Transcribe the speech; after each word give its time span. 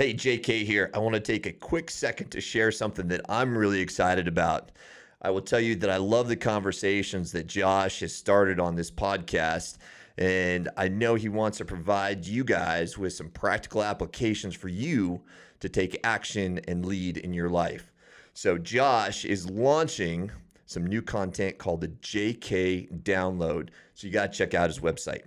Hey, 0.00 0.14
JK 0.14 0.64
here. 0.64 0.90
I 0.94 0.98
want 0.98 1.12
to 1.14 1.20
take 1.20 1.44
a 1.44 1.52
quick 1.52 1.90
second 1.90 2.30
to 2.30 2.40
share 2.40 2.72
something 2.72 3.06
that 3.08 3.20
I'm 3.28 3.54
really 3.54 3.82
excited 3.82 4.28
about. 4.28 4.72
I 5.20 5.28
will 5.28 5.42
tell 5.42 5.60
you 5.60 5.76
that 5.76 5.90
I 5.90 5.98
love 5.98 6.26
the 6.26 6.36
conversations 6.36 7.32
that 7.32 7.46
Josh 7.46 8.00
has 8.00 8.16
started 8.16 8.58
on 8.58 8.76
this 8.76 8.90
podcast. 8.90 9.76
And 10.16 10.70
I 10.78 10.88
know 10.88 11.16
he 11.16 11.28
wants 11.28 11.58
to 11.58 11.66
provide 11.66 12.24
you 12.24 12.44
guys 12.44 12.96
with 12.96 13.12
some 13.12 13.28
practical 13.28 13.82
applications 13.82 14.54
for 14.54 14.68
you 14.68 15.20
to 15.60 15.68
take 15.68 16.00
action 16.02 16.60
and 16.66 16.86
lead 16.86 17.18
in 17.18 17.34
your 17.34 17.50
life. 17.50 17.92
So, 18.32 18.56
Josh 18.56 19.26
is 19.26 19.50
launching 19.50 20.30
some 20.64 20.86
new 20.86 21.02
content 21.02 21.58
called 21.58 21.82
the 21.82 21.88
JK 21.88 23.02
Download. 23.02 23.68
So, 23.92 24.06
you 24.06 24.14
got 24.14 24.32
to 24.32 24.38
check 24.38 24.54
out 24.54 24.70
his 24.70 24.80
website. 24.80 25.24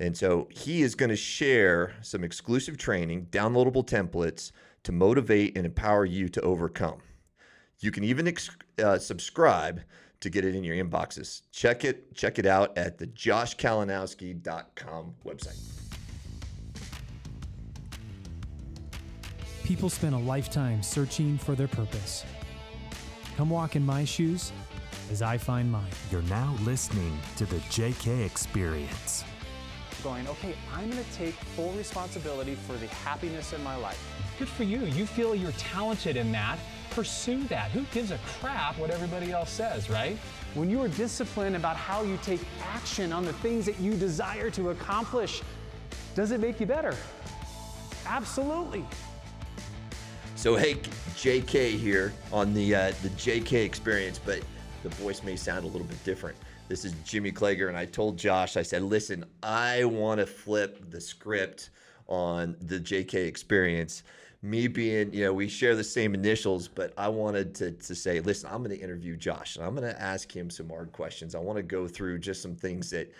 And 0.00 0.16
so 0.16 0.48
he 0.50 0.82
is 0.82 0.94
going 0.94 1.10
to 1.10 1.16
share 1.16 1.94
some 2.02 2.22
exclusive 2.22 2.76
training, 2.76 3.26
downloadable 3.30 3.86
templates 3.86 4.52
to 4.84 4.92
motivate 4.92 5.56
and 5.56 5.66
empower 5.66 6.04
you 6.04 6.28
to 6.28 6.40
overcome. 6.42 7.00
You 7.80 7.90
can 7.90 8.04
even 8.04 8.28
ex- 8.28 8.50
uh, 8.82 8.98
subscribe 8.98 9.82
to 10.20 10.30
get 10.30 10.44
it 10.44 10.54
in 10.54 10.64
your 10.64 10.76
inboxes. 10.76 11.42
Check 11.52 11.84
it, 11.84 12.14
check 12.14 12.38
it 12.38 12.46
out 12.46 12.76
at 12.76 12.98
the 12.98 13.06
joshkalinowski.com 13.06 15.14
website. 15.24 15.60
People 19.64 19.90
spend 19.90 20.14
a 20.14 20.18
lifetime 20.18 20.82
searching 20.82 21.36
for 21.36 21.54
their 21.54 21.68
purpose. 21.68 22.24
Come 23.36 23.50
walk 23.50 23.76
in 23.76 23.84
my 23.84 24.04
shoes 24.04 24.50
as 25.12 25.22
I 25.22 25.38
find 25.38 25.70
mine. 25.70 25.90
You're 26.10 26.22
now 26.22 26.56
listening 26.62 27.16
to 27.36 27.44
the 27.44 27.56
JK 27.56 28.24
Experience. 28.24 29.24
Going, 30.02 30.28
okay, 30.28 30.54
I'm 30.72 30.90
to 30.90 31.02
take 31.14 31.34
full 31.34 31.72
responsibility 31.72 32.54
for 32.54 32.74
the 32.74 32.86
happiness 32.86 33.52
in 33.52 33.62
my 33.64 33.74
life. 33.74 34.00
Good 34.38 34.48
for 34.48 34.62
you. 34.62 34.80
You 34.84 35.06
feel 35.06 35.34
you're 35.34 35.50
talented 35.52 36.16
in 36.16 36.30
that. 36.32 36.58
Pursue 36.90 37.42
that. 37.44 37.72
Who 37.72 37.82
gives 37.92 38.12
a 38.12 38.18
crap 38.38 38.78
what 38.78 38.90
everybody 38.90 39.32
else 39.32 39.50
says, 39.50 39.90
right? 39.90 40.16
When 40.54 40.70
you 40.70 40.80
are 40.82 40.88
disciplined 40.88 41.56
about 41.56 41.76
how 41.76 42.02
you 42.02 42.16
take 42.22 42.40
action 42.62 43.12
on 43.12 43.24
the 43.24 43.32
things 43.34 43.66
that 43.66 43.80
you 43.80 43.94
desire 43.94 44.50
to 44.50 44.70
accomplish, 44.70 45.42
does 46.14 46.30
it 46.30 46.38
make 46.38 46.60
you 46.60 46.66
better? 46.66 46.94
Absolutely. 48.06 48.84
So 50.36 50.54
hey, 50.54 50.74
JK 51.16 51.76
here 51.76 52.12
on 52.32 52.54
the 52.54 52.74
uh, 52.74 52.92
the 53.02 53.08
JK 53.10 53.64
experience, 53.64 54.20
but 54.24 54.40
the 54.84 54.88
voice 54.90 55.24
may 55.24 55.34
sound 55.34 55.64
a 55.64 55.68
little 55.68 55.86
bit 55.86 56.02
different. 56.04 56.36
This 56.68 56.84
is 56.84 56.92
Jimmy 57.02 57.32
Kleager, 57.32 57.68
and 57.68 57.78
I 57.78 57.86
told 57.86 58.18
Josh, 58.18 58.58
I 58.58 58.62
said, 58.62 58.82
listen, 58.82 59.24
I 59.42 59.84
want 59.84 60.20
to 60.20 60.26
flip 60.26 60.90
the 60.90 61.00
script 61.00 61.70
on 62.08 62.56
the 62.60 62.78
JK 62.78 63.14
experience. 63.26 64.02
Me 64.42 64.68
being, 64.68 65.10
you 65.14 65.24
know, 65.24 65.32
we 65.32 65.48
share 65.48 65.74
the 65.74 65.82
same 65.82 66.12
initials, 66.12 66.68
but 66.68 66.92
I 66.98 67.08
wanted 67.08 67.54
to, 67.54 67.70
to 67.70 67.94
say, 67.94 68.20
listen, 68.20 68.50
I'm 68.52 68.58
going 68.62 68.76
to 68.76 68.84
interview 68.84 69.16
Josh 69.16 69.56
and 69.56 69.64
I'm 69.64 69.74
going 69.74 69.90
to 69.90 70.00
ask 70.00 70.30
him 70.30 70.50
some 70.50 70.68
hard 70.68 70.92
questions. 70.92 71.34
I 71.34 71.38
want 71.38 71.56
to 71.56 71.62
go 71.62 71.88
through 71.88 72.18
just 72.18 72.42
some 72.42 72.54
things 72.54 72.90
that 72.90 73.10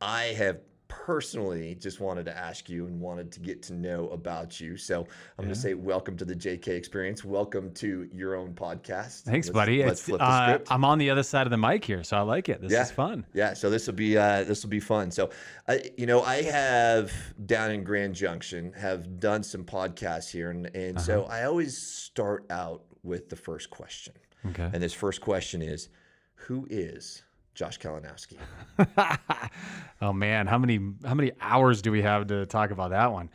I 0.00 0.24
have 0.38 0.60
personally 0.88 1.74
just 1.74 2.00
wanted 2.00 2.24
to 2.26 2.36
ask 2.36 2.68
you 2.68 2.86
and 2.86 3.00
wanted 3.00 3.30
to 3.32 3.40
get 3.40 3.62
to 3.64 3.74
know 3.74 4.08
about 4.08 4.60
you. 4.60 4.76
So 4.76 5.00
I'm 5.00 5.06
yeah. 5.38 5.44
going 5.44 5.54
to 5.54 5.60
say 5.60 5.74
welcome 5.74 6.16
to 6.16 6.24
the 6.24 6.34
JK 6.34 6.68
Experience. 6.68 7.24
Welcome 7.24 7.72
to 7.74 8.08
your 8.12 8.34
own 8.34 8.54
podcast. 8.54 9.22
Thanks, 9.22 9.48
let's, 9.48 9.50
buddy. 9.50 9.84
Let's 9.84 10.02
flip 10.02 10.18
the 10.18 10.24
uh, 10.24 10.46
script. 10.46 10.68
I'm 10.70 10.84
on 10.84 10.98
the 10.98 11.10
other 11.10 11.22
side 11.22 11.46
of 11.46 11.50
the 11.50 11.56
mic 11.56 11.84
here, 11.84 12.02
so 12.02 12.16
I 12.16 12.20
like 12.20 12.48
it. 12.48 12.60
This 12.60 12.72
yeah. 12.72 12.82
is 12.82 12.90
fun. 12.90 13.26
Yeah. 13.34 13.54
So 13.54 13.70
this 13.70 13.86
will 13.86 13.94
be 13.94 14.16
uh, 14.16 14.44
this 14.44 14.62
will 14.62 14.70
be 14.70 14.80
fun. 14.80 15.10
So, 15.10 15.30
uh, 15.68 15.76
you 15.96 16.06
know, 16.06 16.22
I 16.22 16.42
have 16.42 17.12
down 17.46 17.70
in 17.70 17.84
Grand 17.84 18.14
Junction 18.14 18.72
have 18.74 19.20
done 19.20 19.42
some 19.42 19.64
podcasts 19.64 20.30
here, 20.30 20.50
and 20.50 20.66
and 20.74 20.96
uh-huh. 20.96 21.06
so 21.06 21.24
I 21.24 21.44
always 21.44 21.76
start 21.76 22.46
out 22.50 22.84
with 23.02 23.28
the 23.28 23.36
first 23.36 23.70
question. 23.70 24.14
Okay. 24.46 24.70
And 24.72 24.82
this 24.82 24.92
first 24.92 25.20
question 25.20 25.62
is, 25.62 25.88
who 26.34 26.66
is 26.70 27.22
Josh 27.56 27.78
Kalinowski. 27.78 28.36
oh 30.02 30.12
man, 30.12 30.46
how 30.46 30.58
many 30.58 30.78
how 31.04 31.14
many 31.14 31.32
hours 31.40 31.82
do 31.82 31.90
we 31.90 32.02
have 32.02 32.26
to 32.28 32.46
talk 32.46 32.70
about 32.70 32.90
that 32.90 33.10
one? 33.10 33.30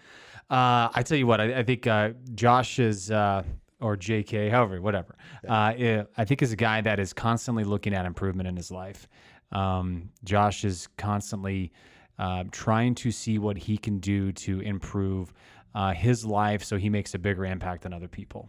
Uh, 0.49 0.89
I 0.93 1.01
tell 1.03 1.17
you 1.17 1.25
what, 1.25 1.41
I, 1.41 1.59
I 1.59 1.63
think 1.63 1.87
uh, 1.87 2.11
Josh 2.35 2.77
is 2.77 3.09
uh, 3.09 3.43
or 3.79 3.97
J.K. 3.97 4.49
However, 4.49 4.79
whatever. 4.79 5.15
Yeah. 5.43 6.01
Uh, 6.01 6.05
I 6.17 6.25
think 6.25 6.43
is 6.43 6.51
a 6.51 6.57
guy 6.57 6.81
that 6.81 6.99
is 6.99 7.13
constantly 7.13 7.63
looking 7.63 7.95
at 7.95 8.05
improvement 8.05 8.47
in 8.47 8.55
his 8.55 8.69
life. 8.69 9.07
Um, 9.51 10.09
Josh 10.23 10.63
is 10.65 10.87
constantly 10.97 11.71
uh, 12.19 12.43
trying 12.51 12.93
to 12.95 13.11
see 13.11 13.39
what 13.39 13.57
he 13.57 13.77
can 13.77 13.97
do 13.97 14.31
to 14.33 14.59
improve 14.59 15.33
uh, 15.73 15.93
his 15.93 16.25
life 16.25 16.63
so 16.63 16.77
he 16.77 16.89
makes 16.89 17.15
a 17.15 17.19
bigger 17.19 17.45
impact 17.45 17.85
on 17.87 17.93
other 17.93 18.07
people. 18.07 18.47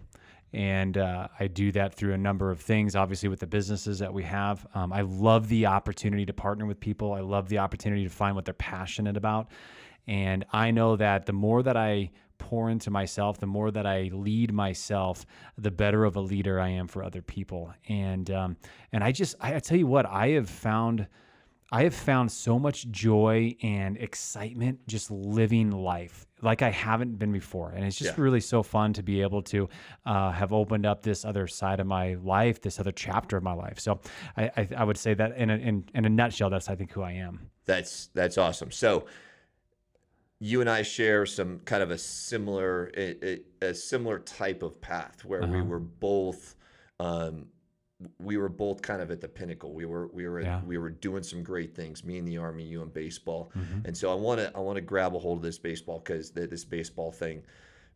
And 0.52 0.98
uh, 0.98 1.28
I 1.40 1.46
do 1.46 1.72
that 1.72 1.94
through 1.94 2.12
a 2.12 2.18
number 2.18 2.50
of 2.50 2.60
things, 2.60 2.94
obviously, 2.94 3.28
with 3.28 3.40
the 3.40 3.46
businesses 3.46 3.98
that 4.00 4.12
we 4.12 4.22
have. 4.24 4.66
Um, 4.74 4.92
I 4.92 5.00
love 5.00 5.48
the 5.48 5.66
opportunity 5.66 6.26
to 6.26 6.32
partner 6.32 6.66
with 6.66 6.78
people. 6.78 7.14
I 7.14 7.20
love 7.20 7.48
the 7.48 7.58
opportunity 7.58 8.04
to 8.04 8.10
find 8.10 8.36
what 8.36 8.44
they're 8.44 8.54
passionate 8.54 9.16
about. 9.16 9.50
And 10.06 10.44
I 10.52 10.70
know 10.70 10.96
that 10.96 11.26
the 11.26 11.32
more 11.32 11.62
that 11.62 11.76
I 11.76 12.10
pour 12.38 12.68
into 12.68 12.90
myself, 12.90 13.38
the 13.38 13.46
more 13.46 13.70
that 13.70 13.86
I 13.86 14.10
lead 14.12 14.52
myself, 14.52 15.24
the 15.56 15.70
better 15.70 16.04
of 16.04 16.16
a 16.16 16.20
leader 16.20 16.60
I 16.60 16.70
am 16.70 16.88
for 16.88 17.02
other 17.04 17.22
people. 17.22 17.72
And 17.88 18.30
um, 18.30 18.56
and 18.92 19.02
I 19.04 19.12
just 19.12 19.36
I, 19.40 19.54
I 19.56 19.58
tell 19.60 19.78
you 19.78 19.86
what, 19.86 20.06
I 20.06 20.30
have 20.30 20.50
found 20.50 21.06
I 21.72 21.84
have 21.84 21.94
found 21.94 22.30
so 22.30 22.58
much 22.58 22.88
joy 22.90 23.56
and 23.62 23.96
excitement 23.96 24.86
just 24.86 25.10
living 25.10 25.70
life 25.70 26.26
like 26.42 26.60
I 26.60 26.70
haven't 26.70 27.18
been 27.18 27.32
before. 27.32 27.70
And 27.70 27.84
it's 27.86 27.96
just 27.96 28.18
yeah. 28.18 28.22
really 28.22 28.40
so 28.40 28.62
fun 28.62 28.92
to 28.92 29.02
be 29.02 29.22
able 29.22 29.40
to 29.44 29.68
uh, 30.04 30.32
have 30.32 30.52
opened 30.52 30.84
up 30.84 31.02
this 31.02 31.24
other 31.24 31.46
side 31.46 31.80
of 31.80 31.86
my 31.86 32.14
life, 32.14 32.60
this 32.60 32.78
other 32.78 32.92
chapter 32.92 33.38
of 33.38 33.42
my 33.42 33.54
life. 33.54 33.80
So 33.80 34.00
I, 34.36 34.50
I, 34.56 34.68
I 34.78 34.84
would 34.84 34.98
say 34.98 35.14
that 35.14 35.36
in 35.36 35.48
a, 35.48 35.56
in, 35.56 35.84
in 35.94 36.04
a 36.04 36.10
nutshell, 36.10 36.50
that's 36.50 36.68
I 36.68 36.74
think 36.74 36.92
who 36.92 37.02
I 37.02 37.12
am. 37.12 37.48
That's 37.64 38.08
that's 38.08 38.36
awesome. 38.36 38.70
So 38.70 39.06
you 40.40 40.60
and 40.60 40.68
I 40.68 40.82
share 40.82 41.24
some 41.24 41.60
kind 41.60 41.82
of 41.82 41.90
a 41.90 41.98
similar 41.98 42.90
a, 42.96 43.40
a 43.62 43.72
similar 43.72 44.18
type 44.18 44.62
of 44.62 44.80
path 44.80 45.24
where 45.24 45.42
uh-huh. 45.42 45.52
we 45.52 45.62
were 45.62 45.78
both 45.78 46.56
um, 46.98 47.46
we 48.18 48.36
were 48.36 48.48
both 48.48 48.82
kind 48.82 49.02
of 49.02 49.10
at 49.10 49.20
the 49.20 49.28
pinnacle. 49.28 49.72
We 49.72 49.84
were 49.84 50.08
we 50.08 50.26
were 50.28 50.40
yeah. 50.40 50.60
we 50.64 50.78
were 50.78 50.90
doing 50.90 51.22
some 51.22 51.42
great 51.42 51.74
things. 51.74 52.04
Me 52.04 52.18
and 52.18 52.26
the 52.26 52.38
army, 52.38 52.64
you 52.64 52.82
and 52.82 52.92
baseball. 52.92 53.50
Mm-hmm. 53.56 53.86
And 53.86 53.96
so 53.96 54.10
I 54.10 54.14
want 54.14 54.40
to 54.40 54.52
I 54.56 54.60
want 54.60 54.76
to 54.76 54.82
grab 54.82 55.14
a 55.14 55.18
hold 55.18 55.38
of 55.38 55.42
this 55.42 55.58
baseball 55.58 55.98
because 55.98 56.30
this 56.30 56.64
baseball 56.64 57.12
thing, 57.12 57.42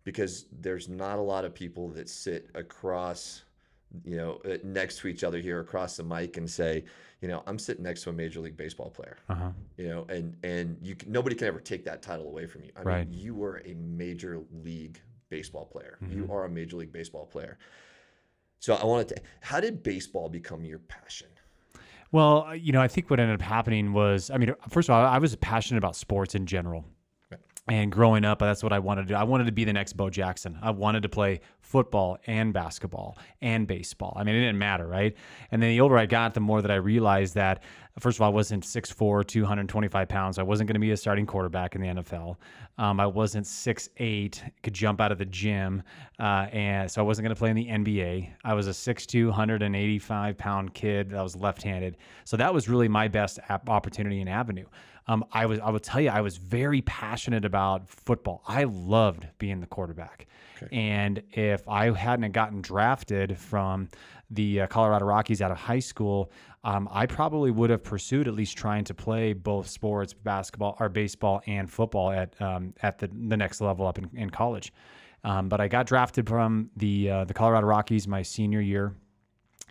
because 0.05 0.47
there's 0.61 0.89
not 0.89 1.19
a 1.19 1.23
lot 1.23 1.45
of 1.45 1.55
people 1.55 1.89
that 1.91 2.09
sit 2.09 2.51
across, 2.55 3.45
you 4.05 4.17
know, 4.17 4.41
uh, 4.45 4.57
next 4.65 4.99
to 5.01 5.09
each 5.09 5.25
other 5.25 5.39
here 5.39 5.61
across 5.61 5.97
the 5.97 6.05
mic 6.05 6.37
and 6.37 6.49
say, 6.49 6.85
you 7.21 7.29
know, 7.29 7.43
I'm 7.47 7.59
sitting 7.59 7.83
next 7.85 8.03
to 8.03 8.11
a 8.11 8.13
major 8.13 8.41
league 8.41 8.57
baseball 8.57 8.91
player. 8.91 9.17
Uh-huh. 9.29 9.51
You 9.77 9.89
know, 9.89 10.07
and 10.09 10.37
and 10.45 10.77
you 10.83 10.97
nobody 11.07 11.35
can 11.35 11.49
ever 11.49 11.61
take 11.61 11.85
that 11.85 12.03
title 12.03 12.27
away 12.27 12.47
from 12.47 12.65
you. 12.65 12.71
I 12.77 12.83
right. 12.83 13.09
mean, 13.09 13.19
you 13.19 13.35
were 13.35 13.63
a 13.65 13.75
major 13.75 14.41
league 14.63 15.01
baseball 15.29 15.65
player. 15.65 15.99
Mm-hmm. 16.03 16.17
You 16.17 16.33
are 16.33 16.45
a 16.45 16.49
major 16.49 16.77
league 16.77 16.93
baseball 16.93 17.27
player. 17.27 17.59
So 18.59 18.75
I 18.75 18.85
wanted 18.85 19.09
to, 19.09 19.17
how 19.41 19.61
did 19.61 19.83
baseball 19.83 20.29
become 20.29 20.65
your 20.65 20.79
passion? 20.79 21.29
Well, 22.13 22.55
you 22.55 22.73
know, 22.73 22.81
I 22.81 22.89
think 22.89 23.11
what 23.11 23.21
ended 23.21 23.35
up 23.35 23.43
happening 23.43 23.93
was, 23.93 24.31
I 24.31 24.39
mean, 24.39 24.55
first 24.69 24.89
of 24.89 24.95
all, 24.95 25.05
I 25.05 25.19
was 25.19 25.35
passionate 25.37 25.79
about 25.79 25.97
sports 25.97 26.35
in 26.35 26.47
general. 26.47 26.85
And 27.69 27.91
growing 27.91 28.25
up, 28.25 28.39
that's 28.39 28.63
what 28.63 28.73
I 28.73 28.79
wanted 28.79 29.03
to 29.03 29.09
do. 29.09 29.15
I 29.15 29.25
wanted 29.25 29.47
to 29.47 29.53
be 29.53 29.65
the 29.65 29.73
next 29.73 29.95
Bo 29.95 30.09
Jackson. 30.09 30.57
I 30.63 30.71
wanted 30.71 31.03
to 31.03 31.09
play 31.09 31.41
football 31.61 32.17
and 32.29 32.53
basketball 32.53 33.19
and 33.43 33.67
baseball. 33.67 34.13
I 34.17 34.23
mean, 34.23 34.37
it 34.37 34.41
didn't 34.41 34.59
matter, 34.59 34.87
right? 34.87 35.17
And 35.51 35.61
then 35.61 35.71
the 35.71 35.81
older 35.81 35.99
I 35.99 36.07
got, 36.07 36.33
the 36.33 36.41
more 36.41 36.63
that 36.63 36.71
I 36.71 36.77
realized 36.77 37.35
that, 37.35 37.65
first 37.99 38.19
of 38.19 38.23
all, 38.23 38.31
I 38.31 38.33
wasn't 38.33 38.63
6'4, 38.63 39.27
225 39.27 40.09
pounds. 40.09 40.39
I 40.39 40.45
wasn't 40.45 40.69
going 40.69 40.75
to 40.75 40.81
be 40.81 40.93
a 40.93 40.97
starting 40.97 41.27
quarterback 41.27 41.75
in 41.75 41.81
the 41.81 41.89
NFL. 41.89 42.37
Um, 42.79 43.01
I 43.01 43.07
wasn't 43.07 43.47
6'8, 43.47 44.43
could 44.63 44.75
jump 44.75 45.01
out 45.01 45.11
of 45.11 45.19
the 45.19 45.25
gym. 45.25 45.83
Uh, 46.21 46.47
and 46.53 46.89
so 46.89 47.01
I 47.01 47.05
wasn't 47.05 47.25
going 47.25 47.35
to 47.35 47.39
play 47.39 47.51
in 47.51 47.57
the 47.57 47.67
NBA. 47.67 48.31
I 48.45 48.55
was 48.55 48.69
a 48.69 48.71
6'2, 48.71 49.27
185 49.27 50.39
pound 50.39 50.73
kid 50.73 51.11
that 51.11 51.21
was 51.21 51.35
left 51.35 51.65
handed. 51.65 51.97
So 52.25 52.37
that 52.37 52.55
was 52.55 52.69
really 52.69 52.87
my 52.87 53.09
best 53.09 53.41
opportunity 53.67 54.21
and 54.21 54.31
avenue 54.31 54.67
um, 55.09 55.25
I 55.33 55.47
was 55.47 55.61
I 55.61 55.71
will 55.71 55.81
tell 55.81 56.01
you 56.01 56.11
I 56.11 56.21
was 56.21 56.37
very 56.37 56.83
passionate 56.83 57.45
about 57.45 57.89
football. 57.89 58.43
I 58.47 58.65
loved 58.65 59.27
being 59.39 59.61
the 59.61 59.67
quarterback, 59.67 60.27
okay. 60.61 60.77
and 60.77 61.23
if 61.33 61.67
I 61.69 61.91
hadn't 61.91 62.33
gotten 62.33 62.61
drafted 62.61 63.39
from 63.39 63.89
the 64.31 64.63
uh, 64.63 64.67
Colorado 64.67 65.05
Rockies 65.05 65.41
out 65.41 65.53
of 65.53 65.57
high 65.57 65.79
school, 65.79 66.33
um, 66.65 66.89
I 66.91 67.07
probably 67.07 67.53
would 67.53 67.71
have 67.71 67.85
pursued 67.85 68.27
at 68.27 68.35
least 68.35 68.57
trying 68.57 68.83
to 68.85 68.95
play 68.95 69.33
both 69.33 69.69
sports, 69.69 70.13
basketball 70.13 70.77
or 70.81 70.89
baseball 70.89 71.41
and 71.47 71.71
football 71.71 72.11
at 72.11 72.41
um, 72.43 72.75
at 72.83 72.99
the 72.99 73.07
the 73.07 73.37
next 73.37 73.61
level 73.61 73.87
up 73.87 73.99
in, 73.99 74.11
in 74.15 74.31
college. 74.31 74.73
Um, 75.23 75.49
but 75.49 75.61
I 75.61 75.69
got 75.69 75.87
drafted 75.87 76.29
from 76.29 76.71
the 76.77 77.11
uh, 77.11 77.25
the 77.25 77.35
Colorado 77.35 77.67
Rockies 77.69 78.09
my 78.09 78.23
senior 78.23 78.61
year 78.61 78.95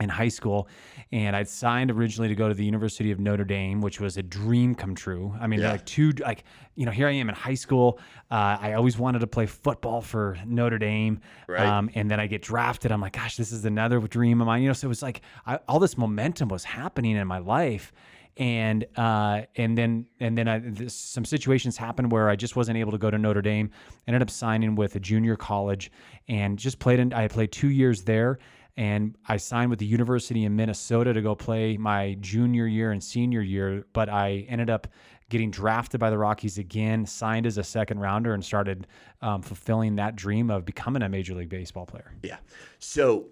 in 0.02 0.10
high 0.10 0.28
school 0.28 0.68
and 1.14 1.36
I'd 1.38 1.48
signed 1.48 1.90
originally 1.90 2.28
to 2.28 2.36
go 2.36 2.50
to 2.50 2.54
the 2.54 2.66
University 2.66 3.12
of 3.12 3.20
Notre 3.20 3.46
Dame, 3.46 3.80
which 3.80 4.02
was 4.02 4.18
a 4.18 4.24
dream 4.24 4.76
come 4.76 4.94
true. 4.94 5.34
I 5.40 5.48
mean, 5.48 5.62
Yeah. 5.62 5.72
like 5.72 5.86
two, 5.86 6.12
like, 6.20 6.44
you 6.76 6.86
know, 6.86 6.92
here 6.92 7.08
I 7.08 7.12
am 7.12 7.30
in 7.30 7.36
high 7.36 7.54
school. 7.54 7.98
Uh, 8.30 8.58
I 8.60 8.74
always 8.74 8.98
wanted 8.98 9.20
to 9.20 9.28
play 9.28 9.46
football 9.46 10.02
for 10.02 10.38
Notre 10.46 10.78
Dame. 10.78 11.22
Right. 11.48 11.66
Um, 11.66 11.90
and 11.96 12.12
then 12.12 12.20
I 12.20 12.28
get 12.28 12.42
drafted. 12.42 12.92
I'm 12.92 13.00
like, 13.00 13.14
gosh, 13.14 13.38
this 13.38 13.54
is 13.54 13.64
another 13.64 14.00
dream 14.02 14.42
of 14.42 14.48
mine. 14.48 14.64
You 14.64 14.68
know, 14.70 14.74
so 14.74 14.88
it 14.88 14.90
was 14.90 15.02
like 15.02 15.22
I, 15.46 15.60
all 15.70 15.80
this 15.80 15.98
momentum 15.98 16.50
was 16.50 16.66
happening 16.66 17.16
in 17.16 17.26
my 17.28 17.38
life. 17.40 17.94
And 18.38 18.86
uh, 18.98 19.44
and 19.56 19.78
then 19.78 20.08
and 20.20 20.38
then 20.38 20.50
I, 20.50 20.60
this, 20.60 20.94
some 20.94 21.24
situations 21.24 21.78
happened 21.78 22.12
where 22.12 22.28
I 22.30 22.36
just 22.36 22.58
wasn't 22.58 22.78
able 22.78 22.92
to 22.92 22.98
go 22.98 23.10
to 23.10 23.18
Notre 23.18 23.42
Dame. 23.42 23.72
Ended 24.08 24.22
up 24.22 24.30
signing 24.30 24.76
with 24.76 24.94
a 24.98 25.00
junior 25.00 25.38
college 25.38 25.90
and 26.28 26.60
just 26.60 26.80
played 26.80 27.00
in. 27.00 27.14
I 27.14 27.30
played 27.30 27.54
two 27.54 27.70
years 27.70 28.02
there, 28.02 28.40
and 28.78 29.16
I 29.28 29.38
signed 29.38 29.70
with 29.70 29.80
the 29.80 29.86
University 29.86 30.44
in 30.44 30.56
Minnesota 30.56 31.14
to 31.14 31.22
go 31.22 31.36
play 31.36 31.78
my 31.78 32.18
junior 32.20 32.68
year 32.68 32.92
and 32.92 33.04
senior 33.04 33.42
year. 33.42 33.86
But 33.94 34.10
I 34.10 34.46
ended 34.50 34.70
up 34.70 34.88
getting 35.30 35.50
drafted 35.50 36.00
by 36.00 36.10
the 36.10 36.18
Rockies 36.18 36.58
again, 36.58 37.06
signed 37.06 37.46
as 37.46 37.58
a 37.58 37.64
second 37.64 38.00
rounder, 38.00 38.34
and 38.34 38.44
started 38.44 38.88
um, 39.22 39.42
fulfilling 39.42 39.96
that 39.96 40.16
dream 40.16 40.50
of 40.52 40.66
becoming 40.66 41.02
a 41.04 41.10
Major 41.10 41.34
League 41.36 41.50
Baseball 41.50 41.86
player. 41.86 42.14
Yeah. 42.22 42.38
So 42.80 43.28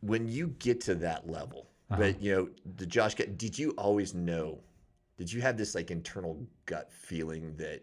when 0.00 0.26
you 0.26 0.48
get 0.58 0.80
to 0.82 0.94
that 0.96 1.28
level, 1.30 1.68
Uh-huh. 1.90 2.00
but 2.00 2.20
you 2.22 2.34
know, 2.34 2.48
the 2.76 2.86
Josh, 2.86 3.14
did 3.14 3.58
you 3.58 3.70
always 3.72 4.14
know? 4.14 4.60
Did 5.18 5.32
you 5.32 5.40
have 5.42 5.56
this 5.56 5.74
like 5.74 5.90
internal 5.90 6.44
gut 6.66 6.90
feeling 6.92 7.54
that 7.56 7.82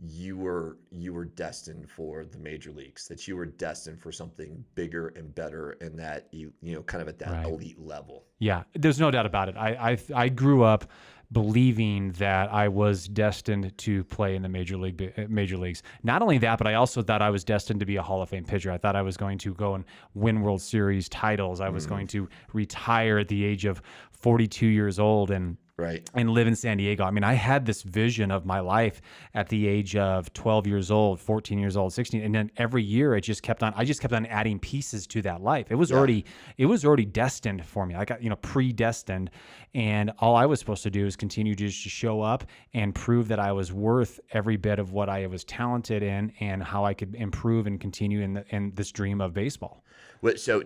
you 0.00 0.36
were 0.36 0.78
you 0.90 1.12
were 1.12 1.24
destined 1.24 1.90
for 1.90 2.24
the 2.24 2.38
major 2.38 2.70
leagues, 2.70 3.08
that 3.08 3.26
you 3.26 3.36
were 3.36 3.46
destined 3.46 4.00
for 4.00 4.12
something 4.12 4.64
bigger 4.74 5.08
and 5.16 5.34
better, 5.34 5.70
and 5.80 5.98
that 5.98 6.28
you 6.30 6.52
you 6.62 6.74
know 6.74 6.82
kind 6.82 7.02
of 7.02 7.08
at 7.08 7.18
that 7.18 7.30
Right. 7.32 7.46
elite 7.46 7.78
level? 7.80 8.24
Yeah, 8.38 8.62
there's 8.74 9.00
no 9.00 9.10
doubt 9.10 9.26
about 9.26 9.48
it. 9.48 9.56
I 9.56 9.92
I, 9.92 9.98
I 10.14 10.28
grew 10.28 10.62
up 10.62 10.84
believing 11.30 12.12
that 12.12 12.50
I 12.50 12.68
was 12.68 13.06
destined 13.06 13.76
to 13.76 14.02
play 14.04 14.34
in 14.34 14.42
the 14.42 14.48
major 14.48 14.76
league 14.76 15.12
uh, 15.18 15.22
major 15.28 15.56
leagues. 15.56 15.82
Not 16.02 16.22
only 16.22 16.38
that, 16.38 16.58
but 16.58 16.66
I 16.66 16.74
also 16.74 17.02
thought 17.02 17.20
I 17.20 17.30
was 17.30 17.44
destined 17.44 17.80
to 17.80 17.86
be 17.86 17.96
a 17.96 18.02
Hall 18.02 18.22
of 18.22 18.28
Fame 18.30 18.44
pitcher. 18.44 18.70
I 18.70 18.78
thought 18.78 18.96
I 18.96 19.02
was 19.02 19.16
going 19.16 19.38
to 19.38 19.52
go 19.52 19.74
and 19.74 19.84
win 20.14 20.40
World 20.42 20.62
Series 20.62 21.08
titles. 21.08 21.60
I 21.60 21.68
was 21.68 21.86
going 21.86 22.06
to 22.08 22.28
retire 22.52 23.18
at 23.18 23.28
the 23.28 23.44
age 23.44 23.64
of 23.64 23.82
42 24.12 24.66
years 24.66 24.98
old 24.98 25.30
and 25.30 25.56
Right. 25.78 26.08
and 26.12 26.30
live 26.30 26.48
in 26.48 26.56
San 26.56 26.76
Diego. 26.76 27.04
I 27.04 27.12
mean, 27.12 27.22
I 27.22 27.34
had 27.34 27.64
this 27.64 27.82
vision 27.82 28.32
of 28.32 28.44
my 28.44 28.58
life 28.58 29.00
at 29.34 29.48
the 29.48 29.68
age 29.68 29.94
of 29.94 30.32
12 30.32 30.66
years 30.66 30.90
old, 30.90 31.20
14 31.20 31.56
years 31.56 31.76
old, 31.76 31.92
16, 31.92 32.20
and 32.20 32.34
then 32.34 32.50
every 32.56 32.82
year 32.82 33.14
it 33.14 33.20
just 33.20 33.44
kept 33.44 33.62
on. 33.62 33.72
I 33.76 33.84
just 33.84 34.00
kept 34.00 34.12
on 34.12 34.26
adding 34.26 34.58
pieces 34.58 35.06
to 35.06 35.22
that 35.22 35.40
life. 35.40 35.70
It 35.70 35.76
was 35.76 35.92
already, 35.92 36.24
it 36.56 36.66
was 36.66 36.84
already 36.84 37.04
destined 37.04 37.64
for 37.64 37.86
me. 37.86 37.94
I 37.94 38.04
got 38.04 38.20
you 38.20 38.28
know 38.28 38.36
predestined, 38.36 39.30
and 39.72 40.12
all 40.18 40.34
I 40.34 40.46
was 40.46 40.58
supposed 40.58 40.82
to 40.82 40.90
do 40.90 41.06
is 41.06 41.14
continue 41.14 41.54
just 41.54 41.78
to 41.78 41.84
just 41.84 41.96
show 41.96 42.22
up 42.22 42.44
and 42.74 42.92
prove 42.94 43.28
that 43.28 43.38
I 43.38 43.52
was 43.52 43.72
worth 43.72 44.18
every 44.32 44.56
bit 44.56 44.80
of 44.80 44.92
what 44.92 45.08
I 45.08 45.26
was 45.28 45.44
talented 45.44 46.02
in, 46.02 46.32
and 46.40 46.62
how 46.62 46.84
I 46.84 46.92
could 46.94 47.14
improve 47.14 47.68
and 47.68 47.80
continue 47.80 48.20
in 48.20 48.34
the, 48.34 48.44
in 48.50 48.72
this 48.74 48.90
dream 48.90 49.20
of 49.20 49.32
baseball. 49.32 49.84
What 50.20 50.40
so 50.40 50.64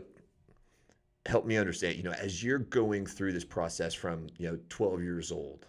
help 1.26 1.46
me 1.46 1.56
understand, 1.56 1.96
you 1.96 2.02
know, 2.02 2.12
as 2.12 2.42
you're 2.42 2.58
going 2.58 3.06
through 3.06 3.32
this 3.32 3.44
process 3.44 3.94
from, 3.94 4.26
you 4.38 4.50
know, 4.50 4.58
12 4.68 5.02
years 5.02 5.32
old, 5.32 5.66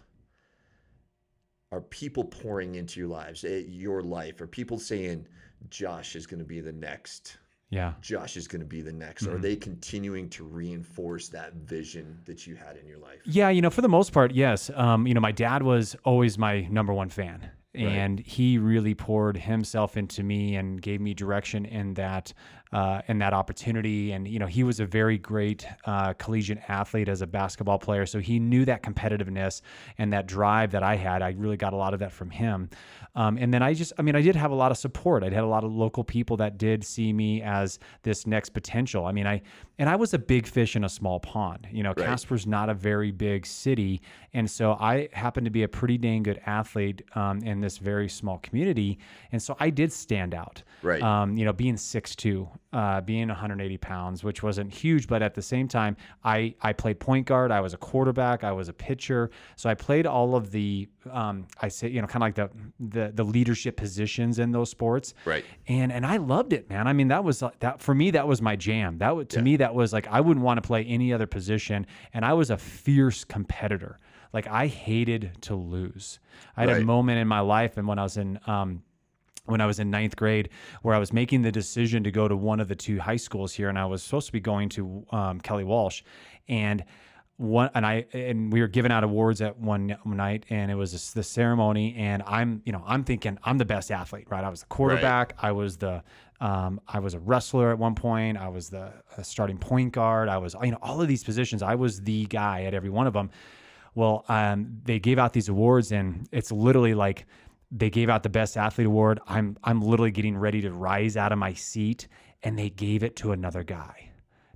are 1.72 1.80
people 1.80 2.24
pouring 2.24 2.76
into 2.76 3.00
your 3.00 3.08
lives, 3.08 3.44
eh, 3.44 3.62
your 3.66 4.02
life? 4.02 4.40
Are 4.40 4.46
people 4.46 4.78
saying 4.78 5.26
Josh 5.70 6.16
is 6.16 6.26
going 6.26 6.38
to 6.38 6.44
be 6.44 6.60
the 6.60 6.72
next? 6.72 7.38
Yeah. 7.70 7.94
Josh 8.00 8.36
is 8.36 8.46
going 8.46 8.60
to 8.60 8.66
be 8.66 8.82
the 8.82 8.92
next. 8.92 9.26
Are 9.26 9.38
they 9.38 9.56
continuing 9.56 10.28
to 10.30 10.44
reinforce 10.44 11.28
that 11.30 11.54
vision 11.54 12.20
that 12.24 12.46
you 12.46 12.54
had 12.54 12.76
in 12.76 12.86
your 12.86 12.98
life? 12.98 13.18
Yeah, 13.24 13.48
you 13.48 13.62
know, 13.62 13.70
for 13.70 13.80
the 13.80 13.88
most 13.88 14.12
part, 14.12 14.32
yes. 14.32 14.70
Um, 14.74 15.08
you 15.08 15.14
know, 15.14 15.20
my 15.20 15.32
dad 15.32 15.64
was 15.64 15.96
always 16.04 16.38
my 16.38 16.60
number 16.70 16.92
one 16.92 17.08
fan. 17.08 17.50
And 17.74 18.20
he 18.20 18.56
really 18.56 18.94
poured 18.94 19.36
himself 19.36 19.96
into 19.96 20.22
me 20.22 20.54
and 20.54 20.80
gave 20.80 21.00
me 21.00 21.12
direction 21.12 21.64
in 21.64 21.94
that 21.94 22.32
uh, 22.74 23.00
in 23.06 23.18
that 23.18 23.32
opportunity. 23.32 24.12
And 24.12 24.26
you 24.26 24.40
know, 24.40 24.46
he 24.46 24.64
was 24.64 24.80
a 24.80 24.84
very 24.84 25.16
great 25.16 25.66
uh, 25.84 26.12
collegiate 26.14 26.58
athlete 26.68 27.08
as 27.08 27.22
a 27.22 27.26
basketball 27.26 27.78
player, 27.78 28.04
so 28.04 28.18
he 28.18 28.40
knew 28.40 28.64
that 28.64 28.82
competitiveness 28.82 29.62
and 29.96 30.12
that 30.12 30.26
drive 30.26 30.72
that 30.72 30.82
I 30.82 30.96
had. 30.96 31.22
I 31.22 31.30
really 31.38 31.56
got 31.56 31.72
a 31.72 31.76
lot 31.76 31.94
of 31.94 32.00
that 32.00 32.12
from 32.12 32.30
him. 32.30 32.68
Um, 33.16 33.38
and 33.38 33.54
then 33.54 33.62
I 33.62 33.74
just, 33.74 33.92
I 33.96 34.02
mean, 34.02 34.16
I 34.16 34.20
did 34.20 34.34
have 34.34 34.50
a 34.50 34.56
lot 34.56 34.72
of 34.72 34.76
support. 34.76 35.22
I 35.22 35.26
had 35.26 35.44
a 35.44 35.46
lot 35.46 35.62
of 35.62 35.72
local 35.72 36.02
people 36.02 36.36
that 36.38 36.58
did 36.58 36.82
see 36.82 37.12
me 37.12 37.42
as 37.42 37.78
this 38.02 38.26
next 38.26 38.50
potential. 38.50 39.06
I 39.06 39.12
mean, 39.12 39.26
I 39.26 39.40
and 39.78 39.88
I 39.88 39.96
was 39.96 40.14
a 40.14 40.18
big 40.18 40.46
fish 40.46 40.74
in 40.76 40.84
a 40.84 40.88
small 40.88 41.20
pond. 41.20 41.68
You 41.70 41.84
know, 41.84 41.94
Right. 41.96 42.06
Casper's 42.06 42.46
not 42.46 42.68
a 42.68 42.74
very 42.74 43.12
big 43.12 43.46
city, 43.46 44.00
and 44.32 44.50
so 44.50 44.72
I 44.80 45.08
happened 45.12 45.44
to 45.44 45.50
be 45.50 45.62
a 45.62 45.68
pretty 45.68 45.96
dang 45.96 46.24
good 46.24 46.40
athlete 46.44 47.02
um, 47.14 47.38
in 47.42 47.60
this 47.60 47.78
very 47.78 48.08
small 48.08 48.38
community, 48.38 48.98
and 49.30 49.40
so 49.40 49.56
I 49.60 49.70
did 49.70 49.92
stand 49.92 50.34
out. 50.34 50.62
Right. 50.82 51.02
Um, 51.02 51.36
you 51.36 51.44
know, 51.44 51.52
being 51.52 51.76
6'2", 51.76 52.48
uh, 52.74 53.00
being 53.00 53.28
180 53.28 53.78
pounds, 53.78 54.24
which 54.24 54.42
wasn't 54.42 54.74
huge, 54.74 55.06
but 55.06 55.22
at 55.22 55.32
the 55.34 55.40
same 55.42 55.68
time, 55.68 55.96
I 56.24 56.54
I 56.60 56.72
played 56.72 56.98
point 56.98 57.24
guard. 57.26 57.52
I 57.52 57.60
was 57.60 57.72
a 57.72 57.76
quarterback. 57.78 58.42
I 58.42 58.50
was 58.52 58.68
a 58.68 58.72
pitcher. 58.72 59.30
So 59.56 59.70
I 59.70 59.74
played 59.74 60.06
all 60.06 60.34
of 60.34 60.50
the 60.50 60.88
um, 61.10 61.46
I 61.62 61.68
say 61.68 61.88
you 61.88 62.00
know 62.02 62.08
kind 62.08 62.22
of 62.22 62.26
like 62.26 62.34
the, 62.34 62.50
the 62.80 63.12
the 63.14 63.24
leadership 63.24 63.76
positions 63.76 64.38
in 64.40 64.50
those 64.50 64.70
sports. 64.70 65.14
Right. 65.24 65.44
And 65.68 65.92
and 65.92 66.04
I 66.04 66.16
loved 66.16 66.52
it, 66.52 66.68
man. 66.68 66.88
I 66.88 66.92
mean, 66.92 67.08
that 67.08 67.22
was 67.22 67.42
that 67.60 67.80
for 67.80 67.94
me. 67.94 68.10
That 68.10 68.26
was 68.26 68.42
my 68.42 68.56
jam. 68.56 68.98
That 68.98 69.28
to 69.30 69.40
me 69.42 69.56
that 69.58 69.74
was 69.74 69.92
like 69.92 70.08
I 70.08 70.20
wouldn't 70.20 70.44
want 70.44 70.58
to 70.62 70.66
play 70.66 70.84
any 70.84 71.12
other 71.12 71.26
position, 71.28 71.86
and 72.12 72.24
I 72.24 72.32
was 72.32 72.50
a 72.50 72.58
fierce 72.58 73.24
competitor. 73.24 73.98
Like 74.32 74.48
I 74.48 74.66
hated 74.66 75.30
to 75.42 75.54
lose. 75.54 76.18
I 76.56 76.62
had 76.62 76.70
Right. 76.70 76.82
a 76.82 76.84
moment 76.84 77.20
in 77.20 77.28
my 77.28 77.38
life, 77.40 77.76
and 77.76 77.86
when 77.86 78.00
I 78.00 78.02
was 78.02 78.16
in 78.16 78.40
um, 78.48 78.82
when 79.46 79.60
I 79.60 79.66
was 79.66 79.78
in 79.78 79.90
ninth 79.90 80.16
grade, 80.16 80.48
where 80.82 80.94
I 80.94 80.98
was 80.98 81.12
making 81.12 81.42
the 81.42 81.52
decision 81.52 82.04
to 82.04 82.10
go 82.10 82.28
to 82.28 82.36
one 82.36 82.60
of 82.60 82.68
the 82.68 82.74
two 82.74 82.98
high 82.98 83.16
schools 83.16 83.52
here, 83.52 83.68
and 83.68 83.78
I 83.78 83.86
was 83.86 84.02
supposed 84.02 84.26
to 84.26 84.32
be 84.32 84.40
going 84.40 84.68
to 84.70 85.06
um, 85.10 85.40
Kelly 85.40 85.64
Walsh, 85.64 86.02
and 86.48 86.84
one 87.36 87.70
and 87.74 87.84
I 87.84 88.06
and 88.12 88.52
we 88.52 88.60
were 88.60 88.68
giving 88.68 88.92
out 88.92 89.02
awards 89.04 89.40
at 89.40 89.58
one 89.58 89.96
night, 90.06 90.44
and 90.50 90.70
it 90.70 90.76
was 90.76 91.12
the 91.12 91.22
ceremony, 91.22 91.94
and 91.96 92.22
I'm 92.26 92.62
you 92.64 92.72
know 92.72 92.82
I'm 92.86 93.04
thinking 93.04 93.38
I'm 93.44 93.58
the 93.58 93.64
best 93.64 93.90
athlete, 93.90 94.26
right? 94.30 94.44
I 94.44 94.48
was 94.48 94.60
the 94.60 94.66
quarterback, 94.66 95.34
I 95.38 95.52
was 95.52 95.76
the 95.76 96.02
um, 96.40 96.80
I 96.86 97.00
was 97.00 97.14
a 97.14 97.18
wrestler 97.18 97.70
at 97.70 97.78
one 97.78 97.94
point, 97.94 98.38
I 98.38 98.48
was 98.48 98.70
the 98.70 98.92
starting 99.22 99.58
point 99.58 99.92
guard, 99.92 100.28
I 100.28 100.38
was 100.38 100.54
you 100.62 100.70
know 100.70 100.78
all 100.80 101.00
of 101.00 101.08
these 101.08 101.24
positions, 101.24 101.62
I 101.62 101.74
was 101.74 102.00
the 102.00 102.26
guy 102.26 102.64
at 102.64 102.74
every 102.74 102.90
one 102.90 103.06
of 103.06 103.12
them. 103.12 103.30
Well, 103.96 104.24
um, 104.28 104.80
they 104.84 104.98
gave 104.98 105.18
out 105.18 105.32
these 105.32 105.48
awards, 105.48 105.92
and 105.92 106.28
it's 106.32 106.50
literally 106.50 106.94
like 106.94 107.26
they 107.76 107.90
gave 107.90 108.08
out 108.08 108.22
the 108.22 108.28
best 108.28 108.56
athlete 108.56 108.86
award. 108.86 109.18
I'm 109.26 109.56
I'm 109.64 109.82
literally 109.82 110.12
getting 110.12 110.36
ready 110.38 110.62
to 110.62 110.72
rise 110.72 111.16
out 111.16 111.32
of 111.32 111.38
my 111.38 111.52
seat, 111.54 112.06
and 112.42 112.56
they 112.58 112.70
gave 112.70 113.02
it 113.02 113.16
to 113.16 113.32
another 113.32 113.64
guy 113.64 114.10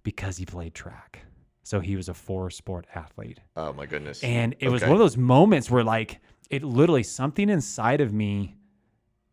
because 0.04 0.36
he 0.36 0.46
played 0.46 0.72
track. 0.72 1.22
So 1.64 1.80
he 1.80 1.96
was 1.96 2.08
a 2.08 2.14
four 2.14 2.48
sport 2.50 2.86
athlete. 2.94 3.40
Oh 3.56 3.72
my 3.74 3.84
goodness. 3.86 4.22
And 4.22 4.54
it 4.60 4.68
was 4.70 4.82
one 4.82 4.92
of 4.92 4.98
those 5.00 5.16
moments 5.18 5.70
where 5.70 5.84
like 5.84 6.20
it 6.48 6.62
literally 6.62 7.02
something 7.02 7.50
inside 7.50 8.00
of 8.00 8.12
me 8.14 8.56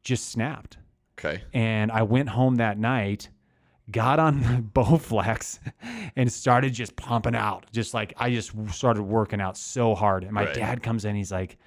just 0.04 0.30
snapped. 0.30 0.78
Okay. 1.18 1.44
And 1.54 1.92
I 1.92 2.02
went 2.02 2.28
home 2.30 2.56
that 2.56 2.78
night, 2.78 3.30
got 3.90 4.20
on 4.20 4.42
the 4.42 4.62
Bowflex, 4.74 5.60
and 6.18 6.30
started 6.34 6.74
just 6.74 6.96
pumping 6.98 7.36
out. 7.36 7.68
Just 7.72 7.94
like 7.94 8.14
I 8.18 8.32
just 8.32 8.52
started 8.74 9.04
working 9.04 9.40
out 9.40 9.58
so 9.58 9.96
hard. 9.96 10.24
And 10.24 10.34
my 10.34 10.44
Right. 10.46 10.54
dad 10.56 10.84
comes 10.84 11.06
in, 11.06 11.16
he's 11.16 11.32
like, 11.32 11.58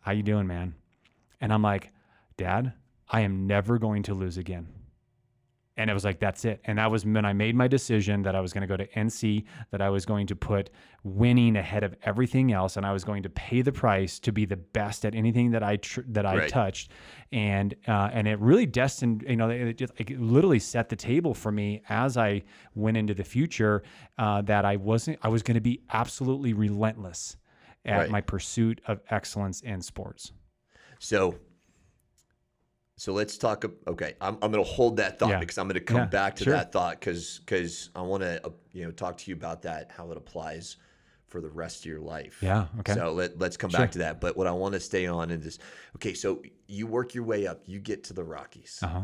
How 0.00 0.12
you 0.12 0.22
doing, 0.22 0.46
man? 0.46 0.74
And 1.40 1.52
I'm 1.52 1.62
like, 1.62 1.90
Dad, 2.36 2.72
I 3.08 3.20
am 3.22 3.46
never 3.46 3.78
going 3.78 4.02
to 4.04 4.14
lose 4.14 4.36
again. 4.38 4.68
And 5.78 5.90
it 5.90 5.92
was 5.92 6.06
like, 6.06 6.20
that's 6.20 6.46
it. 6.46 6.62
And 6.64 6.78
that 6.78 6.90
was 6.90 7.04
when 7.04 7.26
I 7.26 7.34
made 7.34 7.54
my 7.54 7.68
decision 7.68 8.22
that 8.22 8.34
I 8.34 8.40
was 8.40 8.54
going 8.54 8.62
to 8.62 8.66
go 8.66 8.78
to 8.78 8.86
NC, 8.92 9.44
that 9.72 9.82
I 9.82 9.90
was 9.90 10.06
going 10.06 10.26
to 10.28 10.34
put 10.34 10.70
winning 11.04 11.54
ahead 11.56 11.84
of 11.84 11.94
everything 12.02 12.50
else, 12.50 12.78
and 12.78 12.86
I 12.86 12.94
was 12.94 13.04
going 13.04 13.22
to 13.24 13.28
pay 13.28 13.60
the 13.60 13.72
price 13.72 14.18
to 14.20 14.32
be 14.32 14.46
the 14.46 14.56
best 14.56 15.04
at 15.04 15.14
anything 15.14 15.50
that 15.50 15.62
I 15.62 15.76
tr- 15.76 16.00
that 16.08 16.24
I 16.24 16.36
Right. 16.38 16.48
touched. 16.48 16.92
And 17.30 17.74
uh, 17.86 18.08
and 18.10 18.26
it 18.26 18.38
really 18.40 18.64
destined, 18.64 19.22
you 19.28 19.36
know, 19.36 19.50
it, 19.50 19.76
just, 19.76 19.92
it 19.98 20.18
literally 20.18 20.60
set 20.60 20.88
the 20.88 20.96
table 20.96 21.34
for 21.34 21.52
me 21.52 21.82
as 21.90 22.16
I 22.16 22.44
went 22.74 22.96
into 22.96 23.12
the 23.12 23.24
future 23.24 23.82
uh, 24.16 24.40
that 24.42 24.64
I 24.64 24.76
wasn't, 24.76 25.18
I 25.22 25.28
was 25.28 25.42
going 25.42 25.56
to 25.56 25.60
be 25.60 25.82
absolutely 25.92 26.54
relentless 26.54 27.36
at 27.84 27.98
Right. 27.98 28.10
my 28.10 28.22
pursuit 28.22 28.80
of 28.88 29.00
excellence 29.10 29.60
in 29.60 29.82
sports. 29.82 30.32
So, 30.98 31.36
so 32.96 33.12
let's 33.12 33.36
talk. 33.36 33.64
Okay, 33.86 34.14
I'm, 34.20 34.34
I'm 34.42 34.50
going 34.50 34.64
to 34.64 34.70
hold 34.70 34.96
that 34.98 35.18
thought 35.18 35.30
Yeah. 35.30 35.40
because 35.40 35.58
I'm 35.58 35.66
going 35.66 35.74
to 35.74 35.80
come 35.80 35.98
Yeah, 35.98 36.06
back 36.06 36.36
to 36.36 36.44
sure. 36.44 36.52
that 36.54 36.72
thought 36.72 36.98
because 37.00 37.40
because 37.40 37.90
I 37.94 38.02
want 38.02 38.22
to 38.22 38.44
uh, 38.46 38.50
you 38.72 38.84
know 38.84 38.90
talk 38.90 39.18
to 39.18 39.30
you 39.30 39.36
about 39.36 39.62
that 39.62 39.90
how 39.90 40.10
it 40.10 40.16
applies 40.16 40.76
for 41.26 41.40
the 41.40 41.50
rest 41.50 41.80
of 41.80 41.86
your 41.86 42.00
life. 42.00 42.38
Yeah, 42.40 42.66
okay. 42.80 42.94
So 42.94 43.12
let 43.12 43.38
let's 43.38 43.56
come 43.56 43.70
Sure. 43.70 43.80
back 43.80 43.92
to 43.92 43.98
that. 43.98 44.20
But 44.20 44.36
what 44.36 44.46
I 44.46 44.52
want 44.52 44.74
to 44.74 44.80
stay 44.80 45.06
on 45.06 45.30
is 45.30 45.44
this. 45.44 45.58
Okay, 45.96 46.14
so 46.14 46.42
you 46.68 46.86
work 46.86 47.14
your 47.14 47.24
way 47.24 47.46
up. 47.46 47.62
You 47.66 47.78
get 47.80 48.04
to 48.04 48.12
the 48.14 48.24
Rockies. 48.24 48.78
Uh 48.82 48.86
huh. 48.88 49.00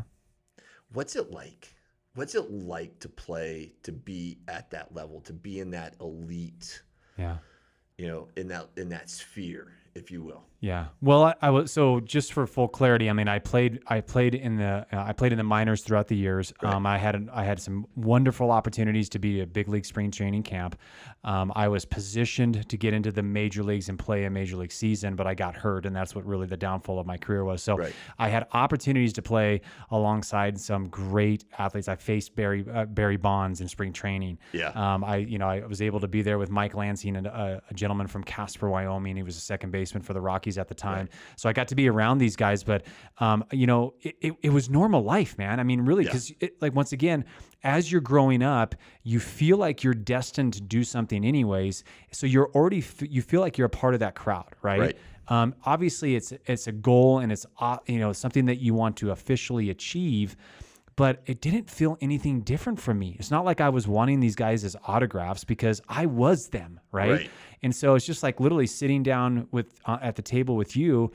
What's 0.92 1.16
it 1.16 1.30
like? 1.30 1.75
what's 2.14 2.34
it 2.34 2.50
like 2.50 2.99
to 3.00 3.08
play 3.08 3.72
to 3.82 3.90
be 3.90 4.37
at 4.46 4.70
that 4.70 4.94
level, 4.94 5.18
to 5.22 5.32
be 5.32 5.61
in 5.61 5.70
that 5.70 5.94
elite, 5.99 6.82
Yeah. 7.16 7.38
you 7.96 8.06
know, 8.06 8.28
in 8.37 8.49
that 8.49 8.68
in 8.76 8.90
that 8.90 9.08
sphere, 9.08 9.72
if 9.94 10.11
you 10.11 10.22
will. 10.22 10.44
Yeah. 10.62 10.87
Well, 11.00 11.25
I, 11.25 11.35
I 11.42 11.50
was 11.50 11.73
so 11.73 11.99
just 11.99 12.33
for 12.33 12.47
full 12.47 12.69
clarity. 12.69 13.11
I 13.11 13.12
mean, 13.12 13.26
I 13.26 13.40
played. 13.40 13.83
I 13.88 14.00
played 14.00 14.37
in 14.37 14.59
the. 14.59 14.87
Uh, 14.92 15.02
I 15.02 15.12
played 15.12 15.33
in 15.33 15.38
the 15.38 15.45
minors 15.45 15.83
throughout 15.83 16.07
the 16.07 16.14
years. 16.16 16.52
Um, 16.61 16.87
I 16.87 16.99
had. 16.99 17.28
I 17.33 17.42
had 17.42 17.61
some 17.61 17.85
wonderful 17.97 18.52
opportunities 18.52 19.09
to 19.11 19.19
be 19.19 19.40
a 19.40 19.47
big 19.47 19.69
league 19.69 19.85
spring 19.85 20.12
training 20.12 20.45
camp. 20.45 20.78
Um, 21.25 21.52
I 21.57 21.66
was 21.66 21.85
positioned 21.85 22.69
to 22.69 22.76
get 22.76 22.95
into 22.95 23.11
the 23.11 23.25
major 23.25 23.64
leagues 23.64 23.88
and 23.88 23.99
play 23.99 24.25
a 24.25 24.31
major 24.31 24.57
league 24.57 24.71
season, 24.71 25.16
but 25.16 25.26
I 25.26 25.35
got 25.35 25.57
hurt, 25.57 25.85
and 25.85 25.95
that's 25.97 26.14
what 26.14 26.25
really 26.25 26.47
the 26.47 26.57
downfall 26.57 27.00
of 27.00 27.07
my 27.07 27.16
career 27.16 27.45
was. 27.45 27.61
So 27.61 27.76
Right. 27.76 27.92
I 28.21 28.28
had 28.28 28.47
opportunities 28.52 29.12
to 29.14 29.23
play 29.23 29.62
alongside 29.90 30.61
some 30.61 30.88
great 30.88 31.45
athletes. 31.59 31.88
I 31.88 31.97
faced 31.97 32.37
Barry 32.37 32.64
uh, 32.73 32.85
Barry 32.85 33.16
Bonds 33.16 33.61
in 33.61 33.66
spring 33.66 33.92
training. 33.92 34.38
Yeah. 34.52 34.69
Um, 34.69 35.02
I 35.02 35.16
you 35.16 35.38
know 35.38 35.49
I 35.49 35.66
was 35.66 35.83
able 35.83 35.99
to 35.99 36.09
be 36.09 36.23
there 36.23 36.38
with 36.38 36.50
Mike 36.50 36.75
Lansing 36.75 37.16
and 37.16 37.26
a, 37.26 37.61
a 37.69 37.75
gentleman 37.75 38.07
from 38.07 38.23
Casper, 38.23 38.71
Wyoming. 38.71 39.16
He 39.16 39.25
was 39.25 39.37
a 39.37 39.40
second 39.40 39.73
baseman 39.73 40.04
for 40.04 40.12
the 40.12 40.21
Rockies 40.21 40.51
at 40.59 40.68
the 40.68 40.75
time. 40.75 41.09
So 41.37 41.49
I 41.49 41.52
got 41.52 41.68
to 41.68 41.75
be 41.75 41.88
around 41.88 42.18
these 42.18 42.37
guys. 42.37 42.62
But 42.64 42.85
um, 43.18 43.44
you 43.52 43.66
know 43.66 43.94
it, 44.02 44.16
it, 44.21 44.35
it 44.42 44.50
was 44.50 44.68
normal 44.71 45.02
life, 45.02 45.37
man. 45.38 45.61
I 45.61 45.62
mean, 45.62 45.82
really, 45.82 46.04
because 46.04 46.32
like 46.61 46.75
once 46.75 46.92
again, 46.92 47.25
as 47.64 47.90
you're 47.90 48.00
growing 48.00 48.42
up, 48.42 48.75
you 49.02 49.21
feel 49.21 49.56
like 49.56 49.85
you're 49.85 49.94
destined 49.94 50.54
to 50.54 50.61
do 50.61 50.85
something 50.85 51.25
anyways. 51.25 51.85
So 52.11 52.26
you're 52.26 52.50
already 52.50 52.78
f- 52.78 53.02
you 53.02 53.23
feel 53.23 53.40
like 53.40 53.59
you're 53.59 53.66
a 53.66 53.71
part 53.71 53.94
of 53.94 54.00
that 54.00 54.14
crowd, 54.14 54.54
right? 54.62 54.80
Right. 54.80 54.99
Um, 55.28 55.54
obviously, 55.64 56.16
it's 56.16 56.32
it's 56.47 56.66
a 56.66 56.73
goal 56.73 57.21
and 57.21 57.30
it's 57.32 57.47
uh, 57.59 57.78
you 57.87 57.99
know 57.99 58.12
something 58.12 58.47
that 58.47 58.56
you 58.56 58.75
want 58.75 58.97
to 58.99 59.12
officially 59.12 59.71
achieve, 59.71 60.37
but 60.96 61.22
it 61.26 61.40
didn't 61.40 61.70
feel 61.70 61.96
anything 62.00 62.40
different 62.42 62.80
from 62.80 62.99
me. 62.99 63.16
It's 63.18 63.30
not 63.30 63.44
like 63.44 63.61
I 63.61 63.68
was 63.68 63.88
wanting 63.88 64.20
these 64.20 64.34
guys 64.37 64.64
as 64.64 64.76
autographs 64.87 65.44
because 65.44 65.80
I 65.88 66.06
was 66.06 66.49
them, 66.49 66.80
right? 66.90 67.11
Right. 67.12 67.30
And 67.62 67.75
so 67.75 67.94
it's 67.94 68.04
just 68.06 68.22
like 68.22 68.40
literally 68.40 68.66
sitting 68.66 69.02
down 69.02 69.49
with 69.52 69.75
uh, 69.87 69.99
at 70.02 70.16
the 70.16 70.22
table 70.22 70.56
with 70.56 70.76
you, 70.76 71.12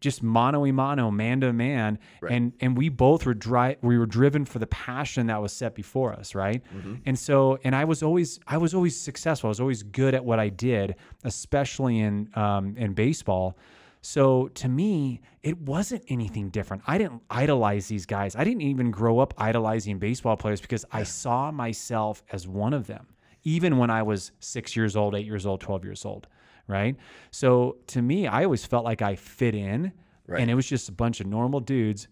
just 0.00 0.22
mano 0.22 0.66
a 0.66 0.72
mano, 0.72 1.10
man 1.12 1.40
to 1.42 1.52
man, 1.52 1.98
and 2.32 2.52
and 2.60 2.76
we 2.76 2.88
both 2.88 3.24
were 3.24 3.34
dry. 3.34 3.76
We 3.82 3.96
were 3.98 4.06
driven 4.06 4.44
for 4.44 4.58
the 4.58 4.66
passion 4.66 5.28
that 5.28 5.40
was 5.40 5.52
set 5.52 5.74
before 5.76 6.12
us, 6.12 6.34
right? 6.34 6.60
And 7.06 7.16
so, 7.16 7.58
and 7.62 7.76
I 7.76 7.84
was 7.84 8.02
always 8.02 8.40
I 8.48 8.58
was 8.58 8.74
always 8.74 9.00
successful. 9.00 9.46
I 9.48 9.50
was 9.50 9.60
always 9.60 9.84
good 9.84 10.14
at 10.14 10.24
what 10.24 10.40
I 10.40 10.48
did, 10.48 10.96
especially 11.22 12.00
in 12.00 12.28
um, 12.34 12.74
in 12.76 12.94
baseball. 12.94 13.56
So 14.02 14.48
to 14.48 14.68
me, 14.68 15.20
it 15.42 15.58
wasn't 15.60 16.02
anything 16.08 16.50
different. 16.50 16.82
I 16.86 16.98
didn't 16.98 17.22
idolize 17.30 17.86
these 17.86 18.04
guys. 18.04 18.34
I 18.34 18.42
didn't 18.42 18.62
even 18.62 18.90
grow 18.90 19.20
up 19.20 19.32
idolizing 19.38 19.98
baseball 19.98 20.36
players 20.36 20.60
because 20.60 20.84
I 20.90 21.04
saw 21.04 21.50
myself 21.52 22.22
as 22.32 22.48
one 22.48 22.74
of 22.74 22.88
them, 22.88 23.06
even 23.44 23.78
when 23.78 23.90
I 23.90 24.02
was 24.02 24.32
six 24.40 24.74
years 24.76 24.96
old, 24.96 25.14
eight 25.14 25.24
years 25.26 25.46
old, 25.46 25.60
12 25.60 25.84
years 25.84 26.04
old. 26.04 26.26
Right. 26.66 26.96
So 27.30 27.76
to 27.88 28.02
me, 28.02 28.26
I 28.26 28.44
always 28.44 28.64
felt 28.66 28.84
like 28.84 29.02
I 29.02 29.16
fit 29.16 29.54
in 29.54 29.92
Right. 30.26 30.40
and 30.40 30.50
it 30.50 30.54
was 30.54 30.66
just 30.66 30.88
a 30.88 30.92
bunch 30.92 31.20
of 31.20 31.26
normal 31.26 31.60
dudes 31.60 32.06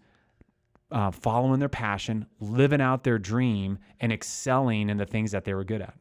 uh, 0.91 1.11
following 1.11 1.59
their 1.59 1.69
passion, 1.69 2.25
living 2.39 2.81
out 2.81 3.03
their 3.03 3.17
dream, 3.17 3.79
and 4.01 4.11
excelling 4.11 4.89
in 4.89 4.97
the 4.97 5.05
things 5.05 5.31
that 5.31 5.45
they 5.45 5.53
were 5.53 5.63
good 5.63 5.81
at. 5.81 5.95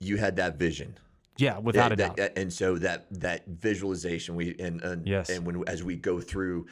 You 0.00 0.16
had 0.16 0.36
that 0.36 0.56
vision. 0.56 0.96
Yeah, 1.38 1.58
without 1.58 1.92
a 1.92 1.96
that- 1.96 2.06
doubt. 2.08 2.16
that- 2.16 2.38
and 2.38 2.52
so 2.52 2.76
that 2.78 3.06
that 3.20 3.46
visualization 3.46 4.34
we 4.34 4.54
and 4.58 4.82
and, 4.82 5.06
Yes. 5.06 5.30
and 5.30 5.46
when 5.46 5.62
as 5.68 5.82
we 5.82 5.96
go 5.96 6.20
through 6.20 6.66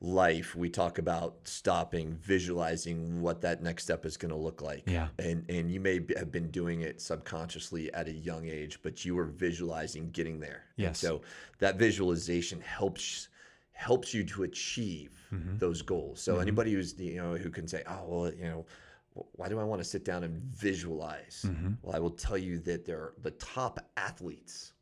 life 0.00 0.54
we 0.54 0.70
talk 0.70 0.98
about 0.98 1.36
stopping 1.42 2.16
visualizing 2.22 3.20
what 3.20 3.40
that 3.40 3.62
next 3.64 3.82
step 3.82 4.06
is 4.06 4.16
going 4.16 4.30
to 4.30 4.36
look 4.36 4.62
like 4.62 4.84
Yeah. 4.86 5.08
and 5.18 5.44
and 5.48 5.70
you 5.72 5.80
may 5.80 5.98
be- 5.98 6.14
have 6.16 6.30
been 6.30 6.50
doing 6.52 6.82
it 6.82 7.00
subconsciously 7.00 7.92
at 7.92 8.06
a 8.06 8.12
young 8.12 8.46
age 8.46 8.78
but 8.82 9.04
you 9.04 9.16
were 9.16 9.24
visualizing 9.24 10.10
getting 10.10 10.38
there 10.38 10.62
And 10.76 10.84
Yes. 10.86 11.00
so 11.00 11.22
that 11.58 11.78
visualization 11.78 12.60
helps 12.60 13.28
helps 13.72 14.12
you 14.14 14.24
to 14.24 14.42
achieve 14.44 15.10
Mm-hmm. 15.32 15.58
those 15.58 15.82
goals 15.82 16.20
so 16.22 16.38
anybody 16.38 16.72
who's 16.72 16.98
you 16.98 17.16
know 17.16 17.36
who 17.36 17.50
can 17.50 17.66
say 17.68 17.82
oh 17.86 18.04
well 18.08 18.32
you 18.32 18.44
know 18.44 18.66
why 19.32 19.48
do 19.48 19.58
I 19.58 19.64
want 19.64 19.80
to 19.80 19.84
sit 19.88 20.04
down 20.04 20.24
and 20.24 20.40
visualize? 20.54 21.44
Mm-hmm. 21.46 21.72
Well, 21.82 21.96
I 21.96 21.98
will 21.98 22.10
tell 22.10 22.38
you 22.38 22.58
that 22.60 22.84
they're 22.84 23.12
the 23.22 23.30
top 23.32 23.78
athletes 23.96 24.72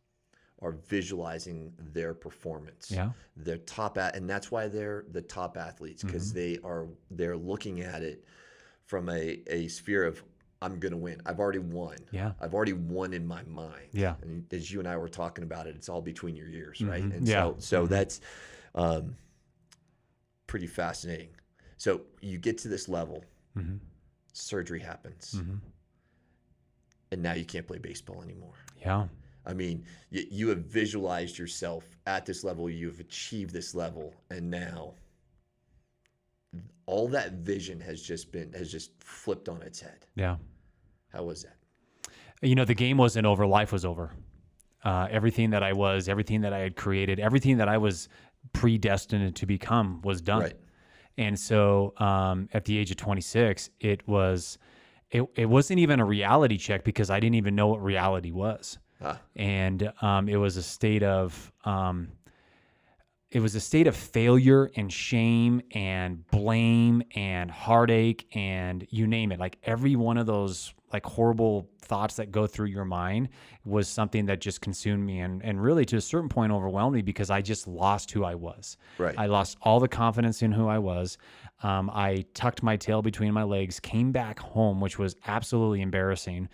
are 0.62 0.72
visualizing 0.72 1.72
their 1.92 2.14
performance. 2.14 2.90
Yeah. 2.90 3.10
They're 3.36 3.58
top 3.58 3.98
at, 3.98 4.16
and 4.16 4.28
that's 4.28 4.50
why 4.50 4.68
they're 4.68 5.04
the 5.12 5.20
top 5.22 5.56
athletes 5.56 6.02
because 6.02 6.32
Mm-hmm. 6.32 6.38
they 6.38 6.58
are 6.64 6.86
they're 7.10 7.36
looking 7.36 7.80
at 7.82 8.02
it 8.02 8.24
from 8.84 9.08
a, 9.08 9.40
a 9.48 9.68
sphere 9.68 10.04
of 10.04 10.22
I'm 10.62 10.78
gonna 10.80 10.96
win. 10.96 11.20
I've 11.26 11.38
already 11.38 11.58
won. 11.58 11.96
Yeah. 12.10 12.32
I've 12.40 12.54
already 12.54 12.72
won 12.72 13.12
in 13.12 13.26
my 13.26 13.42
mind. 13.44 13.88
Yeah. 13.92 14.12
Mm-hmm. 14.12 14.22
And 14.22 14.52
as 14.54 14.72
you 14.72 14.78
and 14.78 14.88
I 14.88 14.96
were 14.96 15.08
talking 15.10 15.44
about 15.44 15.66
it, 15.66 15.76
it's 15.76 15.88
all 15.90 16.00
between 16.00 16.34
your 16.34 16.48
ears, 16.48 16.80
right? 16.80 17.02
And 17.02 17.28
Yeah. 17.28 17.42
Mm-hmm. 17.42 17.60
so 17.60 17.82
so 17.82 17.86
that's 17.86 18.20
um, 18.74 19.14
pretty 20.46 20.66
fascinating. 20.66 21.28
So 21.76 22.00
you 22.22 22.38
get 22.38 22.58
to 22.58 22.68
this 22.68 22.88
level, 22.88 23.24
Mm-hmm. 23.58 23.76
Surgery 24.36 24.80
happens, 24.80 25.40
and 27.12 27.22
now 27.22 27.32
you 27.34 27.44
can't 27.44 27.66
play 27.66 27.78
baseball 27.78 28.22
anymore. 28.22 28.54
yeah. 28.80 29.06
I 29.48 29.52
mean, 29.52 29.84
you, 30.10 30.24
you 30.28 30.48
have 30.48 30.64
visualized 30.64 31.38
yourself 31.38 31.84
at 32.08 32.26
this 32.26 32.42
level, 32.42 32.68
you've 32.68 32.98
achieved 32.98 33.52
this 33.52 33.76
level, 33.76 34.12
and 34.28 34.50
now 34.50 34.94
all 36.86 37.06
that 37.08 37.32
vision 37.34 37.80
has 37.80 38.02
just 38.02 38.32
been 38.32 38.52
has 38.52 38.70
just 38.70 38.90
flipped 39.02 39.48
on 39.48 39.62
its 39.62 39.80
head. 39.80 40.06
Yeah. 40.16 40.36
How 41.12 41.24
was 41.24 41.42
that? 41.44 41.56
you 42.42 42.54
know 42.54 42.64
the 42.66 42.74
game 42.74 42.98
wasn't 42.98 43.24
over 43.24 43.46
life 43.46 43.72
was 43.72 43.84
over 43.86 44.10
uh, 44.84 45.08
everything 45.10 45.48
that 45.50 45.62
i 45.62 45.72
was 45.72 46.06
everything 46.06 46.42
that 46.42 46.52
i 46.52 46.58
had 46.58 46.76
created 46.76 47.18
everything 47.18 47.56
that 47.56 47.66
i 47.66 47.78
was 47.78 48.10
predestined 48.52 49.34
to 49.34 49.46
become 49.46 50.02
was 50.02 50.20
done 50.20 50.42
Right. 50.42 50.56
And 51.18 51.38
so 51.38 51.92
um, 51.98 52.48
at 52.52 52.64
the 52.64 52.76
age 52.78 52.90
of 52.90 52.96
26 52.96 53.70
it 53.80 54.06
was 54.08 54.58
it, 55.10 55.22
it 55.36 55.46
wasn't 55.46 55.78
even 55.78 56.00
a 56.00 56.04
reality 56.04 56.56
check 56.58 56.84
because 56.84 57.10
i 57.10 57.18
didn't 57.20 57.36
even 57.36 57.54
know 57.54 57.68
what 57.68 57.82
reality 57.82 58.30
was 58.32 58.78
Ah. 59.02 59.20
and 59.36 59.92
um, 60.00 60.28
it 60.28 60.36
was 60.36 60.56
a 60.56 60.62
state 60.62 61.02
of 61.02 61.52
um, 61.64 62.08
it 63.30 63.40
was 63.40 63.54
a 63.54 63.60
state 63.60 63.86
of 63.86 63.94
failure 63.96 64.70
and 64.76 64.90
shame 64.92 65.60
and 65.72 66.26
blame 66.30 67.02
and 67.14 67.50
heartache 67.50 68.26
and 68.34 68.86
you 68.90 69.06
name 69.06 69.32
it 69.32 69.38
like 69.40 69.58
every 69.64 69.96
one 69.96 70.16
of 70.16 70.26
those 70.26 70.72
like 70.92 71.04
horrible 71.04 71.68
thoughts 71.82 72.16
that 72.16 72.30
go 72.30 72.46
through 72.46 72.66
your 72.66 72.84
mind 72.84 73.28
was 73.64 73.88
something 73.88 74.26
that 74.26 74.40
just 74.40 74.60
consumed 74.60 75.04
me 75.04 75.20
and, 75.20 75.42
and 75.44 75.62
really 75.62 75.84
to 75.84 75.96
a 75.96 76.00
certain 76.00 76.28
point 76.28 76.52
overwhelmed 76.52 76.94
me 76.94 77.02
because 77.02 77.30
i 77.30 77.40
just 77.40 77.66
lost 77.66 78.10
who 78.10 78.24
i 78.24 78.34
was. 78.34 78.76
Right. 78.98 79.14
i 79.18 79.26
lost 79.26 79.56
all 79.62 79.80
the 79.80 79.88
confidence 79.88 80.42
in 80.42 80.52
who 80.52 80.68
i 80.68 80.78
was. 80.78 81.18
Um, 81.62 81.90
i 81.92 82.24
tucked 82.34 82.62
my 82.62 82.76
tail 82.76 83.02
between 83.02 83.32
my 83.32 83.42
legs 83.42 83.80
came 83.80 84.12
back 84.12 84.38
home 84.38 84.80
which 84.80 84.98
was 84.98 85.16
absolutely 85.26 85.80
embarrassing 85.80 86.48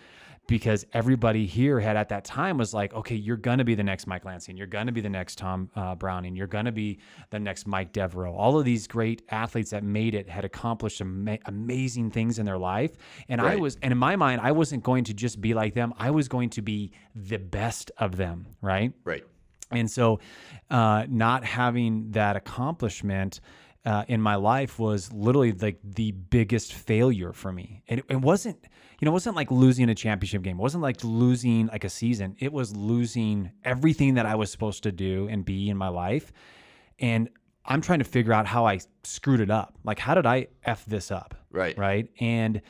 because 0.47 0.85
everybody 0.93 1.47
here 1.47 1.81
had 1.81 1.97
at 1.97 2.09
that 2.11 2.25
time 2.25 2.59
was 2.59 2.75
like, 2.75 2.93
okay, 2.95 3.15
you're 3.15 3.37
gonna 3.37 3.65
be 3.65 3.75
the 3.75 3.83
next 3.83 4.07
Mike 4.07 4.25
Lansing, 4.25 4.57
you're 4.57 4.67
gonna 4.67 4.93
be 4.93 5.01
the 5.01 5.09
next 5.09 5.39
Tom 5.39 5.71
uh, 5.77 5.95
Browning, 5.95 6.35
you're 6.37 6.47
gonna 6.47 6.73
be 6.73 6.99
the 7.31 7.39
next 7.39 7.67
Mike 7.67 7.93
Devereaux. 7.93 8.35
All 8.35 8.59
of 8.59 8.65
these 8.65 8.87
great 8.87 9.23
athletes 9.31 9.71
that 9.71 9.85
made 9.85 10.15
it 10.15 10.29
had 10.29 10.45
accomplished 10.45 11.01
ama- 11.01 11.39
amazing 11.47 12.11
things 12.11 12.39
in 12.39 12.47
their 12.47 12.59
life, 12.59 12.97
and 13.29 13.41
I 13.41 13.57
was, 13.57 13.77
and 13.83 13.93
in 13.93 13.99
my 13.99 14.17
mind, 14.17 14.41
I 14.41 14.53
wasn't 14.53 14.83
going 14.83 15.05
to 15.05 15.15
just 15.15 15.41
be 15.41 15.55
like 15.55 15.75
them. 15.75 15.95
I 15.99 16.11
was 16.11 16.29
going 16.29 16.51
to 16.51 16.63
be 16.63 16.93
the 17.15 17.39
best 17.39 17.91
of 17.99 18.17
them, 18.17 18.47
right? 18.61 18.93
Right. 19.05 19.25
And 19.71 19.91
so, 19.91 20.21
uh, 20.71 21.07
not 21.09 21.45
having 21.45 22.11
that 22.11 22.37
accomplishment 22.37 23.41
uh, 23.85 24.05
in 24.07 24.21
my 24.21 24.37
life 24.37 24.79
was 24.79 25.13
literally 25.13 25.53
like 25.53 25.79
the 25.83 26.13
biggest 26.13 26.73
failure 26.73 27.33
for 27.33 27.53
me. 27.53 27.83
It, 27.87 28.05
it 28.09 28.21
wasn't, 28.21 28.59
you 29.03 29.07
know, 29.07 29.11
it 29.11 29.15
wasn't 29.15 29.35
like 29.35 29.51
losing 29.51 29.91
a 29.91 29.97
championship 29.97 30.43
game. 30.43 30.61
It 30.61 30.63
wasn't 30.63 30.85
like 30.85 31.03
losing 31.03 31.67
like 31.67 31.83
a 31.83 31.89
season. 31.89 32.37
It 32.39 32.53
was 32.53 32.77
losing 32.77 33.51
everything 33.65 34.15
that 34.15 34.27
I 34.27 34.37
was 34.37 34.49
supposed 34.53 34.85
to 34.85 34.93
do 34.93 35.27
and 35.29 35.45
be 35.45 35.69
in 35.69 35.77
my 35.77 35.89
life. 35.89 36.33
And 37.01 37.29
I'm 37.65 37.81
trying 37.81 37.99
to 37.99 38.05
figure 38.05 38.33
out 38.33 38.47
how 38.47 38.65
I 38.65 38.79
screwed 39.03 39.41
it 39.41 39.51
up. 39.51 39.75
Like, 39.83 39.99
how 39.99 40.15
did 40.15 40.25
I 40.25 40.47
f 40.63 40.85
this 40.85 41.11
up? 41.11 41.35
Right. 41.51 41.77
Right. 41.77 42.11
And 42.21 42.63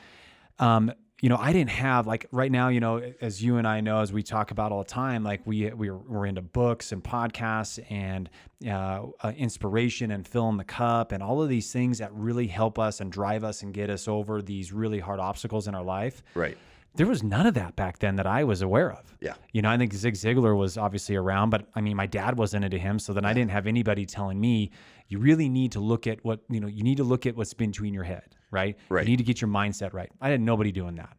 um, 0.57 0.91
you 1.23 1.29
know, 1.29 1.37
I 1.37 1.53
didn't 1.53 1.69
have 1.69 2.05
like 2.05 2.25
right 2.33 2.51
now, 2.51 2.67
you 2.67 2.81
know, 2.81 3.01
as 3.21 3.41
you 3.41 3.55
and 3.55 3.65
I 3.65 3.79
know, 3.79 4.01
as 4.01 4.11
we 4.11 4.23
talk 4.23 4.51
about 4.51 4.73
all 4.73 4.79
the 4.79 4.89
time, 4.89 5.23
like 5.23 5.39
we 5.45 5.71
we're, 5.71 5.95
we're 5.95 6.25
into 6.25 6.41
books 6.41 6.91
and 6.91 7.01
podcasts 7.01 7.79
and 7.89 8.29
uh, 8.67 9.05
uh, 9.21 9.31
inspiration 9.37 10.11
and 10.11 10.27
fill 10.27 10.49
in 10.49 10.57
the 10.57 10.65
cup 10.65 11.13
and 11.13 11.23
all 11.23 11.41
of 11.41 11.47
these 11.47 11.71
things 11.71 11.99
that 11.99 12.13
really 12.13 12.45
help 12.45 12.77
us 12.77 12.99
and 12.99 13.09
drive 13.09 13.45
us 13.45 13.63
and 13.63 13.73
get 13.73 13.89
us 13.89 14.09
over 14.09 14.41
these 14.41 14.73
really 14.73 14.99
hard 14.99 15.21
obstacles 15.21 15.65
in 15.65 15.73
our 15.73 15.81
life. 15.81 16.23
Right. 16.35 16.57
There 16.93 17.07
was 17.07 17.23
none 17.23 17.47
of 17.47 17.53
that 17.53 17.77
back 17.77 17.99
then 17.99 18.17
that 18.17 18.27
I 18.27 18.43
was 18.43 18.61
aware 18.61 18.91
of. 18.91 19.15
Yeah. 19.21 19.35
You 19.53 19.61
know, 19.61 19.69
I 19.69 19.77
think 19.77 19.93
Zig 19.93 20.15
Ziglar 20.15 20.57
was 20.57 20.77
obviously 20.77 21.15
around, 21.15 21.51
but 21.51 21.69
I 21.73 21.79
mean, 21.79 21.95
my 21.95 22.05
dad 22.05 22.37
wasn't 22.37 22.65
into 22.65 22.77
him. 22.77 22.99
So 22.99 23.13
then 23.13 23.23
I 23.23 23.31
didn't 23.31 23.51
have 23.51 23.65
anybody 23.65 24.05
telling 24.05 24.41
me, 24.41 24.71
you 25.07 25.19
really 25.19 25.47
need 25.47 25.71
to 25.71 25.79
look 25.79 26.05
at 26.05 26.21
what, 26.25 26.41
you 26.49 26.59
know, 26.59 26.67
you 26.67 26.83
need 26.83 26.97
to 26.97 27.05
look 27.05 27.25
at 27.25 27.37
what's 27.37 27.53
between 27.53 27.93
your 27.93 28.03
head, 28.03 28.35
right? 28.53 28.77
Right. 28.87 29.03
You 29.03 29.11
need 29.11 29.17
to 29.17 29.23
get 29.23 29.41
your 29.41 29.49
mindset 29.49 29.93
right. 29.93 30.09
I 30.21 30.29
had 30.29 30.39
nobody 30.39 30.71
doing 30.71 30.95
that, 30.95 31.15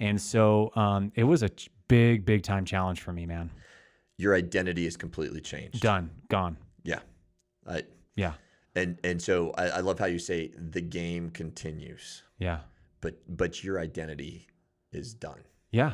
and 0.00 0.20
so 0.20 0.72
um, 0.74 1.12
it 1.14 1.24
was 1.24 1.42
a 1.44 1.50
big, 1.86 2.24
big 2.24 2.42
time 2.42 2.64
challenge 2.64 3.00
for 3.00 3.12
me, 3.12 3.26
man. 3.26 3.50
Your 4.16 4.34
identity 4.34 4.84
is 4.86 4.96
completely 4.96 5.40
changed. 5.40 5.80
Done, 5.80 6.10
gone. 6.28 6.56
Yeah. 6.82 7.00
I, 7.68 7.82
Yeah, 8.16 8.32
and 8.74 8.98
and 9.04 9.22
so 9.22 9.52
I, 9.56 9.68
I 9.68 9.80
love 9.80 9.98
how 9.98 10.06
you 10.06 10.18
say 10.18 10.50
the 10.56 10.80
game 10.80 11.30
continues, 11.30 12.22
yeah, 12.38 12.60
but 13.00 13.14
but 13.28 13.62
your 13.62 13.78
identity 13.78 14.48
is 14.90 15.14
done. 15.14 15.40
yeah, 15.70 15.92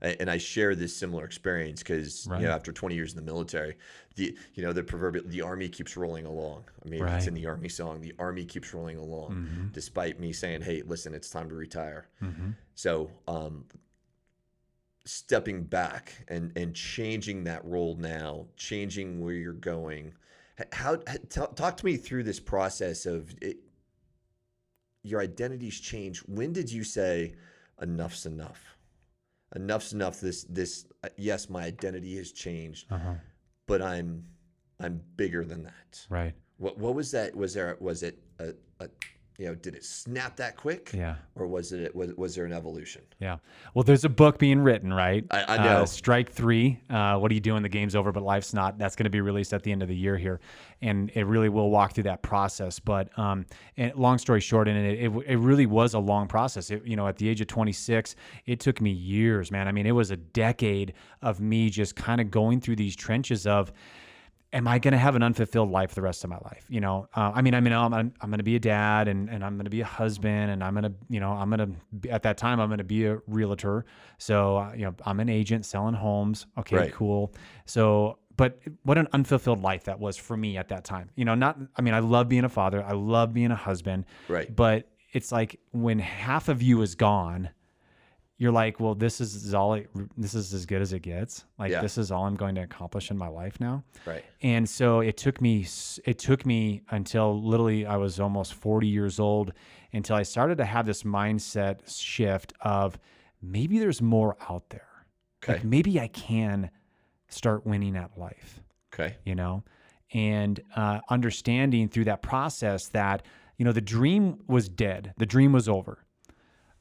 And 0.00 0.30
I 0.30 0.38
share 0.38 0.76
this 0.76 0.96
similar 0.96 1.24
experience 1.24 1.82
because 1.82 2.26
Right. 2.28 2.40
you 2.40 2.46
know 2.46 2.52
after 2.52 2.72
20 2.72 2.94
years 2.94 3.10
in 3.12 3.16
the 3.16 3.24
military, 3.32 3.76
the 4.14 4.36
you 4.54 4.62
know 4.62 4.72
the 4.72 4.84
proverbial 4.84 5.24
the 5.26 5.42
army 5.42 5.68
keeps 5.68 5.96
rolling 5.96 6.24
along. 6.26 6.64
I 6.84 6.88
mean, 6.88 7.02
it's 7.16 7.26
in 7.26 7.34
the 7.34 7.46
army 7.46 7.68
song. 7.68 8.00
The 8.00 8.14
army 8.18 8.44
keeps 8.44 8.72
rolling 8.72 8.96
along, 8.96 9.70
despite 9.72 10.20
me 10.20 10.32
saying, 10.32 10.62
"Hey, 10.62 10.82
listen, 10.82 11.14
it's 11.14 11.30
time 11.30 11.48
to 11.48 11.54
retire." 11.56 12.06
So, 12.76 13.10
um, 13.26 13.64
stepping 15.04 15.64
back 15.64 16.24
and 16.28 16.52
and 16.56 16.74
changing 16.74 17.44
that 17.44 17.64
role 17.64 17.96
now, 17.96 18.46
changing 18.56 19.20
where 19.20 19.34
you're 19.34 19.52
going. 19.52 20.14
How 20.72 20.96
t- 20.96 21.18
talk 21.28 21.76
to 21.76 21.84
me 21.84 21.96
through 21.96 22.24
this 22.24 22.40
process 22.40 23.06
of 23.06 23.34
it, 23.40 23.58
your 25.02 25.20
identity's 25.20 25.78
changed. 25.80 26.20
When 26.28 26.52
did 26.52 26.70
you 26.70 26.84
say 26.84 27.34
enough's 27.80 28.26
enough? 28.26 28.76
Enough's 29.56 29.92
enough. 29.92 30.20
This 30.20 30.44
this 30.44 30.86
uh, 31.04 31.08
yes, 31.16 31.48
my 31.48 31.64
identity 31.64 32.16
has 32.16 32.32
changed, 32.32 32.90
uh-huh. 32.90 33.14
but 33.66 33.80
I'm 33.80 34.24
I'm 34.80 35.00
bigger 35.16 35.44
than 35.44 35.62
that. 35.64 36.06
right, 36.10 36.34
What 36.58 36.78
what 36.78 36.94
was 36.94 37.10
that? 37.12 37.34
Was 37.34 37.54
there 37.54 37.76
was 37.80 38.02
it 38.02 38.18
a, 38.38 38.52
a 38.80 38.88
you 39.38 39.46
know 39.46 39.54
did 39.54 39.74
it 39.76 39.84
snap 39.84 40.36
that 40.36 40.56
quick? 40.56 40.90
yeah. 40.92 41.14
Or 41.36 41.46
was 41.46 41.72
it 41.72 41.94
was 41.94 42.12
was 42.14 42.34
there 42.34 42.44
an 42.44 42.52
evolution? 42.52 43.02
Yeah. 43.20 43.36
Well, 43.72 43.84
there's 43.84 44.04
a 44.04 44.08
book 44.08 44.38
being 44.38 44.58
written, 44.60 44.92
right? 44.92 45.24
I- 45.30 45.42
I 45.44 45.56
Uh, 45.58 45.64
know. 45.64 45.84
Strike 45.84 46.30
Three. 46.30 46.80
Uh, 46.90 47.16
what 47.18 47.30
are 47.30 47.34
you 47.34 47.40
doing? 47.40 47.62
The 47.62 47.68
game's 47.68 47.94
over, 47.94 48.10
but 48.10 48.24
life's 48.24 48.52
not. 48.52 48.78
That's 48.78 48.96
going 48.96 49.04
to 49.04 49.10
be 49.10 49.20
released 49.20 49.52
at 49.54 49.62
the 49.62 49.70
end 49.70 49.82
of 49.82 49.88
the 49.88 49.94
year 49.96 50.16
here, 50.16 50.40
and 50.82 51.10
it 51.14 51.24
really 51.24 51.48
will 51.48 51.70
walk 51.70 51.92
through 51.92 52.04
that 52.04 52.22
process. 52.22 52.80
But 52.80 53.16
um, 53.16 53.46
and 53.76 53.94
long 53.94 54.18
story 54.18 54.40
short, 54.40 54.66
and 54.66 54.76
it, 54.76 55.04
it 55.04 55.12
it 55.26 55.36
really 55.38 55.66
was 55.66 55.94
a 55.94 56.00
long 56.00 56.26
process. 56.26 56.70
It, 56.72 56.84
you 56.84 56.96
know, 56.96 57.06
at 57.06 57.16
the 57.16 57.28
age 57.28 57.40
of 57.40 57.46
26, 57.46 58.16
it 58.46 58.58
took 58.58 58.80
me 58.80 58.90
years, 58.90 59.52
man. 59.52 59.68
I 59.68 59.72
mean, 59.72 59.86
it 59.86 59.92
was 59.92 60.10
a 60.10 60.16
decade 60.16 60.94
of 61.22 61.40
me 61.40 61.70
just 61.70 61.94
kind 61.94 62.20
of 62.20 62.30
going 62.30 62.60
through 62.60 62.76
these 62.76 62.96
trenches 62.96 63.46
of 63.46 63.72
am 64.52 64.66
I 64.66 64.78
going 64.78 64.92
to 64.92 64.98
have 64.98 65.14
an 65.14 65.22
unfulfilled 65.22 65.70
life 65.70 65.94
the 65.94 66.02
rest 66.02 66.24
of 66.24 66.30
my 66.30 66.38
life? 66.38 66.64
You 66.68 66.80
know, 66.80 67.06
uh, 67.14 67.32
I 67.34 67.42
mean, 67.42 67.54
I 67.54 67.60
mean, 67.60 67.72
I'm, 67.72 67.92
I'm, 67.92 68.14
I'm 68.20 68.30
going 68.30 68.38
to 68.38 68.44
be 68.44 68.56
a 68.56 68.60
dad 68.60 69.06
and, 69.08 69.28
and 69.28 69.44
I'm 69.44 69.56
going 69.56 69.66
to 69.66 69.70
be 69.70 69.82
a 69.82 69.86
husband 69.86 70.50
and 70.50 70.64
I'm 70.64 70.72
going 70.74 70.84
to, 70.84 70.92
you 71.10 71.20
know, 71.20 71.32
I'm 71.32 71.50
going 71.50 71.76
to, 72.02 72.10
at 72.10 72.22
that 72.22 72.38
time, 72.38 72.58
I'm 72.58 72.68
going 72.68 72.78
to 72.78 72.84
be 72.84 73.04
a 73.06 73.18
realtor. 73.26 73.84
So, 74.16 74.56
uh, 74.56 74.72
you 74.72 74.84
know, 74.86 74.94
I'm 75.04 75.20
an 75.20 75.28
agent 75.28 75.66
selling 75.66 75.94
homes. 75.94 76.46
Okay, 76.56 76.76
Right. 76.76 76.92
cool. 76.92 77.34
So, 77.66 78.18
but 78.36 78.58
what 78.84 78.96
an 78.96 79.08
unfulfilled 79.12 79.60
life 79.62 79.84
that 79.84 79.98
was 80.00 80.16
for 80.16 80.36
me 80.36 80.56
at 80.56 80.68
that 80.68 80.84
time. 80.84 81.10
You 81.16 81.24
know, 81.24 81.34
not, 81.34 81.58
I 81.76 81.82
mean, 81.82 81.92
I 81.92 81.98
love 81.98 82.28
being 82.28 82.44
a 82.44 82.48
father. 82.48 82.82
I 82.82 82.92
love 82.92 83.34
being 83.34 83.50
a 83.50 83.56
husband. 83.56 84.04
Right. 84.28 84.54
But 84.54 84.88
it's 85.12 85.32
like 85.32 85.58
when 85.72 85.98
half 85.98 86.48
of 86.48 86.62
you 86.62 86.80
is 86.82 86.94
gone, 86.94 87.50
you're 88.40 88.52
like, 88.52 88.78
well, 88.78 88.94
this 88.94 89.20
is, 89.20 89.52
all 89.52 89.74
it, 89.74 89.90
this 90.16 90.32
is 90.34 90.54
as 90.54 90.64
good 90.64 90.80
as 90.80 90.92
it 90.92 91.00
gets. 91.00 91.44
Like, 91.58 91.72
Yeah. 91.72 91.80
this 91.82 91.98
is 91.98 92.12
all 92.12 92.24
I'm 92.24 92.36
going 92.36 92.54
to 92.54 92.62
accomplish 92.62 93.10
in 93.10 93.18
my 93.18 93.26
life 93.28 93.58
now. 93.60 93.82
Right. 94.06 94.24
And 94.42 94.68
so 94.68 95.00
it 95.00 95.16
took 95.16 95.40
me 95.40 95.66
it 96.04 96.18
took 96.20 96.46
me 96.46 96.82
until 96.90 97.42
literally 97.42 97.84
I 97.84 97.96
was 97.96 98.20
almost 98.20 98.54
40 98.54 98.86
years 98.86 99.18
old 99.18 99.52
until 99.92 100.14
I 100.16 100.22
started 100.22 100.58
to 100.58 100.64
have 100.64 100.86
this 100.86 101.02
mindset 101.02 101.80
shift 101.92 102.52
of 102.60 102.96
maybe 103.42 103.78
there's 103.80 104.00
more 104.00 104.36
out 104.48 104.70
there. 104.70 104.86
Okay. 105.42 105.54
Like 105.54 105.64
maybe 105.64 105.98
I 106.00 106.06
can 106.08 106.70
start 107.28 107.66
winning 107.66 107.96
at 107.96 108.16
life, 108.16 108.60
Okay. 108.94 109.16
you 109.24 109.34
know? 109.34 109.64
And 110.14 110.60
uh, 110.76 111.00
understanding 111.10 111.88
through 111.88 112.04
that 112.04 112.22
process 112.22 112.86
that, 112.88 113.22
you 113.56 113.64
know, 113.64 113.72
the 113.72 113.80
dream 113.80 114.38
was 114.46 114.68
dead, 114.68 115.12
the 115.18 115.26
dream 115.26 115.52
was 115.52 115.68
over, 115.68 116.04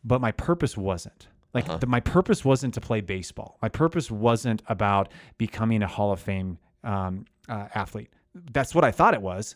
but 0.03 0.21
my 0.21 0.31
purpose 0.31 0.77
wasn't. 0.77 1.27
Like 1.53 1.79
the, 1.79 1.87
my 1.87 1.99
purpose 1.99 2.45
wasn't 2.45 2.73
to 2.75 2.81
play 2.81 3.01
baseball. 3.01 3.57
My 3.61 3.69
purpose 3.69 4.11
wasn't 4.11 4.61
about 4.67 5.11
becoming 5.37 5.81
a 5.81 5.87
Hall 5.87 6.11
of 6.11 6.19
Fame 6.19 6.59
um, 6.83 7.25
uh, 7.49 7.67
athlete. 7.73 8.09
That's 8.51 8.75
what 8.75 8.83
I 8.83 8.91
thought 8.91 9.13
it 9.13 9.21
was. 9.21 9.55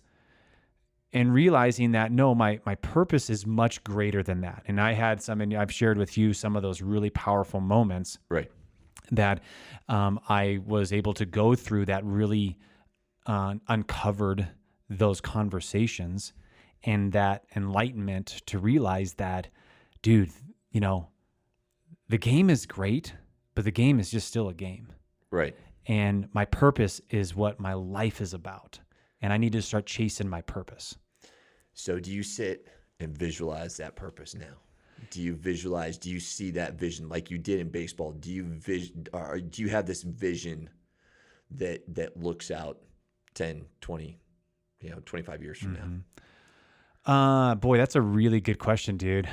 And 1.14 1.34
realizing 1.34 1.92
that 1.92 2.12
no, 2.12 2.34
my 2.34 2.60
my 2.66 2.76
purpose 2.76 3.30
is 3.30 3.46
much 3.46 3.84
greater 3.84 4.24
than 4.24 4.42
that. 4.42 4.64
And 4.68 4.80
I 4.80 4.94
had 4.94 5.22
some, 5.22 5.42
and 5.42 5.54
I've 5.54 5.72
shared 5.72 5.98
with 5.98 6.18
you 6.18 6.34
some 6.34 6.56
of 6.56 6.62
those 6.64 6.82
really 6.82 7.10
powerful 7.10 7.60
moments 7.60 8.18
Right. 8.30 8.50
that 9.12 9.42
um, 9.90 10.22
I 10.30 10.60
was 10.66 10.94
able 10.94 11.14
to 11.16 11.26
go 11.26 11.54
through 11.54 11.86
that 11.88 12.06
really 12.06 12.58
uh, 13.26 13.56
uncovered 13.68 14.48
those 14.90 15.20
conversations 15.20 16.32
and 16.84 17.12
that 17.12 17.44
enlightenment 17.56 18.42
to 18.48 18.58
realize 18.58 19.14
that, 19.16 19.50
dude, 20.02 20.32
you 20.72 20.80
know, 20.80 21.10
the 22.12 22.18
game 22.18 22.50
is 22.50 22.66
great, 22.66 23.14
but 23.56 23.64
the 23.64 23.72
game 23.72 23.98
is 23.98 24.12
just 24.12 24.28
still 24.28 24.50
a 24.50 24.54
game. 24.54 24.90
Right. 25.32 25.56
And 25.88 26.28
my 26.34 26.44
purpose 26.44 27.00
is 27.10 27.34
what 27.34 27.58
my 27.58 27.74
life 27.74 28.20
is 28.20 28.34
about. 28.34 28.80
And 29.22 29.32
I 29.32 29.38
need 29.38 29.54
to 29.54 29.62
start 29.62 29.86
chasing 29.86 30.28
my 30.28 30.42
purpose. 30.42 30.98
So 31.74 32.00
do 32.00 32.12
you 32.12 32.22
sit 32.22 32.68
and 33.00 33.18
visualize 33.18 33.78
that 33.78 33.96
purpose 33.96 34.36
now? 34.36 34.60
Do 35.10 35.22
you 35.22 35.36
visualize, 35.36 35.98
do 35.98 36.10
you 36.10 36.20
see 36.20 36.52
that 36.52 36.74
vision 36.74 37.08
like 37.08 37.32
you 37.32 37.38
did 37.38 37.62
in 37.62 37.70
baseball? 37.70 38.12
Do 38.12 38.30
you 38.30 38.44
vision 38.44 39.08
or 39.14 39.40
do 39.40 39.62
you 39.62 39.70
have 39.70 39.86
this 39.86 40.04
vision 40.04 40.70
that 41.52 41.82
that 41.96 42.18
looks 42.22 42.52
out 42.52 42.80
10, 43.36 43.64
20, 43.80 44.20
you 44.82 44.90
know, 44.90 45.00
25 45.06 45.42
years 45.42 45.60
from 45.60 46.04
now? 47.06 47.12
Uh, 47.14 47.56
boy, 47.56 47.78
that's 47.78 47.96
a 47.96 48.02
really 48.02 48.42
good 48.42 48.60
question, 48.60 48.98
dude. 48.98 49.30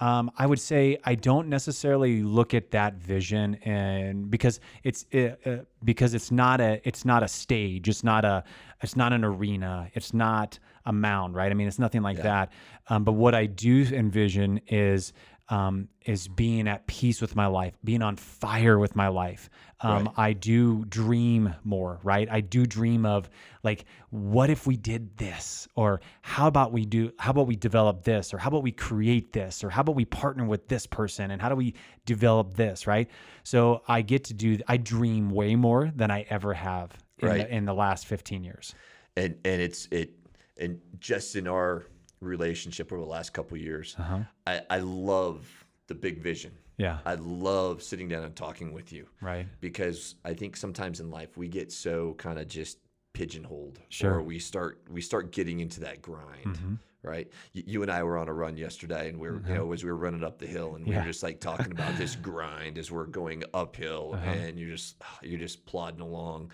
Um, 0.00 0.30
I 0.38 0.46
would 0.46 0.58
say 0.60 0.98
I 1.04 1.14
don't 1.14 1.48
necessarily 1.48 2.22
look 2.22 2.54
at 2.54 2.70
that 2.70 2.94
vision, 2.94 3.56
and 3.56 4.30
because 4.30 4.58
it's 4.82 5.04
uh, 5.14 5.36
uh, 5.44 5.56
because 5.84 6.14
it's 6.14 6.30
not 6.30 6.60
a 6.60 6.80
it's 6.88 7.04
not 7.04 7.22
a 7.22 7.28
stage, 7.28 7.88
it's 7.88 8.02
not 8.02 8.24
a 8.24 8.42
it's 8.82 8.96
not 8.96 9.12
an 9.12 9.24
arena, 9.24 9.90
it's 9.92 10.14
not 10.14 10.58
a 10.86 10.92
mound, 10.92 11.34
right? 11.34 11.50
I 11.50 11.54
mean, 11.54 11.68
it's 11.68 11.78
nothing 11.78 12.00
like 12.02 12.16
that. 12.22 12.52
Um, 12.88 13.04
but 13.04 13.12
what 13.12 13.34
I 13.34 13.44
do 13.44 13.82
envision 13.92 14.60
is 14.68 15.12
um, 15.50 15.88
is 16.06 16.28
being 16.28 16.68
at 16.68 16.86
peace 16.86 17.20
with 17.20 17.34
my 17.36 17.46
life, 17.46 17.76
being 17.84 18.02
on 18.02 18.16
fire 18.16 18.78
with 18.78 18.94
my 18.96 19.08
life. 19.08 19.50
Um, 19.80 20.04
Right. 20.06 20.14
I 20.16 20.32
do 20.32 20.84
dream 20.84 21.54
more, 21.64 21.98
right? 22.02 22.28
I 22.30 22.40
do 22.40 22.66
dream 22.66 23.04
of 23.04 23.28
like, 23.64 23.84
what 24.10 24.48
if 24.48 24.66
we 24.66 24.76
did 24.76 25.16
this, 25.16 25.66
or 25.74 26.00
how 26.22 26.46
about 26.46 26.72
we 26.72 26.86
do, 26.86 27.12
how 27.18 27.32
about 27.32 27.46
we 27.48 27.56
develop 27.56 28.04
this, 28.04 28.32
or 28.32 28.38
how 28.38 28.48
about 28.48 28.62
we 28.62 28.72
create 28.72 29.32
this, 29.32 29.64
or 29.64 29.70
how 29.70 29.80
about 29.80 29.96
we 29.96 30.04
partner 30.04 30.44
with 30.44 30.68
this 30.68 30.86
person, 30.86 31.30
and 31.32 31.42
how 31.42 31.48
do 31.48 31.56
we 31.56 31.74
develop 32.06 32.54
this, 32.54 32.86
right? 32.86 33.10
So 33.42 33.82
I 33.88 34.02
get 34.02 34.24
to 34.24 34.34
do, 34.34 34.58
I 34.68 34.76
dream 34.76 35.30
way 35.30 35.56
more 35.56 35.90
than 35.96 36.10
I 36.10 36.26
ever 36.30 36.54
have 36.54 36.96
in, 37.18 37.28
Right. 37.28 37.38
the, 37.48 37.54
in 37.54 37.64
the 37.64 37.74
last 37.74 38.06
15 38.06 38.44
years. 38.44 38.74
And 39.16 39.34
and 39.44 39.60
it's 39.60 39.88
it 39.90 40.12
and 40.58 40.80
just 41.00 41.34
in 41.36 41.48
our 41.48 41.86
relationship 42.20 42.92
over 42.92 43.00
the 43.00 43.08
last 43.08 43.32
couple 43.32 43.56
of 43.56 43.62
years, 43.62 43.96
uh-huh. 43.98 44.20
I, 44.46 44.62
I 44.70 44.78
love 44.78 45.46
the 45.86 45.94
big 45.94 46.22
vision. 46.22 46.52
Yeah. 46.76 46.98
I 47.04 47.14
love 47.14 47.82
sitting 47.82 48.08
down 48.08 48.24
and 48.24 48.34
talking 48.34 48.72
with 48.72 48.92
you. 48.92 49.06
Right. 49.20 49.46
because 49.60 50.14
I 50.24 50.34
think 50.34 50.56
sometimes 50.56 51.00
in 51.00 51.10
life 51.10 51.36
we 51.36 51.48
get 51.48 51.72
so 51.72 52.14
kind 52.14 52.38
of 52.38 52.48
just 52.48 52.78
pigeonholed, 53.12 53.80
Sure. 53.88 54.14
or 54.14 54.22
we 54.22 54.38
start 54.38 54.80
we 54.88 55.00
start 55.00 55.32
getting 55.32 55.60
into 55.60 55.80
that 55.80 56.00
grind, 56.00 56.44
mm-hmm. 56.44 56.74
right? 57.02 57.28
You, 57.52 57.62
you 57.66 57.82
and 57.82 57.90
I 57.90 58.02
were 58.04 58.16
on 58.16 58.28
a 58.28 58.32
run 58.32 58.56
yesterday, 58.56 59.08
and 59.08 59.18
we 59.18 59.28
were 59.28 59.34
you 59.38 59.42
uh-huh. 59.44 59.54
know 59.54 59.72
as 59.72 59.82
we 59.84 59.90
were 59.90 59.96
running 59.96 60.24
up 60.24 60.38
the 60.38 60.46
hill, 60.46 60.76
and 60.76 60.86
we 60.86 60.92
Yeah. 60.92 61.00
were 61.00 61.06
just 61.06 61.22
like 61.22 61.40
talking 61.40 61.72
about 61.72 61.96
this 61.98 62.14
grind 62.22 62.78
as 62.78 62.90
we're 62.90 63.06
going 63.06 63.42
uphill, 63.52 64.12
uh-huh. 64.14 64.30
and 64.30 64.58
you're 64.58 64.70
just 64.70 64.96
you're 65.22 65.40
just 65.40 65.66
plodding 65.66 66.00
along, 66.00 66.52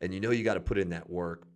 and 0.00 0.12
you 0.12 0.20
know 0.20 0.30
you 0.30 0.44
got 0.44 0.54
to 0.54 0.60
put 0.60 0.78
in 0.78 0.90
that 0.90 1.08
work, 1.08 1.48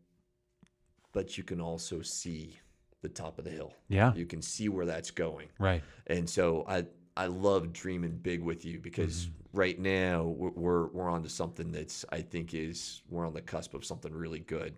but 1.12 1.36
you 1.36 1.44
can 1.44 1.60
also 1.60 2.00
see 2.02 2.58
the 3.02 3.08
top 3.08 3.38
of 3.38 3.44
the 3.44 3.50
hill. 3.50 3.74
Yeah. 3.88 4.14
You 4.14 4.24
can 4.26 4.40
see 4.40 4.68
where 4.68 4.86
that's 4.86 5.10
going. 5.10 5.48
Right. 5.58 5.82
And 6.06 6.28
so 6.28 6.64
I 6.66 6.86
I 7.16 7.26
love 7.26 7.72
dreaming 7.72 8.18
big 8.22 8.42
with 8.42 8.64
you 8.64 8.78
because 8.78 9.26
mm-hmm. 9.26 9.58
right 9.58 9.78
now 9.78 10.22
we're, 10.24 10.86
we're 10.86 11.10
on 11.10 11.22
to 11.24 11.28
something 11.28 11.70
that's 11.70 12.04
I 12.10 12.22
think 12.22 12.54
is 12.54 13.02
we're 13.10 13.26
on 13.26 13.34
the 13.34 13.42
cusp 13.42 13.74
of 13.74 13.84
something 13.84 14.14
really 14.14 14.38
good. 14.40 14.74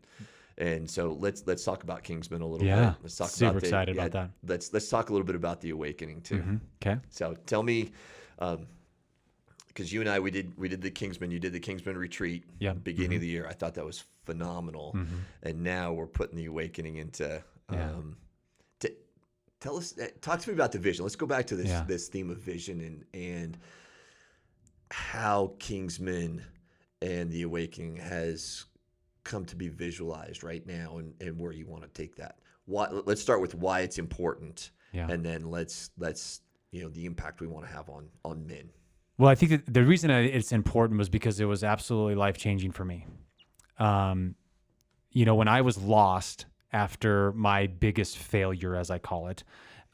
And 0.57 0.89
so 0.91 1.17
let's 1.21 1.45
let's 1.47 1.65
talk 1.65 1.83
about 1.83 2.03
Kingsman 2.03 2.41
a 2.41 2.47
little 2.47 2.67
Yeah. 2.67 2.91
bit. 2.91 2.99
Let's 3.03 3.17
talk 3.17 3.29
Super 3.29 3.51
about 3.51 3.61
the- 3.61 3.67
excited 3.67 3.97
about 3.97 4.13
that. 4.13 4.31
Let's 4.47 4.73
let's 4.73 4.89
talk 4.89 5.11
a 5.11 5.13
little 5.13 5.27
bit 5.27 5.37
about 5.37 5.61
the 5.61 5.71
awakening 5.71 6.23
too. 6.23 6.39
Mm-hmm. 6.39 6.57
Okay. 6.83 7.01
So 7.11 7.37
tell 7.47 7.63
me, 7.63 7.93
um, 8.39 8.67
because 9.69 9.93
you 9.93 10.01
and 10.01 10.09
I 10.09 10.19
we 10.21 10.31
did 10.31 10.57
we 10.57 10.69
did 10.69 10.81
the 10.81 10.91
Kingsman. 10.91 11.31
You 11.31 11.41
did 11.41 11.53
the 11.53 11.61
Kingsman 11.61 11.99
retreat. 11.99 12.45
Yeah. 12.59 12.71
Mm-hmm. 12.71 12.79
Beginning 12.81 13.07
of 13.07 13.13
mm-hmm. 13.15 13.21
the 13.21 13.29
year, 13.29 13.47
I 13.49 13.53
thought 13.53 13.75
that 13.75 13.85
was 13.85 14.05
phenomenal. 14.25 14.97
And 15.43 15.63
now 15.63 15.93
we're 15.93 16.07
putting 16.07 16.37
the 16.37 16.47
awakening 16.47 16.97
into. 16.97 17.43
Um, 17.69 18.17
to, 18.81 18.93
tell 19.61 19.77
us, 19.77 19.99
uh, 19.99 20.07
talk 20.21 20.41
to 20.41 20.49
me 20.51 20.55
about 20.55 20.73
the 20.73 20.79
vision. 20.79 21.05
Let's 21.05 21.17
go 21.17 21.27
back 21.27 21.47
to 21.49 21.57
this 21.57 21.69
Yeah. 21.69 21.85
this 21.87 22.09
theme 22.09 22.31
of 22.31 22.39
vision 22.39 22.81
and 22.81 23.05
and 23.15 23.59
how 24.91 25.55
Kingsman 25.59 26.43
and 27.03 27.31
the 27.31 27.43
Awakening 27.43 27.97
has 27.97 28.65
come 29.25 29.45
to 29.47 29.57
be 29.57 29.69
visualized 29.69 30.43
right 30.45 30.65
now, 30.67 30.99
and 30.99 31.15
and 31.21 31.39
where 31.39 31.53
you 31.53 31.67
want 31.67 31.83
to 31.83 31.89
take 31.89 32.17
that. 32.17 32.39
Why? 32.67 32.89
Let's 32.91 33.21
start 33.21 33.41
with 33.41 33.55
why 33.55 33.81
it's 33.81 33.99
important, 33.99 34.71
Yeah. 34.93 35.09
and 35.11 35.25
then 35.25 35.51
let's 35.51 35.91
let's 35.99 36.41
you 36.71 36.83
know 36.83 36.89
the 36.89 37.07
impact 37.07 37.41
we 37.41 37.47
want 37.47 37.67
to 37.67 37.73
have 37.73 37.89
on 37.89 38.09
on 38.25 38.47
men. 38.47 38.71
Well, 39.17 39.31
I 39.31 39.35
think 39.37 39.51
that 39.51 39.73
the 39.73 39.85
reason 39.85 40.11
it's 40.11 40.51
important 40.53 40.99
was 40.99 41.09
because 41.09 41.39
it 41.39 41.45
was 41.45 41.63
absolutely 41.63 42.17
life 42.17 42.37
changing 42.37 42.73
for 42.73 42.85
me. 42.85 43.07
Um, 43.79 44.35
you 45.13 45.25
know, 45.25 45.37
when 45.37 45.47
I 45.47 45.61
was 45.61 45.79
lost 45.79 46.47
after 46.75 47.33
my 47.33 47.69
biggest 47.69 48.19
failure, 48.19 48.75
as 48.75 48.91
I 48.91 48.99
call 48.99 49.29
it, 49.29 49.45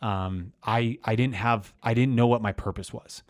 um, 0.03 0.53
I 0.65 0.99
I 1.05 1.15
didn't 1.15 1.37
have 1.37 1.73
I 1.83 1.95
didn't 1.95 2.17
know 2.17 2.27
what 2.27 2.43
my 2.43 2.53
purpose 2.53 2.93
was. 2.93 3.23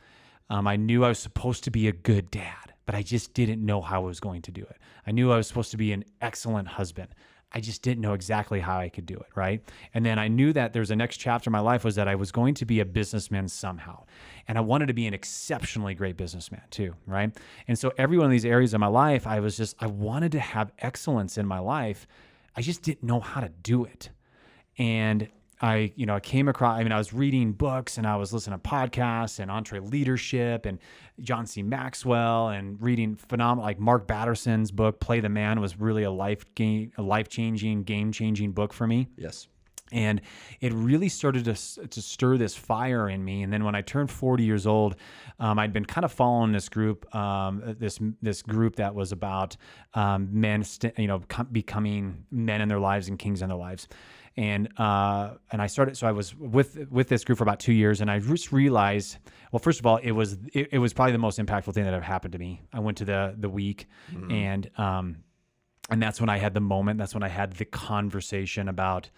Um, 0.49 0.67
I 0.67 0.77
knew 0.77 1.05
I 1.05 1.09
was 1.09 1.19
supposed 1.19 1.65
to 1.65 1.71
be 1.71 1.89
a 1.89 1.93
good 1.93 2.31
dad, 2.31 2.73
but 2.87 2.95
I 2.95 3.03
just 3.03 3.35
didn't 3.35 3.65
know 3.65 3.81
how 3.83 4.03
I 4.03 4.07
was 4.07 4.21
going 4.21 4.43
to 4.43 4.51
do 4.51 4.63
it. 4.63 4.79
I 5.07 5.13
knew 5.13 5.31
I 5.33 5.37
was 5.37 5.47
supposed 5.47 5.71
to 5.73 5.77
be 5.77 5.93
an 5.93 6.05
excellent 6.21 6.69
husband. 6.69 7.09
I 7.53 7.61
just 7.61 7.83
didn't 7.83 8.01
know 8.01 8.15
exactly 8.15 8.61
how 8.61 8.79
I 8.79 8.89
could 8.89 9.07
do 9.07 9.17
it, 9.17 9.27
right? 9.35 9.61
And 9.93 10.07
then 10.07 10.19
I 10.21 10.29
knew 10.29 10.53
that 10.53 10.73
there's 10.73 10.93
a 10.93 10.97
next 10.97 11.17
chapter 11.17 11.51
in 11.51 11.53
my 11.53 11.61
life 11.61 11.83
was 11.83 11.97
that 11.97 12.07
I 12.07 12.15
was 12.15 12.31
going 12.31 12.55
to 12.55 12.65
be 12.65 12.79
a 12.79 12.85
businessman 12.85 13.49
somehow. 13.49 14.05
And 14.47 14.57
I 14.57 14.61
wanted 14.61 14.87
to 14.87 14.95
be 14.95 15.07
an 15.07 15.15
exceptionally 15.15 15.95
great 15.95 16.17
businessman 16.17 16.63
too, 16.71 16.95
right? 17.07 17.37
And 17.67 17.77
so 17.77 17.93
every 17.99 18.19
one 18.19 18.27
of 18.27 18.31
these 18.31 18.45
areas 18.45 18.73
of 18.73 18.81
my 18.81 18.87
life, 18.87 19.27
I 19.27 19.41
was 19.41 19.57
just 19.57 19.75
I 19.81 19.89
wanted 19.89 20.31
to 20.33 20.41
have 20.41 20.73
excellence 20.79 21.39
in 21.39 21.47
my 21.47 21.59
life. 21.59 22.07
I 22.57 22.63
just 22.63 22.83
didn't 22.83 23.05
know 23.05 23.21
how 23.21 23.41
to 23.41 23.49
do 23.49 23.85
it. 23.85 24.11
And 24.79 25.29
I, 25.63 25.93
you 25.95 26.07
know, 26.07 26.15
I 26.15 26.21
came 26.21 26.49
across, 26.49 26.79
I 26.79 26.83
mean, 26.83 26.93
I 26.93 26.97
was 26.97 27.13
reading 27.13 27.53
books 27.53 27.99
and 27.99 28.07
I 28.07 28.17
was 28.17 28.33
listening 28.33 28.59
to 28.59 28.69
podcasts 28.69 29.39
and 29.39 29.51
EntreLeadership 29.51 30.65
and 30.65 30.79
John 31.21 31.47
C. 31.47 31.63
Maxwell 31.63 32.49
and 32.49 32.81
reading 32.81 33.15
phenomenal, 33.17 33.65
like 33.65 33.79
Mark 33.79 34.07
Batterson's 34.07 34.71
book, 34.71 35.01
Play 35.01 35.21
the 35.21 35.29
Man 35.29 35.61
was 35.61 35.79
really 35.79 36.05
a 36.05 36.11
life 36.11 36.45
game, 36.55 36.93
a 36.97 37.03
life 37.03 37.29
changing, 37.29 37.83
game 37.83 38.11
changing 38.11 38.53
book 38.53 38.73
for 38.73 38.87
me 38.87 39.09
Yes. 39.17 39.49
And 39.93 40.21
it 40.61 40.73
really 40.73 41.09
started 41.09 41.45
to, 41.45 41.89
to 41.89 42.03
stir 42.03 42.37
this 42.37 42.55
fire 42.55 43.09
in 43.09 43.25
me 43.25 43.43
and 43.43 43.53
then 43.53 43.65
when 43.65 43.75
i 43.75 43.83
turned 43.83 44.11
40 44.11 44.45
years 44.45 44.67
old 44.67 44.97
um, 45.39 45.59
i'd 45.59 45.73
been 45.73 45.85
kind 45.85 46.05
of 46.05 46.13
following 46.13 46.53
this 46.53 46.69
group 46.69 47.13
um, 47.15 47.77
this 47.79 47.99
this 48.23 48.43
group 48.43 48.77
that 48.77 48.95
was 48.95 49.13
about 49.13 49.57
um, 49.95 50.29
men 50.33 50.63
st- 50.63 50.99
you 50.99 51.07
know 51.07 51.21
com- 51.29 51.49
becoming 51.51 52.25
men 52.31 52.61
in 52.61 52.69
their 52.69 52.81
lives 52.81 53.09
and 53.09 53.19
kings 53.19 53.43
in 53.43 53.49
their 53.49 53.59
lives 53.59 53.89
and 54.37 54.69
uh, 54.79 55.35
and 55.51 55.61
I 55.61 55.67
started. 55.67 55.97
So 55.97 56.07
I 56.07 56.13
was 56.13 56.35
with 56.37 56.89
with 56.91 57.09
this 57.09 57.25
group 57.25 57.39
for 57.39 57.45
about 57.45 57.61
two 57.61 57.73
years, 57.73 58.01
and 58.01 58.11
I 58.11 58.21
just 58.21 58.53
realized. 58.53 59.19
Well, 59.53 59.59
first 59.59 59.81
of 59.81 59.87
all, 59.87 59.97
it 59.97 60.13
was 60.13 60.39
it, 60.53 60.69
it 60.73 60.79
was 60.79 60.93
probably 60.93 61.13
the 61.13 61.19
most 61.19 61.39
impactful 61.39 61.75
thing 61.75 61.85
that 61.85 61.93
ever 61.93 62.05
happened 62.05 62.33
to 62.33 62.39
me. 62.39 62.63
I 62.73 62.79
went 62.81 62.99
to 62.99 63.05
the 63.05 63.35
the 63.37 63.49
week, 63.49 63.87
and 64.31 64.71
um, 64.79 65.17
and 65.91 66.01
that's 66.01 66.21
when 66.21 66.31
I 66.31 66.39
had 66.39 66.55
the 66.55 66.61
moment. 66.61 66.99
That's 66.99 67.13
when 67.13 67.25
I 67.25 67.29
had 67.29 67.55
the 67.55 67.65
conversation 67.65 68.69
about, 68.69 69.11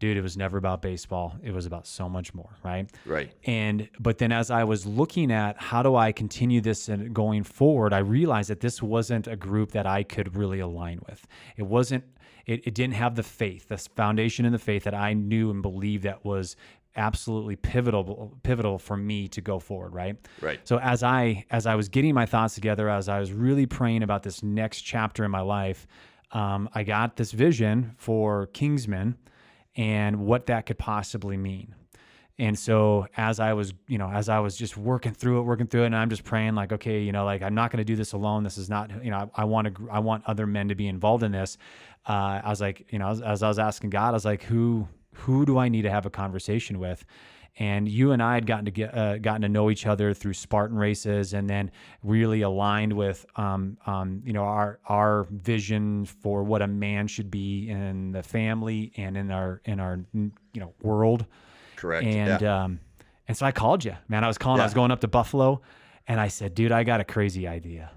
dude, 0.00 0.16
it 0.16 0.22
was 0.22 0.36
never 0.36 0.58
about 0.58 0.82
baseball. 0.82 1.36
It 1.44 1.52
was 1.52 1.66
about 1.66 1.86
so 1.86 2.08
much 2.08 2.34
more, 2.34 2.50
right? 2.64 2.90
Right. 3.06 3.32
And 3.44 3.88
but 4.00 4.18
then 4.18 4.32
as 4.32 4.50
I 4.50 4.64
was 4.64 4.84
looking 4.86 5.30
at 5.30 5.60
how 5.60 5.82
do 5.84 5.94
I 5.94 6.10
continue 6.10 6.60
this 6.60 6.88
and 6.88 7.14
going 7.14 7.44
forward, 7.44 7.92
I 7.92 7.98
realized 7.98 8.50
that 8.50 8.60
this 8.60 8.82
wasn't 8.82 9.28
a 9.28 9.36
group 9.36 9.70
that 9.72 9.86
I 9.86 10.02
could 10.02 10.34
really 10.36 10.58
align 10.58 11.00
with. 11.08 11.24
It 11.56 11.62
wasn't. 11.62 12.02
It, 12.46 12.66
it 12.66 12.74
didn't 12.74 12.94
have 12.94 13.14
the 13.14 13.22
faith, 13.22 13.68
this 13.68 13.86
foundation 13.86 14.44
in 14.46 14.50
the 14.52 14.58
faith 14.58 14.84
that 14.84 14.94
I 14.94 15.12
knew 15.12 15.50
and 15.50 15.62
believed 15.62 16.02
that 16.04 16.24
was 16.24 16.56
absolutely 16.96 17.54
pivotal 17.54 18.36
pivotal 18.42 18.76
for 18.78 18.96
me 18.96 19.28
to 19.28 19.40
go 19.40 19.60
forward 19.60 19.94
right 19.94 20.16
Right. 20.40 20.58
so 20.64 20.80
as 20.80 21.04
i 21.04 21.44
as 21.48 21.64
i 21.64 21.76
was 21.76 21.88
getting 21.88 22.14
my 22.14 22.26
thoughts 22.26 22.56
together 22.56 22.88
as 22.88 23.08
i 23.08 23.20
was 23.20 23.32
really 23.32 23.64
praying 23.64 24.02
about 24.02 24.24
this 24.24 24.42
next 24.42 24.80
chapter 24.82 25.24
in 25.24 25.30
my 25.30 25.40
life 25.40 25.86
um, 26.32 26.68
i 26.74 26.82
got 26.82 27.14
this 27.14 27.30
vision 27.30 27.92
for 27.96 28.46
kingsman 28.48 29.16
and 29.76 30.20
what 30.20 30.46
that 30.46 30.66
could 30.66 30.78
possibly 30.78 31.36
mean 31.36 31.74
and 32.40 32.58
so 32.58 33.06
as 33.18 33.38
I 33.38 33.52
was, 33.52 33.74
you 33.86 33.98
know, 33.98 34.10
as 34.10 34.30
I 34.30 34.38
was 34.38 34.56
just 34.56 34.74
working 34.74 35.12
through 35.12 35.40
it, 35.40 35.42
working 35.42 35.66
through 35.66 35.82
it, 35.82 35.86
and 35.86 35.96
I'm 35.96 36.08
just 36.08 36.24
praying 36.24 36.54
like, 36.54 36.72
okay, 36.72 37.02
you 37.02 37.12
know, 37.12 37.26
like 37.26 37.42
I'm 37.42 37.54
not 37.54 37.70
going 37.70 37.78
to 37.78 37.84
do 37.84 37.96
this 37.96 38.14
alone. 38.14 38.44
This 38.44 38.56
is 38.56 38.70
not, 38.70 39.04
you 39.04 39.10
know, 39.10 39.30
I, 39.34 39.44
want 39.44 39.76
to, 39.76 39.88
I 39.90 39.98
want 39.98 40.24
other 40.26 40.46
men 40.46 40.68
to 40.68 40.74
be 40.74 40.88
involved 40.88 41.22
in 41.22 41.32
this. 41.32 41.58
Uh, 42.08 42.40
I 42.42 42.48
was 42.48 42.62
like, 42.62 42.90
you 42.90 42.98
know, 42.98 43.08
as, 43.08 43.20
as 43.20 43.42
I 43.42 43.48
was 43.48 43.58
asking 43.58 43.90
God, 43.90 44.08
I 44.08 44.12
was 44.12 44.24
like, 44.24 44.42
who, 44.44 44.88
who 45.12 45.44
do 45.44 45.58
I 45.58 45.68
need 45.68 45.82
to 45.82 45.90
have 45.90 46.06
a 46.06 46.10
conversation 46.10 46.78
with? 46.78 47.04
And 47.58 47.88
you 47.88 48.12
and 48.12 48.22
I 48.22 48.34
had 48.34 48.46
gotten 48.46 48.64
to 48.64 48.70
get, 48.70 48.96
uh, 48.96 49.18
gotten 49.18 49.42
to 49.42 49.48
know 49.48 49.70
each 49.70 49.86
other 49.86 50.14
through 50.14 50.32
Spartan 50.34 50.78
races, 50.78 51.34
and 51.34 51.48
then 51.50 51.70
really 52.02 52.42
aligned 52.42 52.92
with, 52.92 53.26
um, 53.36 53.76
um, 53.86 54.22
you 54.24 54.32
know, 54.32 54.44
our 54.44 54.78
our 54.86 55.26
vision 55.30 56.06
for 56.06 56.42
what 56.42 56.62
a 56.62 56.66
man 56.66 57.06
should 57.06 57.30
be 57.30 57.68
in 57.68 58.12
the 58.12 58.22
family 58.22 58.92
and 58.96 59.16
in 59.16 59.30
our 59.30 59.60
in 59.64 59.80
our 59.80 60.00
you 60.14 60.30
know 60.54 60.72
world 60.82 61.26
Correct. 61.76 62.06
and 62.06 62.40
yeah. 62.40 62.64
um, 62.64 62.80
and 63.30 63.36
so 63.36 63.46
I 63.46 63.52
called 63.52 63.84
you, 63.84 63.94
man. 64.08 64.24
I 64.24 64.26
was 64.26 64.38
calling. 64.38 64.60
I 64.60 64.64
was 64.64 64.74
going 64.74 64.90
up 64.90 65.00
to 65.02 65.08
Buffalo, 65.08 65.62
and 66.08 66.18
I 66.18 66.26
said, 66.26 66.52
dude, 66.54 66.72
I 66.72 66.82
got 66.82 67.00
a 67.00 67.04
crazy 67.04 67.46
idea. 67.46 67.92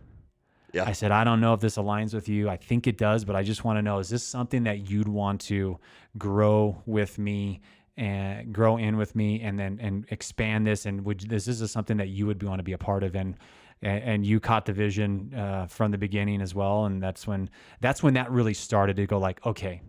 Yeah. 0.73 0.85
I 0.85 0.91
said, 0.91 1.11
I 1.11 1.23
don't 1.23 1.41
know 1.41 1.53
if 1.53 1.59
this 1.59 1.77
aligns 1.77 2.13
with 2.13 2.29
you. 2.29 2.49
I 2.49 2.57
think 2.57 2.85
it 2.85 2.97
does, 2.97 3.25
but 3.25 3.35
I 3.35 3.41
just 3.41 3.63
want 3.63 3.77
to 3.77 3.81
know: 3.81 3.97
is 3.97 4.09
this 4.09 4.23
something 4.23 4.63
that 4.65 4.89
you'd 4.89 5.07
want 5.07 5.41
to 5.41 5.79
grow 6.19 6.83
with 6.85 7.17
me 7.17 7.61
and 7.97 8.53
grow 8.53 8.77
in 8.77 8.97
with 8.97 9.15
me, 9.15 9.41
and 9.41 9.57
then 9.59 9.79
and 9.81 10.05
expand 10.09 10.65
this? 10.67 10.85
And 10.85 11.05
would 11.05 11.21
this 11.21 11.47
is 11.47 11.71
something 11.71 11.97
that 11.97 12.09
you 12.09 12.25
would 12.25 12.41
want 12.43 12.59
to 12.59 12.63
be 12.63 12.73
a 12.73 12.77
part 12.77 13.03
of? 13.03 13.15
And 13.15 13.37
and, 13.81 14.03
and 14.03 14.25
you 14.25 14.39
caught 14.39 14.65
the 14.65 14.73
vision 14.73 15.33
uh, 15.35 15.67
from 15.67 15.91
the 15.91 15.97
beginning 15.97 16.41
as 16.41 16.55
well, 16.55 16.85
and 16.85 17.01
that's 17.03 17.27
when 17.27 17.49
that's 17.81 18.01
when 18.03 18.13
that 18.15 18.31
really 18.31 18.53
started 18.53 18.95
to 18.97 19.05
go 19.05 19.17
like, 19.17 19.45
okay, 19.45 19.81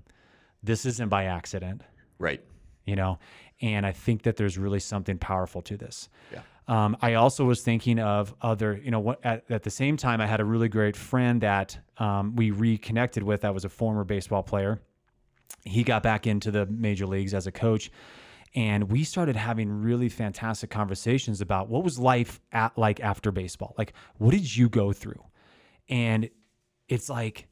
this 0.62 0.86
isn't 0.86 1.08
by 1.08 1.24
accident 1.24 1.82
right. 2.18 2.40
you 2.86 2.96
know 2.96 3.18
and 3.60 3.84
i 3.86 3.92
think 3.92 4.22
that 4.22 4.36
there's 4.36 4.56
really 4.58 4.80
something 4.80 5.18
powerful 5.18 5.60
to 5.62 5.76
this 5.76 6.08
Yeah. 6.32 6.40
um, 6.68 6.96
i 7.02 7.14
also 7.14 7.44
was 7.44 7.60
thinking 7.62 7.98
of 7.98 8.34
other 8.40 8.80
you 8.82 8.90
know 8.90 9.00
what 9.00 9.20
at, 9.24 9.44
at 9.50 9.62
the 9.62 9.70
same 9.70 9.96
time 9.96 10.20
i 10.20 10.26
had 10.26 10.40
a 10.40 10.44
really 10.44 10.68
great 10.68 10.96
friend 10.96 11.40
that 11.42 11.78
um, 11.98 12.34
we 12.34 12.50
reconnected 12.50 13.22
with 13.22 13.42
that 13.42 13.52
was 13.52 13.64
a 13.64 13.68
former 13.68 14.04
baseball 14.04 14.42
player 14.42 14.80
he 15.64 15.82
got 15.82 16.02
back 16.02 16.26
into 16.26 16.50
the 16.50 16.66
major 16.66 17.06
leagues 17.06 17.34
as 17.34 17.46
a 17.46 17.52
coach 17.52 17.90
and 18.56 18.90
we 18.90 19.02
started 19.02 19.34
having 19.34 19.82
really 19.82 20.08
fantastic 20.08 20.70
conversations 20.70 21.40
about 21.40 21.68
what 21.68 21.82
was 21.82 21.98
life 21.98 22.40
at, 22.52 22.76
like 22.78 23.00
after 23.00 23.30
baseball 23.32 23.74
like 23.78 23.92
what 24.18 24.30
did 24.30 24.56
you 24.56 24.68
go 24.68 24.92
through 24.92 25.22
and 25.88 26.28
it's 26.88 27.08
like 27.08 27.48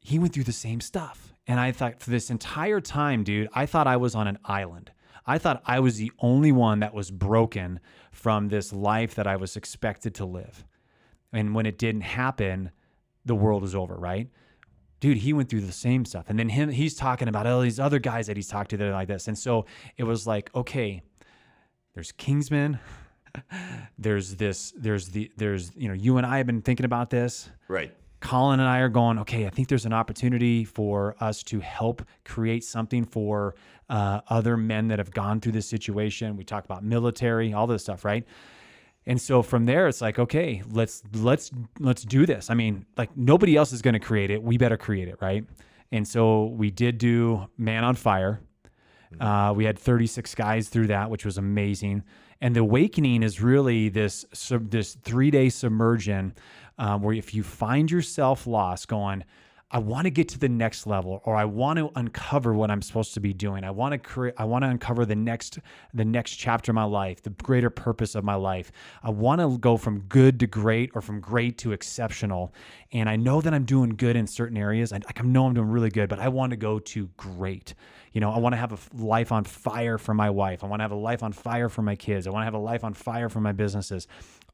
he 0.00 0.18
went 0.18 0.32
through 0.32 0.44
the 0.44 0.52
same 0.52 0.80
stuff. 0.80 1.32
And 1.46 1.58
I 1.58 1.72
thought 1.72 2.00
for 2.02 2.10
this 2.10 2.30
entire 2.30 2.80
time, 2.80 3.24
dude, 3.24 3.48
I 3.54 3.66
thought 3.66 3.86
I 3.86 3.96
was 3.96 4.14
on 4.14 4.28
an 4.28 4.38
island. 4.44 4.90
I 5.26 5.38
thought 5.38 5.62
I 5.66 5.80
was 5.80 5.96
the 5.96 6.12
only 6.20 6.52
one 6.52 6.80
that 6.80 6.94
was 6.94 7.10
broken 7.10 7.80
from 8.12 8.48
this 8.48 8.72
life 8.72 9.14
that 9.16 9.26
I 9.26 9.36
was 9.36 9.56
expected 9.56 10.14
to 10.16 10.24
live. 10.24 10.64
And 11.32 11.54
when 11.54 11.66
it 11.66 11.78
didn't 11.78 12.02
happen, 12.02 12.70
the 13.24 13.34
world 13.34 13.64
is 13.64 13.74
over, 13.74 13.96
right? 13.96 14.30
Dude, 15.00 15.18
he 15.18 15.32
went 15.32 15.48
through 15.48 15.60
the 15.60 15.72
same 15.72 16.04
stuff. 16.04 16.26
And 16.28 16.38
then 16.38 16.48
him, 16.48 16.70
he's 16.70 16.96
talking 16.96 17.28
about 17.28 17.46
all 17.46 17.60
these 17.60 17.78
other 17.78 17.98
guys 17.98 18.26
that 18.26 18.36
he's 18.36 18.48
talked 18.48 18.70
to 18.70 18.76
that 18.76 18.86
are 18.86 18.92
like 18.92 19.08
this. 19.08 19.28
And 19.28 19.38
so 19.38 19.66
it 19.96 20.04
was 20.04 20.26
like, 20.26 20.54
okay, 20.54 21.02
there's 21.94 22.12
Kingsman. 22.12 22.78
there's 23.98 24.36
this, 24.36 24.72
there's 24.76 25.08
the, 25.08 25.30
there's, 25.36 25.72
you 25.76 25.88
know, 25.88 25.94
you 25.94 26.16
and 26.16 26.26
I 26.26 26.38
have 26.38 26.46
been 26.46 26.62
thinking 26.62 26.86
about 26.86 27.10
this. 27.10 27.50
Right. 27.68 27.94
Colin 28.20 28.58
and 28.58 28.68
I 28.68 28.78
are 28.78 28.88
going, 28.88 29.18
okay, 29.20 29.46
I 29.46 29.50
think 29.50 29.68
there's 29.68 29.86
an 29.86 29.92
opportunity 29.92 30.64
for 30.64 31.14
us 31.20 31.42
to 31.44 31.60
help 31.60 32.02
create 32.24 32.64
something 32.64 33.04
for 33.04 33.54
uh, 33.88 34.20
other 34.28 34.56
men 34.56 34.88
that 34.88 34.98
have 34.98 35.12
gone 35.12 35.40
through 35.40 35.52
this 35.52 35.68
situation. 35.68 36.36
We 36.36 36.44
talk 36.44 36.64
about 36.64 36.82
military, 36.82 37.52
all 37.52 37.68
this 37.68 37.82
stuff, 37.82 38.04
right? 38.04 38.26
And 39.08 39.18
so 39.18 39.42
from 39.42 39.64
there, 39.64 39.88
it's 39.88 40.02
like, 40.02 40.18
okay, 40.18 40.62
let's 40.70 41.02
let's 41.14 41.50
let's 41.80 42.02
do 42.02 42.26
this. 42.26 42.50
I 42.50 42.54
mean, 42.54 42.84
like 42.98 43.16
nobody 43.16 43.56
else 43.56 43.72
is 43.72 43.80
going 43.80 43.94
to 43.94 44.00
create 44.00 44.30
it. 44.30 44.42
We 44.42 44.58
better 44.58 44.76
create 44.76 45.08
it, 45.08 45.16
right? 45.22 45.46
And 45.90 46.06
so 46.06 46.44
we 46.44 46.70
did 46.70 46.98
do 46.98 47.48
Man 47.56 47.84
on 47.84 47.94
Fire. 47.96 48.42
Uh, 49.18 49.54
we 49.56 49.64
had 49.64 49.78
36 49.78 50.34
guys 50.34 50.68
through 50.68 50.88
that, 50.88 51.08
which 51.08 51.24
was 51.24 51.38
amazing. 51.38 52.02
And 52.42 52.54
the 52.54 52.60
awakening 52.60 53.22
is 53.22 53.40
really 53.40 53.88
this 53.88 54.26
sub, 54.34 54.70
this 54.70 54.94
three 55.02 55.30
day 55.30 55.48
submersion, 55.48 56.34
um, 56.76 57.00
where 57.00 57.14
if 57.14 57.32
you 57.32 57.42
find 57.42 57.90
yourself 57.90 58.46
lost, 58.46 58.88
going, 58.88 59.24
I 59.70 59.78
want 59.78 60.06
to 60.06 60.10
get 60.10 60.28
to 60.30 60.38
the 60.38 60.48
next 60.48 60.86
level, 60.86 61.20
or 61.26 61.36
I 61.36 61.44
want 61.44 61.78
to 61.78 61.90
uncover 61.94 62.54
what 62.54 62.70
I'm 62.70 62.80
supposed 62.80 63.12
to 63.14 63.20
be 63.20 63.34
doing. 63.34 63.64
I 63.64 63.70
want 63.70 63.92
to 63.92 63.98
create. 63.98 64.34
I 64.38 64.44
want 64.44 64.64
to 64.64 64.70
uncover 64.70 65.04
the 65.04 65.14
next 65.14 65.58
the 65.92 66.06
next 66.06 66.36
chapter 66.36 66.72
of 66.72 66.74
my 66.74 66.84
life, 66.84 67.22
the 67.22 67.30
greater 67.30 67.68
purpose 67.68 68.14
of 68.14 68.24
my 68.24 68.34
life. 68.34 68.72
I 69.02 69.10
want 69.10 69.42
to 69.42 69.58
go 69.58 69.76
from 69.76 70.00
good 70.08 70.40
to 70.40 70.46
great, 70.46 70.90
or 70.94 71.02
from 71.02 71.20
great 71.20 71.58
to 71.58 71.72
exceptional. 71.72 72.54
And 72.92 73.10
I 73.10 73.16
know 73.16 73.42
that 73.42 73.52
I'm 73.52 73.66
doing 73.66 73.90
good 73.90 74.16
in 74.16 74.26
certain 74.26 74.56
areas. 74.56 74.90
I, 74.90 75.00
I 75.14 75.22
know 75.22 75.46
I'm 75.46 75.52
doing 75.52 75.68
really 75.68 75.90
good, 75.90 76.08
but 76.08 76.18
I 76.18 76.28
want 76.28 76.50
to 76.50 76.56
go 76.56 76.78
to 76.78 77.10
great. 77.18 77.74
You 78.12 78.20
know, 78.20 78.30
I 78.30 78.38
want 78.38 78.54
to 78.54 78.56
have 78.56 78.72
a 78.72 78.78
life 79.02 79.32
on 79.32 79.44
fire 79.44 79.98
for 79.98 80.14
my 80.14 80.30
wife. 80.30 80.64
I 80.64 80.66
want 80.66 80.80
to 80.80 80.84
have 80.84 80.92
a 80.92 80.96
life 80.96 81.22
on 81.22 81.32
fire 81.32 81.68
for 81.68 81.82
my 81.82 81.96
kids. 81.96 82.26
I 82.26 82.30
want 82.30 82.42
to 82.42 82.46
have 82.46 82.54
a 82.54 82.58
life 82.58 82.84
on 82.84 82.94
fire 82.94 83.28
for 83.28 83.40
my 83.40 83.52
businesses. 83.52 84.06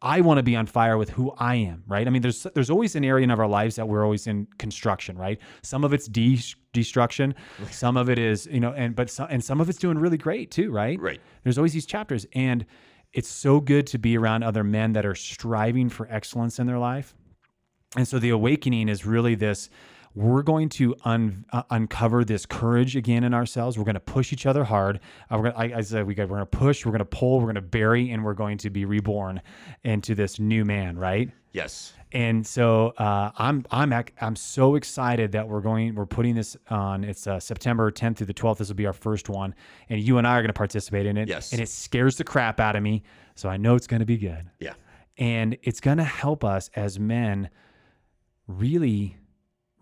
I 0.02 0.20
want 0.20 0.38
to 0.38 0.42
be 0.42 0.56
on 0.56 0.66
fire 0.66 0.98
with 0.98 1.10
who 1.10 1.32
I 1.38 1.54
am, 1.54 1.82
right? 1.86 2.06
I 2.06 2.10
mean, 2.10 2.22
there's 2.22 2.42
there's 2.54 2.70
always 2.70 2.94
an 2.94 3.04
area 3.04 3.24
in 3.24 3.30
of 3.30 3.40
our 3.40 3.48
lives 3.48 3.76
that 3.76 3.88
we're 3.88 4.04
always 4.04 4.26
in 4.26 4.46
construction, 4.58 5.16
right? 5.16 5.38
Some 5.62 5.84
of 5.84 5.92
it's 5.92 6.08
de- 6.08 6.42
destruction, 6.72 7.34
some 7.70 7.96
of 7.96 8.10
it 8.10 8.18
is, 8.18 8.46
you 8.46 8.60
know, 8.60 8.72
and 8.72 8.94
but 8.94 9.08
some, 9.08 9.28
and 9.30 9.42
some 9.42 9.60
of 9.60 9.68
it's 9.68 9.78
doing 9.78 9.96
really 9.96 10.18
great 10.18 10.50
too, 10.50 10.70
right? 10.70 11.00
Right. 11.00 11.20
There's 11.42 11.56
always 11.58 11.72
these 11.72 11.86
chapters, 11.86 12.26
and 12.34 12.66
it's 13.14 13.28
so 13.28 13.60
good 13.60 13.86
to 13.88 13.98
be 13.98 14.18
around 14.18 14.42
other 14.42 14.64
men 14.64 14.92
that 14.92 15.06
are 15.06 15.14
striving 15.14 15.88
for 15.88 16.06
excellence 16.10 16.58
in 16.58 16.66
their 16.66 16.78
life. 16.78 17.14
And 17.96 18.06
so 18.06 18.18
the 18.18 18.30
awakening 18.30 18.88
is 18.88 19.06
really 19.06 19.36
this 19.36 19.70
we're 20.14 20.42
going 20.42 20.68
to 20.68 20.94
un, 21.04 21.44
uh, 21.52 21.62
uncover 21.70 22.24
this 22.24 22.46
courage 22.46 22.94
again 22.94 23.24
in 23.24 23.34
ourselves. 23.34 23.76
We're 23.76 23.84
going 23.84 23.94
to 23.94 24.00
push 24.00 24.32
each 24.32 24.46
other 24.46 24.62
hard. 24.64 25.00
Uh, 25.30 25.38
we're 25.38 25.50
gonna, 25.50 25.56
I, 25.74 25.78
I 25.78 25.80
said 25.80 26.06
we 26.06 26.14
got, 26.14 26.28
we're 26.28 26.36
going 26.36 26.46
to 26.48 26.56
push, 26.56 26.86
we're 26.86 26.92
going 26.92 27.00
to 27.00 27.04
pull, 27.04 27.38
we're 27.38 27.46
going 27.46 27.54
to 27.56 27.60
bury, 27.62 28.10
and 28.10 28.24
we're 28.24 28.34
going 28.34 28.58
to 28.58 28.70
be 28.70 28.84
reborn 28.84 29.42
into 29.82 30.14
this 30.14 30.38
new 30.38 30.64
man, 30.64 30.96
right? 30.96 31.30
Yes. 31.52 31.92
And 32.12 32.46
so 32.46 32.88
uh, 32.98 33.32
I'm 33.38 33.64
I'm 33.72 33.92
ac- 33.92 34.14
I'm 34.20 34.36
so 34.36 34.76
excited 34.76 35.32
that 35.32 35.48
we're 35.48 35.60
going 35.60 35.96
we're 35.96 36.06
putting 36.06 36.36
this 36.36 36.56
on. 36.70 37.02
It's 37.02 37.26
uh, 37.26 37.40
September 37.40 37.90
10th 37.90 38.18
through 38.18 38.26
the 38.26 38.34
12th. 38.34 38.58
This 38.58 38.68
will 38.68 38.76
be 38.76 38.86
our 38.86 38.92
first 38.92 39.28
one, 39.28 39.52
and 39.88 40.00
you 40.00 40.18
and 40.18 40.26
I 40.26 40.34
are 40.38 40.42
going 40.42 40.46
to 40.48 40.52
participate 40.52 41.06
in 41.06 41.16
it. 41.16 41.26
Yes. 41.28 41.50
And 41.52 41.60
it 41.60 41.68
scares 41.68 42.16
the 42.16 42.22
crap 42.24 42.60
out 42.60 42.76
of 42.76 42.84
me, 42.84 43.02
so 43.34 43.48
I 43.48 43.56
know 43.56 43.74
it's 43.74 43.88
going 43.88 43.98
to 44.00 44.06
be 44.06 44.16
good 44.16 44.48
Yeah. 44.60 44.74
and 45.18 45.58
it's 45.64 45.80
going 45.80 45.98
to 45.98 46.04
help 46.04 46.44
us 46.44 46.70
as 46.76 47.00
men 47.00 47.50
really 48.46 49.16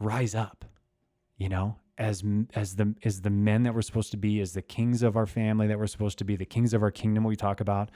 rise 0.02 0.34
up 0.34 0.64
you 1.36 1.48
know 1.48 1.76
as 1.98 2.22
as 2.54 2.76
the 2.76 2.94
as 3.04 3.20
the 3.22 3.30
men 3.30 3.62
that 3.62 3.74
we're 3.74 3.82
supposed 3.82 4.10
to 4.10 4.16
be 4.16 4.40
as 4.40 4.52
the 4.52 4.62
kings 4.62 5.02
of 5.02 5.16
our 5.16 5.26
family 5.26 5.66
that 5.66 5.78
we're 5.78 5.86
supposed 5.86 6.18
to 6.18 6.24
be 6.24 6.36
the 6.36 6.44
kings 6.44 6.72
of 6.74 6.82
our 6.82 6.90
kingdom 6.90 7.24
we 7.24 7.36
talk 7.36 7.60
about 7.60 7.90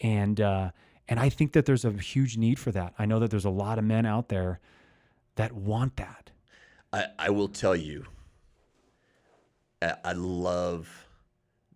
and 0.00 0.40
uh 0.40 0.70
and 1.08 1.18
i 1.18 1.28
think 1.28 1.52
that 1.52 1.64
there's 1.66 1.84
a 1.84 1.90
huge 1.92 2.36
need 2.36 2.58
for 2.58 2.70
that 2.70 2.92
i 2.98 3.04
know 3.06 3.18
that 3.18 3.30
there's 3.30 3.44
a 3.44 3.50
lot 3.50 3.78
of 3.78 3.84
men 3.84 4.04
out 4.06 4.28
there 4.28 4.60
that 5.36 5.52
want 5.52 5.96
that 5.96 6.30
I, 6.90 7.04
I 7.18 7.30
will 7.30 7.48
tell 7.48 7.76
you, 7.76 8.06
I, 9.82 9.94
I 10.04 10.12
love 10.12 11.06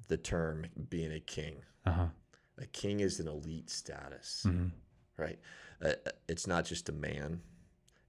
the 0.09 0.17
term 0.17 0.65
being 0.89 1.13
a 1.13 1.21
king. 1.21 1.57
uh-huh 1.85 2.07
A 2.59 2.67
king 2.67 3.01
is 3.01 3.21
an 3.21 3.29
elite 3.29 3.69
status, 3.69 4.45
Mhm. 4.49 4.71
right? 5.19 5.39
Uh, 5.85 5.89
uh, 6.07 6.11
it's 6.29 6.47
not 6.47 6.65
just 6.65 6.89
a 6.89 6.93
man, 6.93 7.43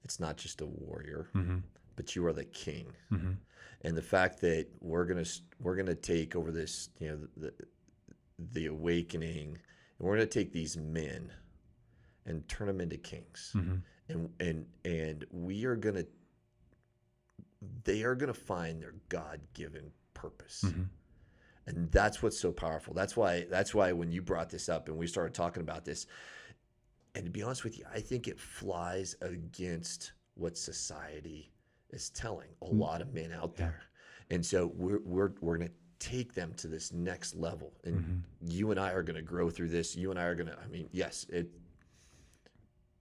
it's 0.04 0.20
not 0.20 0.38
just 0.38 0.62
a 0.62 0.66
warrior, 0.66 1.28
Mhm. 1.34 1.63
but 1.96 2.16
you 2.16 2.26
are 2.26 2.34
the 2.34 2.46
king. 2.46 2.94
Mhm. 3.12 3.38
And 3.82 3.98
the 3.98 4.02
fact 4.02 4.39
that 4.42 4.68
we're 4.80 5.06
gonna 5.06 5.26
we're 5.60 5.76
gonna 5.76 5.96
take 5.96 6.36
over 6.36 6.52
this, 6.52 6.89
you 7.00 7.08
know, 7.10 7.28
the 7.38 7.54
the 8.39 8.66
awakening, 8.66 9.58
and 10.00 10.08
we're 10.08 10.16
gonna 10.16 10.26
take 10.26 10.52
these 10.52 10.76
men 10.78 11.32
and 12.26 12.48
turn 12.48 12.68
them 12.68 12.82
into 12.82 12.98
kings, 12.98 13.52
Mhm. 13.56 13.82
and 14.10 14.34
and 14.39 14.66
and 14.86 15.26
we 15.32 15.66
are 15.66 15.76
gonna 15.76 16.06
they 17.86 18.04
are 18.04 18.16
gonna 18.16 18.34
find 18.34 18.82
their 18.82 18.96
God 19.10 19.42
given 19.54 19.92
purpose. 20.13 20.63
Mhm. 20.66 20.89
And 21.66 21.89
that's 21.94 22.22
what's 22.22 22.38
so 22.38 22.52
powerful. 22.52 22.94
That's 22.94 23.16
why 23.16 23.46
that's 23.46 23.74
why 23.74 23.92
when 23.94 24.12
you 24.12 24.22
brought 24.22 24.50
this 24.50 24.68
up 24.68 24.89
and 24.89 24.98
we 24.98 25.08
started 25.08 25.34
talking 25.34 25.62
about 25.62 25.86
this, 25.86 26.06
and 27.15 27.26
to 27.26 27.32
be 27.32 27.43
honest 27.43 27.63
with 27.63 27.78
you, 27.78 27.86
I 27.93 27.99
think 27.99 28.28
it 28.28 28.39
flies 28.39 29.15
against 29.21 30.13
what 30.36 30.58
society 30.58 31.52
is 31.91 32.10
telling 32.10 32.49
a 32.62 32.65
mm. 32.65 32.80
lot 32.80 33.02
of 33.02 33.13
men 33.13 33.32
out 33.32 33.54
Yeah. 33.54 33.65
there. 33.65 33.82
And 34.30 34.45
so 34.45 34.71
we're 34.76 34.99
we're 35.04 35.32
we're 35.41 35.58
gonna 35.58 35.69
take 35.99 36.34
them 36.34 36.54
to 36.56 36.67
this 36.67 36.91
next 36.91 37.36
level. 37.36 37.73
And 37.84 37.95
mm-hmm. 37.95 38.17
you 38.41 38.71
and 38.71 38.80
I 38.80 38.91
are 38.91 39.04
gonna 39.04 39.21
grow 39.21 39.49
through 39.49 39.69
this. 39.69 39.95
You 39.95 40.10
and 40.12 40.19
I 40.19 40.23
are 40.23 40.36
gonna 40.36 40.58
I 40.63 40.67
mean, 40.67 40.89
yes, 40.91 41.26
it 41.30 41.49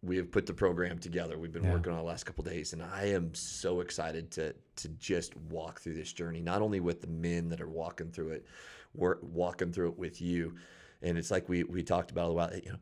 we 0.02 0.16
have 0.16 0.32
put 0.32 0.46
the 0.46 0.52
program 0.52 0.98
together. 0.98 1.38
We've 1.38 1.52
been 1.52 1.62
Yeah. 1.62 1.72
working 1.72 1.92
on 1.92 1.98
the 1.98 2.04
last 2.04 2.24
couple 2.24 2.42
days, 2.42 2.72
and 2.72 2.82
I 2.82 3.04
am 3.04 3.34
so 3.34 3.80
excited 3.80 4.30
to 4.32 4.54
to 4.76 4.88
just 4.88 5.36
walk 5.36 5.80
through 5.80 5.94
this 5.94 6.12
journey. 6.12 6.42
Not 6.42 6.60
only 6.60 6.80
with 6.80 7.00
the 7.00 7.06
men 7.06 7.48
that 7.48 7.60
are 7.60 7.68
walking 7.68 8.10
through 8.10 8.30
it, 8.32 8.46
we're 8.94 9.18
walking 9.22 9.72
through 9.72 9.90
it 9.90 9.98
with 9.98 10.20
you. 10.20 10.56
And 11.02 11.16
it's 11.16 11.30
like 11.30 11.48
we 11.48 11.64
we 11.64 11.82
talked 11.82 12.10
about 12.10 12.30
a 12.30 12.32
while. 12.32 12.54
You 12.54 12.72
know, 12.72 12.78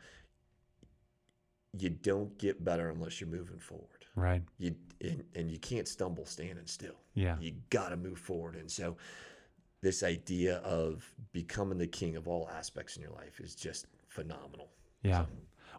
you 1.79 1.91
don't 1.91 2.37
get 2.39 2.65
better 2.65 2.91
unless 2.91 3.21
you're 3.21 3.31
moving 3.31 3.59
forward. 3.59 4.05
right 4.17 4.43
You 4.59 4.75
and, 5.03 5.25
and 5.35 5.51
you 5.51 5.59
can't 5.59 5.89
stumble 5.89 6.27
standing 6.27 6.67
still. 6.67 6.97
yeah 7.15 7.37
You 7.41 7.53
got 7.71 7.91
to 7.91 7.97
move 7.97 8.19
forward. 8.19 8.57
And 8.57 8.71
so, 8.71 8.97
this 9.83 10.03
idea 10.03 10.57
of 10.59 11.11
becoming 11.33 11.79
the 11.79 11.87
king 11.87 12.17
of 12.17 12.29
all 12.29 12.51
aspects 12.55 12.97
in 12.97 13.03
your 13.03 13.13
life 13.13 13.41
is 13.41 13.55
just 13.55 13.87
phenomenal. 14.09 14.69
Yeah. 15.03 15.25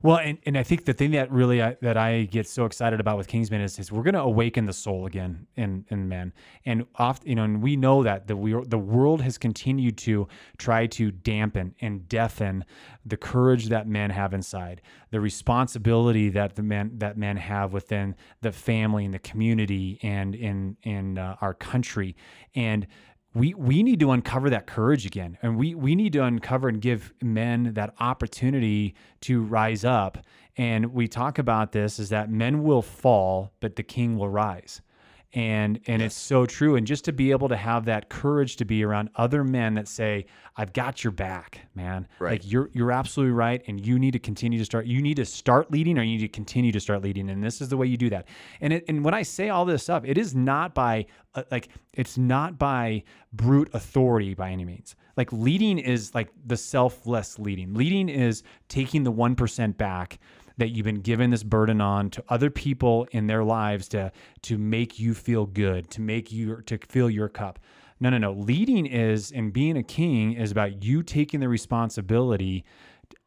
Well, 0.04 0.18
and, 0.18 0.40
and 0.48 0.58
I 0.58 0.64
think 0.64 0.86
the 0.86 0.94
thing 0.94 1.12
that 1.12 1.32
really 1.32 1.62
I, 1.62 1.78
that 1.82 1.96
I 1.96 2.24
get 2.24 2.48
so 2.48 2.66
excited 2.66 3.00
about 3.00 3.18
with 3.18 3.28
Kingsman 3.28 3.62
is, 3.62 3.78
is 3.78 3.92
we're 3.92 4.02
going 4.02 4.16
to 4.16 4.22
awaken 4.22 4.66
the 4.66 4.74
soul 4.74 5.06
again 5.06 5.46
in 5.56 5.86
in 5.90 6.10
men, 6.10 6.34
and 6.66 6.86
oft 6.96 7.26
you 7.26 7.36
know, 7.36 7.44
and 7.44 7.62
we 7.62 7.76
know 7.76 8.02
that 8.02 8.28
the 8.28 8.36
we 8.36 8.54
the 8.66 8.80
world 8.80 9.22
has 9.22 9.38
continued 9.38 9.98
to 10.00 10.28
try 10.58 10.88
to 10.88 11.12
dampen 11.12 11.76
and 11.82 12.10
deafen 12.10 12.66
the 13.06 13.18
courage 13.18 13.68
that 13.68 13.88
men 13.88 14.10
have 14.10 14.34
inside, 14.34 14.82
the 15.12 15.20
responsibility 15.20 16.30
that 16.30 16.56
the 16.56 16.64
men 16.64 16.94
that 16.98 17.16
men 17.16 17.38
have 17.38 17.72
within 17.72 18.16
the 18.42 18.52
family 18.52 19.06
and 19.06 19.14
the 19.14 19.20
community 19.20 20.00
and 20.02 20.34
in 20.34 20.78
in 20.82 21.20
uh, 21.20 21.36
our 21.42 21.54
country, 21.54 22.16
and 22.56 22.88
we 23.34 23.54
we 23.54 23.84
need 23.84 24.00
to 24.02 24.12
uncover 24.12 24.50
that 24.50 24.68
courage 24.68 25.06
again. 25.06 25.38
And 25.42 25.58
we 25.58 25.74
we 25.76 25.96
need 25.96 26.14
to 26.14 26.24
uncover 26.24 26.68
and 26.68 26.82
give 26.82 27.14
men 27.22 27.74
that 27.74 27.94
opportunity 28.00 28.96
to 29.22 29.42
rise 29.42 29.86
up. 29.86 30.18
And 30.58 30.94
we 30.94 31.08
talk 31.08 31.40
about 31.40 31.72
this 31.72 31.98
is 31.98 32.10
that 32.10 32.30
men 32.30 32.64
will 32.64 32.82
fall 32.82 33.54
but 33.62 33.78
the 33.78 33.84
king 33.84 34.18
will 34.18 34.30
rise 34.30 34.82
and 35.34 35.80
and 35.88 36.02
it's 36.02 36.16
so 36.16 36.46
true. 36.46 36.76
And 36.76 36.86
just 36.86 37.06
to 37.06 37.14
be 37.14 37.32
able 37.32 37.48
to 37.50 37.56
have 37.56 37.86
that 37.86 38.10
courage 38.10 38.58
to 38.58 38.66
be 38.66 38.84
around 38.84 39.10
other 39.16 39.44
men 39.44 39.76
that 39.76 39.88
say 39.88 40.26
i've 40.58 40.74
got 40.74 41.04
your 41.04 41.12
back 41.12 41.62
man. 41.76 42.08
Right. 42.20 42.32
like 42.32 42.52
you're 42.52 42.70
you're 42.74 42.92
absolutely 42.92 43.34
right. 43.34 43.64
And 43.68 43.86
you 43.86 43.98
need 43.98 44.12
to 44.12 44.20
continue 44.20 44.60
to 44.60 44.66
start 44.66 44.86
you 44.86 45.02
need 45.02 45.16
to 45.16 45.26
start 45.26 45.72
leading 45.72 45.98
or 45.98 46.04
you 46.04 46.18
need 46.18 46.26
to 46.26 46.28
continue 46.28 46.72
to 46.72 46.80
start 46.80 47.02
leading. 47.02 47.30
And 47.30 47.44
this 47.44 47.62
is 47.62 47.70
the 47.70 47.78
way 47.78 47.88
you 47.88 47.98
do 47.98 48.10
that. 48.10 48.28
And 48.60 48.74
it, 48.74 48.86
and 48.88 49.04
when 49.06 49.14
i 49.14 49.22
say 49.22 49.50
all 49.50 49.66
this 49.66 49.84
stuff 49.84 50.04
it 50.06 50.18
is 50.18 50.36
not 50.36 50.74
by 50.74 51.06
uh, 51.34 51.44
like 51.52 51.70
it's 51.94 52.18
not 52.18 52.58
by 52.58 53.04
brute 53.34 53.70
authority 53.74 54.34
by 54.34 54.52
any 54.52 54.66
means. 54.66 54.96
Like 55.18 55.32
leading 55.32 55.78
is 55.78 56.14
like 56.16 56.30
the 56.46 56.58
selfless 56.58 57.38
leading. 57.38 57.74
Leading 57.74 58.10
is 58.10 58.44
taking 58.70 59.04
the 59.04 59.12
1% 59.12 59.78
back 59.78 60.20
that 60.58 60.70
you've 60.70 60.86
been 60.86 61.02
given 61.02 61.30
this 61.30 61.44
burden 61.44 61.82
on 61.82 62.10
to 62.10 62.24
other 62.30 62.50
people 62.50 63.08
in 63.12 63.28
their 63.28 63.44
lives 63.44 63.88
to 63.90 64.12
to 64.42 64.58
make 64.58 65.00
you 65.00 65.14
feel 65.14 65.46
good 65.46 65.90
to 65.90 66.02
make 66.02 66.32
you 66.32 66.62
to 66.64 66.78
fill 66.90 67.10
your 67.10 67.30
cup 67.30 67.60
no 68.00 68.10
no 68.10 68.18
no 68.18 68.34
leading 68.34 68.86
is 68.86 69.32
and 69.32 69.54
being 69.54 69.78
a 69.78 69.84
king 69.84 70.34
is 70.34 70.52
about 70.52 70.84
you 70.84 71.04
taking 71.04 71.40
the 71.40 71.50
responsibility 71.50 72.64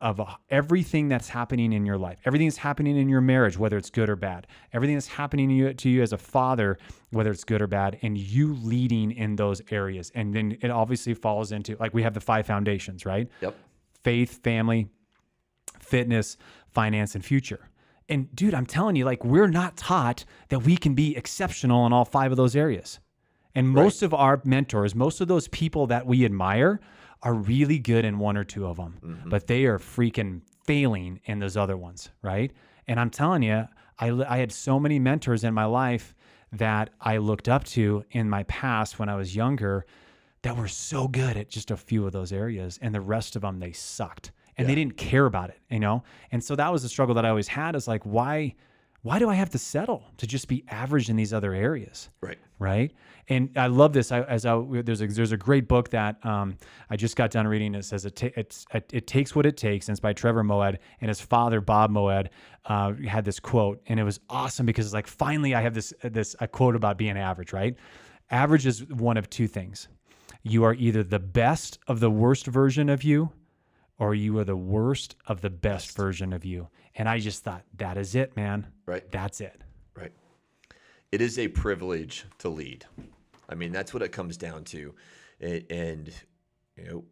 of 0.00 0.20
everything 0.50 1.08
that's 1.08 1.28
happening 1.28 1.72
in 1.72 1.86
your 1.86 1.96
life, 1.96 2.18
everything 2.24 2.46
that's 2.46 2.58
happening 2.58 2.96
in 2.96 3.08
your 3.08 3.20
marriage, 3.20 3.58
whether 3.58 3.76
it's 3.76 3.90
good 3.90 4.08
or 4.08 4.16
bad, 4.16 4.46
everything 4.72 4.96
that's 4.96 5.06
happening 5.06 5.48
to 5.48 5.54
you, 5.54 5.72
to 5.72 5.88
you 5.88 6.02
as 6.02 6.12
a 6.12 6.18
father, 6.18 6.78
whether 7.10 7.30
it's 7.30 7.44
good 7.44 7.62
or 7.62 7.66
bad, 7.66 7.98
and 8.02 8.18
you 8.18 8.54
leading 8.62 9.10
in 9.12 9.36
those 9.36 9.62
areas. 9.70 10.10
And 10.14 10.34
then 10.34 10.58
it 10.60 10.70
obviously 10.70 11.14
falls 11.14 11.52
into 11.52 11.76
like 11.78 11.94
we 11.94 12.02
have 12.02 12.14
the 12.14 12.20
five 12.20 12.46
foundations, 12.46 13.06
right? 13.06 13.28
Yep. 13.40 13.56
Faith, 14.02 14.42
family, 14.42 14.88
fitness, 15.80 16.36
finance, 16.74 17.14
and 17.14 17.24
future. 17.24 17.70
And 18.08 18.34
dude, 18.34 18.54
I'm 18.54 18.66
telling 18.66 18.96
you, 18.96 19.04
like, 19.04 19.24
we're 19.24 19.48
not 19.48 19.76
taught 19.76 20.24
that 20.48 20.60
we 20.60 20.76
can 20.76 20.94
be 20.94 21.16
exceptional 21.16 21.86
in 21.86 21.92
all 21.92 22.04
five 22.04 22.30
of 22.30 22.36
those 22.36 22.54
areas. 22.54 23.00
And 23.54 23.68
most 23.68 24.02
of 24.02 24.12
our 24.12 24.42
mentors, 24.44 24.94
most 24.94 25.20
of 25.20 25.28
those 25.28 25.48
people 25.48 25.86
that 25.86 26.06
we 26.06 26.24
admire, 26.24 26.80
are 27.22 27.34
really 27.34 27.78
good 27.78 28.04
in 28.04 28.18
one 28.18 28.36
or 28.36 28.44
two 28.44 28.66
of 28.66 28.76
them, 28.76 28.98
mm-hmm. 29.02 29.28
but 29.30 29.46
they 29.46 29.64
are 29.64 29.78
freaking 29.78 30.42
failing 30.66 31.20
in 31.24 31.38
those 31.38 31.56
other 31.56 31.76
ones, 31.76 32.10
right? 32.20 32.52
And 32.86 33.00
I'm 33.00 33.10
telling 33.10 33.42
you, 33.42 33.66
I, 33.98 34.10
I 34.10 34.38
had 34.38 34.52
so 34.52 34.78
many 34.78 34.98
mentors 34.98 35.44
in 35.44 35.54
my 35.54 35.64
life 35.64 36.14
that 36.52 36.90
I 37.00 37.16
looked 37.16 37.48
up 37.48 37.64
to 37.64 38.04
in 38.10 38.28
my 38.28 38.42
past 38.44 38.98
when 38.98 39.08
I 39.08 39.16
was 39.16 39.34
younger 39.34 39.86
that 40.42 40.56
were 40.56 40.68
so 40.68 41.08
good 41.08 41.36
at 41.36 41.48
just 41.48 41.70
a 41.70 41.76
few 41.76 42.06
of 42.06 42.12
those 42.12 42.32
areas, 42.32 42.78
and 42.82 42.94
the 42.94 43.00
rest 43.00 43.34
of 43.36 43.42
them 43.42 43.60
they 43.60 43.72
sucked, 43.72 44.30
and 44.56 44.68
they 44.68 44.74
didn't 44.74 44.96
care 44.96 45.26
about 45.26 45.50
it, 45.50 45.58
you 45.70 45.80
know. 45.80 46.02
And 46.32 46.42
so 46.42 46.56
that 46.56 46.72
was 46.72 46.82
the 46.82 46.88
struggle 46.88 47.14
that 47.16 47.24
I 47.24 47.30
always 47.30 47.48
had: 47.48 47.74
is 47.76 47.88
like, 47.88 48.04
why, 48.04 48.54
why 49.02 49.18
do 49.18 49.28
I 49.28 49.34
have 49.34 49.50
to 49.50 49.58
settle 49.58 50.04
to 50.18 50.26
just 50.26 50.48
be 50.48 50.64
average 50.68 51.10
in 51.10 51.16
these 51.16 51.32
other 51.32 51.52
areas? 51.54 52.10
Right. 52.20 52.38
right? 52.58 52.92
And 53.28 53.50
I 53.56 53.68
love 53.68 53.92
this. 53.94 54.12
I, 54.12 54.20
as 54.22 54.44
I, 54.46 54.62
there's 54.82 55.00
a 55.00 55.06
there's 55.06 55.32
a 55.32 55.36
great 55.36 55.66
book 55.66 55.90
that 55.90 56.24
um, 56.26 56.56
I 56.90 56.96
just 56.96 57.16
got 57.16 57.30
done 57.30 57.46
reading. 57.46 57.74
It 57.74 57.84
says 57.84 58.04
it, 58.04 58.16
ta- 58.16 58.28
it's, 58.36 58.66
it 58.74 58.90
it 58.92 59.06
takes 59.06 59.34
what 59.34 59.46
it 59.46 59.56
takes, 59.56 59.88
and 59.88 59.94
it's 59.94 60.00
by 60.00 60.12
Trevor 60.12 60.44
Moawad 60.44 60.78
and 61.00 61.08
his 61.08 61.20
father 61.20 61.60
Bob 61.62 61.90
Moawad 61.90 62.28
uh, 62.66 62.92
had 63.08 63.24
this 63.24 63.40
quote, 63.40 63.80
and 63.86 63.98
it 63.98 64.04
was 64.04 64.20
awesome 64.28 64.66
because 64.66 64.84
it's 64.86 64.94
like 64.94 65.06
finally 65.06 65.54
I 65.54 65.62
have 65.62 65.74
this 65.74 65.94
this 66.02 66.36
a 66.40 66.46
quote 66.46 66.76
about 66.76 66.98
being 66.98 67.16
average, 67.16 67.52
right? 67.54 67.76
Average 68.30 68.66
is 68.66 68.84
one 68.88 69.16
of 69.16 69.28
two 69.30 69.46
things. 69.48 69.88
you 70.42 70.64
are 70.64 70.74
either 70.74 71.02
the 71.02 71.18
best 71.18 71.78
of 71.88 72.00
the 72.00 72.10
worst 72.10 72.46
version 72.46 72.88
of 72.88 73.02
you 73.02 73.30
or 73.98 74.14
you 74.14 74.38
are 74.38 74.44
the 74.44 74.56
worst 74.56 75.16
of 75.26 75.40
the 75.40 75.50
best 75.50 75.96
version 75.96 76.32
of 76.32 76.44
you. 76.44 76.68
And 76.96 77.08
I 77.08 77.18
just 77.18 77.44
thought, 77.44 77.64
that 77.76 77.96
is 77.96 78.14
it, 78.14 78.36
man. 78.36 78.66
Right. 78.86 79.08
That's 79.10 79.40
it. 79.40 79.60
Right. 79.96 80.12
It 81.12 81.20
is 81.20 81.38
a 81.38 81.48
privilege 81.48 82.24
to 82.38 82.48
lead. 82.48 82.84
I 83.48 83.54
mean, 83.54 83.72
that's 83.72 83.92
what 83.92 84.02
it 84.02 84.12
comes 84.12 84.36
down 84.36 84.64
to. 84.64 84.94
And, 85.40 86.12
you 86.76 86.84
know, 86.84 87.04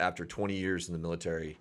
after 0.00 0.24
20 0.24 0.54
years 0.54 0.88
in 0.88 0.92
the 0.92 0.98
military, 0.98 1.58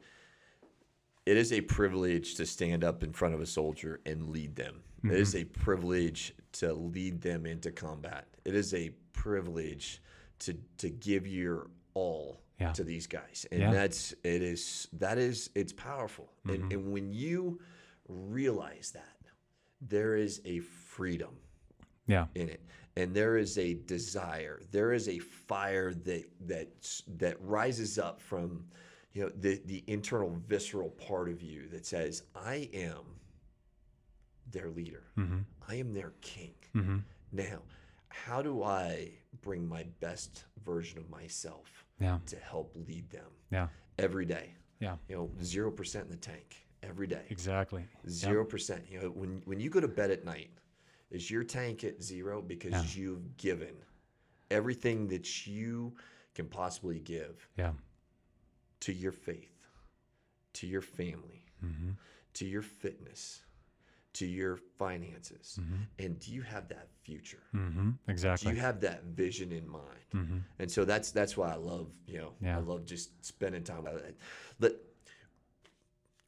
it 1.25 1.37
is 1.37 1.51
a 1.51 1.61
privilege 1.61 2.35
to 2.35 2.45
stand 2.45 2.83
up 2.83 3.03
in 3.03 3.11
front 3.11 3.33
of 3.33 3.41
a 3.41 3.45
soldier 3.45 3.99
and 4.05 4.29
lead 4.29 4.55
them. 4.55 4.81
It 5.03 5.19
is 5.19 5.35
mm-hmm. 5.35 5.43
a 5.43 5.59
privilege 5.63 6.33
to 6.53 6.73
lead 6.73 7.21
them 7.21 7.45
into 7.45 7.71
combat. 7.71 8.25
It 8.43 8.55
is 8.55 8.73
a 8.73 8.89
privilege 9.13 10.01
to 10.39 10.57
to 10.79 10.89
give 10.89 11.27
your 11.27 11.67
all 11.93 12.41
Yeah. 12.59 12.71
to 12.73 12.83
these 12.83 13.07
guys. 13.07 13.45
And 13.51 13.61
Yeah. 13.61 13.71
that's 13.71 14.13
it 14.23 14.41
is 14.41 14.87
that 14.93 15.17
is 15.17 15.49
it's 15.55 15.73
powerful. 15.73 16.31
And 16.47 16.71
and 16.71 16.91
when 16.93 17.11
you 17.11 17.59
realize 18.07 18.91
that 18.91 19.17
there 19.81 20.15
is 20.15 20.41
a 20.45 20.59
freedom 20.59 21.35
Yeah. 22.07 22.27
in 22.35 22.49
it 22.49 22.61
and 22.95 23.13
there 23.13 23.35
is 23.37 23.57
a 23.57 23.73
desire 23.73 24.61
there 24.71 24.93
is 24.93 25.09
a 25.09 25.19
fire 25.19 25.93
that 25.93 26.23
that 26.47 26.69
that 27.17 27.35
rises 27.41 27.99
up 27.99 28.21
from 28.21 28.65
you 29.13 29.23
know 29.23 29.29
the 29.35 29.61
the 29.65 29.83
internal 29.87 30.29
visceral 30.47 30.91
part 30.91 31.27
of 31.29 31.41
you 31.41 31.67
that 31.69 31.85
says 31.85 32.23
i 32.35 32.69
am 32.73 33.03
their 34.51 34.69
leader 34.69 35.03
Mm-hmm. 35.17 35.39
i 35.67 35.75
am 35.75 35.93
their 35.93 36.13
king 36.21 36.53
Mm-hmm. 36.75 36.99
now 37.31 37.59
how 38.09 38.41
do 38.41 38.63
i 38.63 39.11
bring 39.41 39.67
my 39.67 39.83
best 39.99 40.45
version 40.63 40.97
of 40.99 41.09
myself 41.09 41.85
Yeah. 41.99 42.19
to 42.27 42.37
help 42.37 42.75
lead 42.87 43.09
them 43.09 43.31
Yeah. 43.51 43.67
every 43.97 44.25
day 44.25 44.55
Yeah. 44.79 44.97
you 45.09 45.15
know 45.15 45.31
0% 45.41 46.01
in 46.05 46.09
the 46.11 46.17
tank 46.17 46.67
every 46.83 47.07
day 47.07 47.25
Exactly. 47.29 47.83
Zero 48.07 48.45
percent. 48.45 48.85
You 48.89 48.99
know, 49.01 49.09
when 49.09 49.41
when 49.45 49.59
you 49.59 49.69
go 49.69 49.79
to 49.79 49.87
bed 49.87 50.11
at 50.11 50.23
night, 50.23 50.51
is 51.09 51.31
your 51.31 51.43
tank 51.43 51.83
at 51.83 52.03
zero 52.03 52.41
because 52.41 52.95
you've 52.95 53.37
given 53.37 53.75
everything 54.51 55.07
that 55.07 55.47
you 55.47 55.95
can 56.35 56.47
possibly 56.47 56.99
give 56.99 57.47
Yeah. 57.57 57.73
to 58.81 58.93
your 58.93 59.11
faith, 59.11 59.57
to 60.53 60.67
your 60.67 60.81
family, 60.81 61.41
Mm-hmm. 61.63 61.91
to 62.33 62.45
your 62.45 62.61
fitness, 62.61 63.44
to 64.15 64.25
your 64.25 64.57
finances, 64.79 65.59
and 65.99 66.19
do 66.19 66.31
you 66.31 66.41
have 66.41 66.67
that 66.69 66.87
future? 67.03 67.43
Mm-hmm. 67.53 67.89
Do 67.91 67.97
Exactly. 68.11 68.51
you 68.53 68.57
have 68.59 68.79
that 68.81 69.03
vision 69.03 69.51
in 69.51 69.67
mind? 69.67 70.05
mm-hmm. 70.13 70.37
And 70.59 70.71
so 70.71 70.85
that's 70.85 71.11
that's 71.11 71.35
why 71.37 71.51
I 71.51 71.55
love 71.55 71.87
you 72.07 72.19
know 72.19 72.31
Yeah. 72.41 72.57
I 72.57 72.61
love 72.61 72.85
just 72.85 73.25
spending 73.25 73.63
time 73.63 73.83
with 73.83 74.05
it. 74.05 74.17
But 74.59 74.81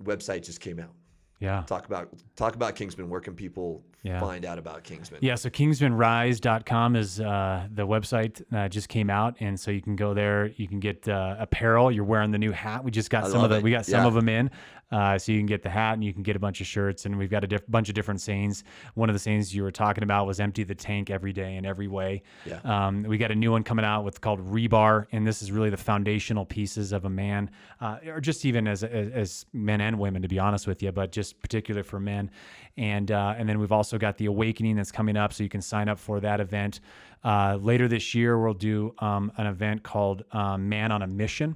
website 0.04 0.46
just 0.46 0.60
came 0.62 0.80
out. 0.80 0.94
Yeah. 1.40 1.64
Talk 1.68 1.86
about 1.86 2.10
talk 2.36 2.56
about 2.56 2.76
Kingsman. 2.76 3.10
Where 3.10 3.22
can 3.22 3.36
people 3.36 3.84
Yeah. 4.04 4.20
find 4.20 4.44
out 4.46 4.58
about 4.58 4.84
Kingsman? 4.84 5.20
Yeah, 5.22 5.36
so 5.36 5.50
kingsmanrise.com 5.50 6.96
is 6.96 7.20
uh, 7.20 7.68
the 7.74 7.86
website 7.86 8.42
uh, 8.54 8.68
just 8.70 8.90
came 8.90 9.10
out, 9.10 9.36
and 9.40 9.60
so 9.60 9.72
you 9.72 9.82
can 9.82 9.96
go 9.96 10.14
there. 10.14 10.48
You 10.56 10.68
can 10.68 10.80
get 10.80 11.08
uh, 11.08 11.36
apparel. 11.40 11.92
You're 11.92 12.06
wearing 12.06 12.32
the 12.32 12.38
new 12.38 12.52
hat. 12.52 12.84
We 12.84 12.92
just 12.92 13.10
got 13.10 13.26
I 13.26 13.30
some 13.30 13.44
of 13.44 13.50
the 13.50 13.58
it. 13.58 13.64
we 13.64 13.72
got 13.72 13.86
some 13.86 14.02
Yeah. 14.02 14.08
of 14.08 14.14
them 14.14 14.30
in, 14.30 14.50
uh, 14.92 15.18
so 15.18 15.32
you 15.32 15.40
can 15.40 15.46
get 15.48 15.62
the 15.64 15.70
hat 15.70 15.94
and 15.94 16.04
you 16.04 16.14
can 16.14 16.24
get 16.24 16.36
a 16.36 16.40
bunch 16.40 16.62
of 16.62 16.68
shirts, 16.68 17.06
and 17.06 17.18
we've 17.18 17.30
got 17.30 17.44
a 17.44 17.48
diff- 17.48 17.70
bunch 17.70 17.90
of 17.90 17.96
different 17.96 18.22
sayings. 18.22 18.64
One 18.96 19.10
of 19.10 19.14
the 19.14 19.20
sayings 19.20 19.54
you 19.54 19.64
were 19.64 19.72
talking 19.72 20.04
about 20.04 20.26
was 20.28 20.40
"empty 20.40 20.64
the 20.64 20.76
tank 20.76 21.10
every 21.10 21.34
day 21.34 21.56
in 21.56 21.66
every 21.66 21.88
way." 21.88 22.24
Yeah. 22.46 22.60
Um, 22.64 23.04
we 23.04 23.18
got 23.18 23.32
a 23.32 23.36
new 23.36 23.52
one 23.52 23.64
coming 23.64 23.86
out 23.86 24.04
with 24.04 24.22
called 24.22 24.40
Rebar, 24.40 25.06
and 25.12 25.26
this 25.28 25.42
is 25.42 25.52
really 25.52 25.70
the 25.70 25.78
foundational 25.78 26.46
pieces 26.46 26.94
of 26.94 27.06
a 27.06 27.10
man, 27.10 27.50
uh, 27.82 27.98
or 28.08 28.22
just 28.22 28.46
even 28.46 28.68
as, 28.68 28.84
as 28.84 29.10
as 29.10 29.46
men 29.54 29.82
and 29.82 30.00
women, 30.00 30.22
to 30.22 30.28
be 30.28 30.40
honest 30.40 30.68
with 30.68 30.82
you, 30.82 30.92
but 30.92 31.12
just 31.12 31.27
particular 31.34 31.84
for 31.84 32.00
men. 32.00 32.32
And 32.78 33.12
uh, 33.12 33.36
and 33.38 33.50
then 33.50 33.60
we've 33.60 33.72
also 33.72 33.98
got 33.98 34.18
the 34.18 34.26
Awakening 34.28 34.76
that's 34.76 34.92
coming 34.92 35.18
up, 35.18 35.34
so 35.34 35.44
you 35.44 35.50
can 35.50 35.62
sign 35.62 35.90
up 35.90 35.98
for 35.98 36.20
that 36.20 36.40
event. 36.40 36.80
Uh, 37.24 37.58
later 37.60 37.88
this 37.88 38.14
year, 38.14 38.38
we'll 38.40 38.54
do 38.54 38.94
um, 39.00 39.32
an 39.38 39.48
event 39.48 39.84
called 39.84 40.24
um, 40.32 40.70
Man 40.70 40.92
on 40.92 41.02
a 41.02 41.08
Mission 41.08 41.56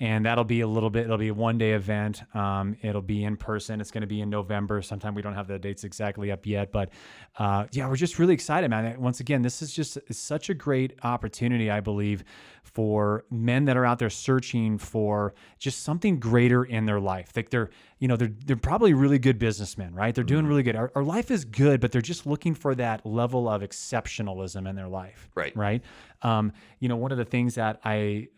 and 0.00 0.24
that'll 0.24 0.44
be 0.44 0.60
a 0.60 0.66
little 0.66 0.90
bit 0.90 1.04
it'll 1.04 1.18
be 1.18 1.28
a 1.28 1.34
one 1.34 1.58
day 1.58 1.72
event. 1.72 2.22
Um, 2.34 2.76
it'll 2.82 3.02
be 3.02 3.24
in 3.24 3.36
person. 3.36 3.80
It's 3.80 3.90
going 3.90 4.02
to 4.02 4.06
be 4.06 4.20
in 4.20 4.30
november. 4.30 4.80
Sometime 4.82 5.14
we 5.14 5.22
don't 5.22 5.34
have 5.34 5.48
the 5.48 5.58
dates 5.58 5.84
exactly 5.84 6.30
up 6.30 6.46
yet 6.46 6.72
but 6.72 6.90
uh, 7.38 7.66
yeah 7.72 7.88
we're 7.88 7.96
just 7.96 8.18
really 8.18 8.34
excited 8.34 8.68
man. 8.70 9.00
Once 9.00 9.20
again 9.20 9.42
this 9.42 9.62
is 9.62 9.72
just 9.72 9.98
such 10.10 10.50
a 10.50 10.54
great 10.54 10.94
opportunity 11.02 11.70
i 11.70 11.80
believe 11.80 12.24
for 12.62 13.24
men 13.30 13.64
that 13.64 13.76
are 13.76 13.84
out 13.86 13.98
there 13.98 14.10
searching 14.10 14.76
for 14.78 15.34
just 15.58 15.82
something 15.82 16.20
greater 16.20 16.64
in 16.64 16.84
their 16.84 17.00
life. 17.00 17.30
Like 17.34 17.50
they're 17.50 17.70
you 17.98 18.06
know 18.08 18.16
they're, 18.16 18.30
they're 18.44 18.56
probably 18.56 18.92
really 18.94 19.18
good 19.18 19.38
businessmen 19.38 19.94
right? 19.94 20.14
They're 20.14 20.22
doing 20.24 20.46
really 20.46 20.62
good. 20.62 20.76
Our, 20.76 20.92
our 20.94 21.02
life 21.02 21.30
is 21.30 21.44
good 21.44 21.80
but 21.80 21.92
they're 21.92 22.02
just 22.02 22.26
looking 22.26 22.54
for 22.54 22.74
that 22.76 23.04
level 23.06 23.48
of 23.48 23.62
exceptionalism 23.62 24.68
in 24.68 24.76
their 24.76 24.88
life 24.88 25.28
Right. 25.34 25.56
right? 25.56 25.82
Um, 26.22 26.52
you 26.80 26.88
know 26.88 26.96
one 26.96 27.12
of 27.12 27.18
the 27.18 27.24
things 27.24 27.54
that 27.54 27.80
i 27.84 28.28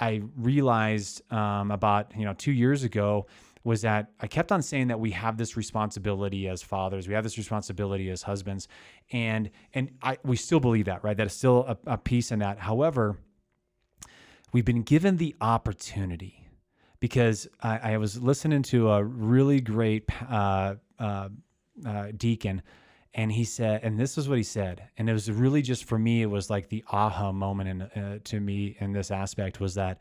I 0.00 0.22
realized 0.36 1.30
um, 1.32 1.70
about 1.70 2.12
you 2.16 2.24
know 2.24 2.34
two 2.34 2.52
years 2.52 2.84
ago 2.84 3.26
was 3.64 3.82
that 3.82 4.10
I 4.20 4.26
kept 4.26 4.50
on 4.52 4.62
saying 4.62 4.88
that 4.88 5.00
we 5.00 5.10
have 5.10 5.36
this 5.36 5.56
responsibility 5.56 6.48
as 6.48 6.62
fathers, 6.62 7.06
we 7.08 7.14
have 7.14 7.24
this 7.24 7.36
responsibility 7.36 8.08
as 8.10 8.22
husbands, 8.22 8.68
and 9.12 9.50
and 9.74 9.90
I 10.02 10.18
we 10.24 10.36
still 10.36 10.60
believe 10.60 10.86
that 10.86 11.04
right. 11.04 11.16
That 11.16 11.26
is 11.26 11.32
still 11.32 11.64
a, 11.68 11.76
a 11.86 11.98
piece 11.98 12.32
in 12.32 12.38
that. 12.40 12.58
However, 12.58 13.18
we've 14.52 14.64
been 14.64 14.82
given 14.82 15.16
the 15.16 15.34
opportunity 15.40 16.46
because 17.00 17.46
I, 17.62 17.92
I 17.92 17.96
was 17.98 18.20
listening 18.20 18.62
to 18.64 18.90
a 18.90 19.04
really 19.04 19.60
great 19.60 20.08
uh, 20.28 20.76
uh, 20.98 21.28
uh, 21.86 22.06
deacon 22.16 22.62
and 23.18 23.32
he 23.32 23.44
said 23.44 23.80
and 23.82 23.98
this 23.98 24.16
is 24.16 24.28
what 24.28 24.38
he 24.38 24.44
said. 24.44 24.84
And 24.96 25.10
it 25.10 25.12
was 25.12 25.30
really 25.30 25.60
just 25.60 25.84
for 25.84 25.98
me 25.98 26.22
it 26.22 26.30
was 26.30 26.48
like 26.48 26.68
the 26.68 26.84
aha 26.90 27.32
moment 27.32 27.68
in, 27.68 27.82
uh, 27.82 28.18
to 28.24 28.40
me 28.40 28.76
in 28.78 28.92
this 28.92 29.10
aspect 29.10 29.60
was 29.60 29.74
that 29.74 29.98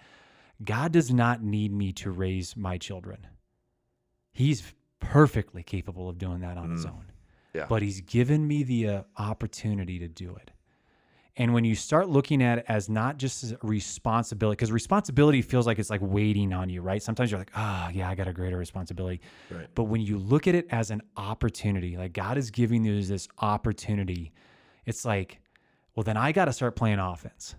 god 0.64 0.92
does 0.92 1.12
not 1.12 1.44
need 1.44 1.74
me 1.74 1.92
to 1.94 2.12
raise 2.12 2.56
my 2.56 2.78
children. 2.78 3.28
He's 4.32 4.72
perfectly 5.00 5.64
capable 5.64 6.08
of 6.08 6.18
doing 6.20 6.42
that 6.42 6.58
on 6.58 6.72
his 6.72 6.86
own. 6.86 7.12
Yeah. 7.54 7.66
but 7.68 7.82
he's 7.82 8.02
given 8.02 8.48
me 8.48 8.62
the 8.62 8.88
uh, 8.88 9.02
opportunity 9.18 9.98
to 9.98 10.08
do 10.08 10.36
it 10.36 10.52
and 11.38 11.54
when 11.54 11.63
you 11.63 11.76
start 11.76 12.10
looking 12.10 12.41
at 12.41 12.58
it 12.58 12.65
as 12.67 12.89
not 12.89 13.17
just 13.17 13.52
a 13.52 13.58
responsibility, 13.62 14.56
because 14.56 14.71
responsibility 14.71 15.43
feels 15.43 15.67
like 15.67 15.78
it's 15.78 15.91
like 15.91 16.02
waiting 16.04 16.52
on 16.52 16.67
you, 16.67 16.82
right? 16.82 17.02
Sometimes 17.02 17.30
you're 17.30 17.39
like, 17.39 17.52
oh, 17.56 17.89
yeah, 17.93 18.10
I 18.10 18.15
got 18.15 18.28
a 18.28 18.34
greater 18.34 18.58
responsibility. 18.58 19.21
Right. 19.52 19.67
But 19.76 19.84
when 19.84 20.02
you 20.02 20.17
look 20.17 20.47
at 20.47 20.56
it 20.56 20.65
as 20.71 20.89
an 20.89 21.04
opportunity, 21.15 21.95
like 21.95 22.13
God 22.13 22.39
is 22.39 22.50
giving 22.50 22.84
you 22.84 23.04
this 23.04 23.28
opportunity, 23.39 24.34
it's 24.88 25.06
like, 25.06 25.39
well, 25.95 26.04
then 26.04 26.17
I 26.17 26.32
got 26.32 26.45
to 26.45 26.54
start 26.54 26.76
playing 26.76 26.97
offense. 26.97 27.56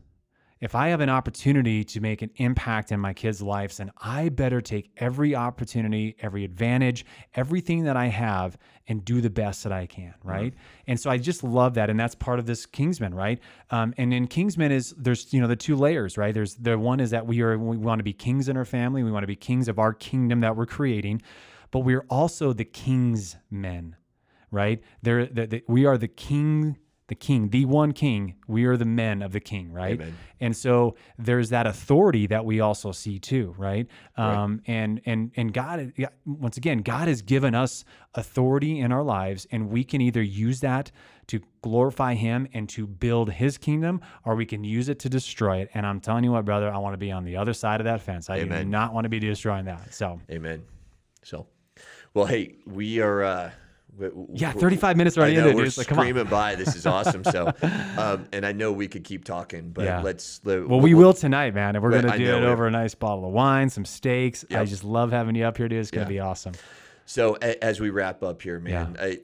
If 0.60 0.74
I 0.74 0.88
have 0.88 1.00
an 1.00 1.08
opportunity 1.08 1.84
to 1.84 2.00
make 2.00 2.20
an 2.22 2.30
impact 2.36 2.90
in 2.90 2.98
my 2.98 3.12
kids' 3.12 3.40
lives, 3.40 3.76
then 3.76 3.92
I 3.98 4.28
better 4.28 4.60
take 4.60 4.90
every 4.96 5.34
opportunity, 5.34 6.16
every 6.20 6.44
advantage, 6.44 7.06
everything 7.34 7.84
that 7.84 7.96
I 7.96 8.06
have 8.06 8.58
and 8.88 9.04
do 9.04 9.20
the 9.20 9.30
best 9.30 9.62
that 9.64 9.72
I 9.72 9.86
can, 9.86 10.14
right? 10.24 10.54
And 10.86 10.98
so 10.98 11.10
I 11.10 11.18
just 11.18 11.44
love 11.44 11.74
that, 11.74 11.90
and 11.90 12.00
that's 12.00 12.14
part 12.14 12.38
of 12.38 12.46
this 12.46 12.66
Kingsman, 12.66 13.14
right? 13.14 13.38
Um, 13.70 13.94
and 13.98 14.12
in 14.12 14.26
Kingsman 14.26 14.72
is 14.72 14.94
there's 14.96 15.32
you 15.32 15.40
know 15.40 15.46
the 15.46 15.56
two 15.56 15.76
layers, 15.76 16.16
right? 16.18 16.34
There's 16.34 16.56
the 16.56 16.78
one 16.78 16.98
is 16.98 17.10
that 17.10 17.26
we 17.26 17.40
are 17.42 17.56
we 17.56 17.76
want 17.76 18.00
to 18.00 18.04
be 18.04 18.12
kings 18.12 18.48
in 18.48 18.56
our 18.56 18.64
family, 18.64 19.02
we 19.02 19.12
want 19.12 19.22
to 19.22 19.28
be 19.28 19.36
kings 19.36 19.68
of 19.68 19.78
our 19.78 19.92
kingdom 19.92 20.40
that 20.40 20.56
we're 20.56 20.66
creating, 20.66 21.22
but 21.70 21.80
we're 21.80 22.06
also 22.08 22.52
the 22.52 22.64
king's 22.64 23.36
men, 23.50 23.96
right? 24.50 24.82
There, 25.02 25.26
the, 25.26 25.46
the, 25.46 25.64
we 25.68 25.84
are 25.86 25.98
the 25.98 26.08
king, 26.08 26.78
the 27.08 27.14
king, 27.14 27.48
the 27.48 27.64
one 27.64 27.92
king. 27.92 28.36
We 28.46 28.66
are 28.66 28.76
the 28.76 28.84
men 28.84 29.22
of 29.22 29.32
the 29.32 29.40
king, 29.40 29.72
right? 29.72 29.94
Amen. 29.94 30.16
And 30.40 30.56
so 30.56 30.94
there's 31.18 31.48
that 31.50 31.66
authority 31.66 32.26
that 32.26 32.44
we 32.44 32.60
also 32.60 32.92
see 32.92 33.18
too, 33.18 33.54
right? 33.56 33.86
Um, 34.16 34.60
and 34.66 35.00
and 35.06 35.32
and 35.34 35.52
God, 35.52 35.92
once 36.26 36.58
again, 36.58 36.78
God 36.78 37.08
has 37.08 37.22
given 37.22 37.54
us 37.54 37.84
authority 38.14 38.78
in 38.78 38.92
our 38.92 39.02
lives, 39.02 39.46
and 39.50 39.70
we 39.70 39.84
can 39.84 40.02
either 40.02 40.22
use 40.22 40.60
that 40.60 40.92
to 41.28 41.40
glorify 41.62 42.14
Him 42.14 42.46
and 42.52 42.68
to 42.70 42.86
build 42.86 43.32
His 43.32 43.56
kingdom, 43.56 44.02
or 44.24 44.36
we 44.36 44.44
can 44.44 44.62
use 44.62 44.90
it 44.90 44.98
to 45.00 45.08
destroy 45.08 45.58
it. 45.58 45.70
And 45.72 45.86
I'm 45.86 46.00
telling 46.00 46.24
you 46.24 46.32
what, 46.32 46.44
brother, 46.44 46.70
I 46.70 46.76
want 46.76 46.92
to 46.92 46.98
be 46.98 47.10
on 47.10 47.24
the 47.24 47.36
other 47.36 47.54
side 47.54 47.80
of 47.80 47.84
that 47.86 48.02
fence. 48.02 48.28
I 48.28 48.44
do 48.44 48.64
not 48.64 48.92
want 48.92 49.06
to 49.06 49.08
be 49.08 49.18
destroying 49.18 49.64
that. 49.64 49.94
So. 49.94 50.20
Amen. 50.30 50.62
So, 51.24 51.46
well, 52.12 52.26
hey, 52.26 52.56
we 52.66 53.00
are. 53.00 53.22
Uh, 53.22 53.50
Yeah, 54.32 54.54
we- 54.54 54.60
35 54.60 54.96
minutes 54.96 55.16
I 55.16 55.20
already 55.20 55.36
know, 55.36 55.48
into 55.48 55.62
it, 55.62 55.62
We're. 55.64 55.70
Like, 55.76 55.86
come 55.88 55.98
on. 55.98 56.04
screaming 56.04 56.26
by. 56.30 56.54
This 56.54 56.76
is 56.76 56.86
awesome. 56.86 57.24
So, 57.24 57.52
um, 57.98 58.26
and 58.32 58.46
I 58.46 58.52
know 58.52 58.72
we 58.72 58.86
could 58.88 59.04
keep 59.04 59.24
talking, 59.24 59.70
but 59.70 59.84
Yeah. 59.84 60.02
let's. 60.02 60.40
Let, 60.44 60.68
Well, 60.68 60.80
we 60.80 60.94
will 60.94 61.12
tonight, 61.12 61.54
man, 61.54 61.74
and 61.74 61.82
we're 61.82 61.90
gonna 61.90 62.16
do 62.16 62.24
it 62.36 62.44
over 62.44 62.66
a 62.66 62.70
nice 62.70 62.94
bottle 62.94 63.24
of 63.26 63.32
wine, 63.32 63.70
some 63.70 63.84
steaks. 63.84 64.44
I 64.50 64.64
just 64.64 64.84
love 64.84 65.10
having 65.10 65.34
you 65.34 65.44
up 65.44 65.56
here, 65.56 65.68
dude. 65.68 65.80
It's 65.80 65.90
gonna 65.90 66.04
Yeah. 66.04 66.08
be 66.08 66.20
awesome. 66.20 66.52
So, 67.06 67.36
a, 67.42 67.62
as 67.64 67.80
we 67.80 67.90
wrap 67.90 68.22
up 68.22 68.42
here, 68.42 68.60
man, 68.60 68.96
I, 69.00 69.18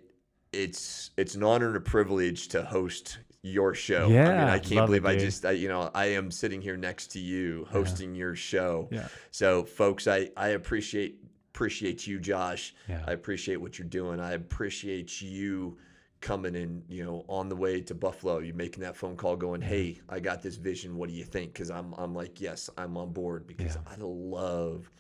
it's 0.53 1.11
it's 1.17 1.35
an 1.35 1.43
honor 1.43 1.69
and 1.69 1.77
a 1.77 1.81
privilege 1.81 2.49
to 2.49 2.65
host 2.65 3.19
your 3.43 3.75
show. 3.75 4.05
I 4.05 4.09
mean, 4.09 4.15
Yeah, 4.15 4.53
I 4.53 4.59
can't 4.59 4.87
believe 4.87 5.05
it, 5.05 5.09
I 5.09 5.17
just, 5.17 5.45
I, 5.45 5.51
you 5.51 5.69
know, 5.69 5.91
I 5.95 6.07
am 6.07 6.31
sitting 6.31 6.63
here 6.63 6.79
next 6.79 7.09
to 7.09 7.19
you 7.21 7.67
hosting 7.71 8.15
your 8.15 8.35
show. 8.35 8.89
Yeah. 8.91 9.09
So, 9.33 9.65
folks, 9.65 10.09
I, 10.09 10.31
I 10.35 10.49
appreciate 10.49 11.17
appreciate 11.55 12.07
you, 12.07 12.19
Josh. 12.19 12.75
Yeah. 12.89 13.05
I 13.07 13.13
appreciate 13.13 13.57
what 13.57 13.79
you're 13.79 13.89
doing. 13.89 14.19
I 14.19 14.33
appreciate 14.33 15.23
you 15.23 15.79
coming 16.21 16.57
in, 16.57 16.83
you 16.89 17.05
know, 17.05 17.25
on 17.29 17.49
the 17.49 17.55
way 17.55 17.81
to 17.83 17.95
Buffalo. 17.95 18.39
You 18.39 18.53
making 18.55 18.83
that 18.83 18.97
phone 18.97 19.17
call, 19.17 19.37
going, 19.37 19.61
"Hey, 19.61 20.01
I 20.09 20.19
got 20.19 20.43
this 20.43 20.57
vision. 20.57 20.97
What 20.97 21.09
do 21.09 21.15
you 21.15 21.25
think?" 21.25 21.53
Because 21.53 21.71
I'm, 21.71 21.95
I'm 21.95 22.13
like, 22.15 22.41
yes, 22.41 22.69
I'm 22.77 22.97
on 22.97 23.13
board 23.13 23.47
because 23.47 23.77
I 23.87 23.95
love 23.99 24.91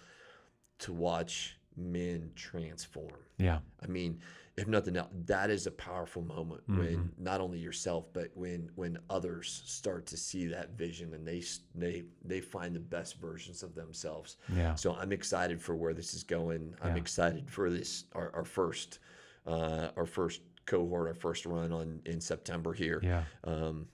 to 0.80 0.92
watch 0.92 1.58
men 1.76 2.30
transform. 2.36 3.18
Yeah. 3.38 3.58
I 3.82 3.88
mean, 3.88 4.20
if 4.56 4.68
nothing 4.68 4.96
else, 4.96 5.10
that 5.26 5.50
is 5.50 5.66
a 5.66 5.70
powerful 5.72 6.22
moment 6.22 6.62
Mm-hmm. 6.68 6.78
when 6.78 7.12
not 7.18 7.40
only 7.40 7.58
yourself, 7.58 8.06
but 8.12 8.30
when 8.34 8.70
when 8.76 8.98
others 9.10 9.62
start 9.66 10.06
to 10.06 10.16
see 10.16 10.46
that 10.46 10.76
vision 10.78 11.12
and 11.14 11.26
they 11.26 11.42
they 11.74 12.04
they 12.24 12.40
find 12.40 12.74
the 12.74 12.80
best 12.80 13.20
versions 13.20 13.62
of 13.62 13.74
themselves. 13.74 14.36
Yeah. 14.54 14.74
So 14.76 14.94
I'm 14.94 15.12
excited 15.12 15.60
for 15.60 15.74
where 15.74 15.92
this 15.94 16.14
is 16.14 16.22
going. 16.22 16.74
I'm 16.82 16.94
Yeah. 16.96 17.02
excited 17.02 17.50
for 17.50 17.68
this 17.70 18.04
our, 18.14 18.30
our 18.34 18.44
first 18.44 19.00
uh, 19.46 19.88
our 19.96 20.06
first 20.06 20.40
cohort, 20.66 21.08
our 21.08 21.14
first 21.14 21.44
run 21.46 21.72
on 21.72 22.00
in 22.06 22.20
September 22.20 22.72
here. 22.72 23.00
Yeah. 23.02 23.24
Um, 23.44 23.86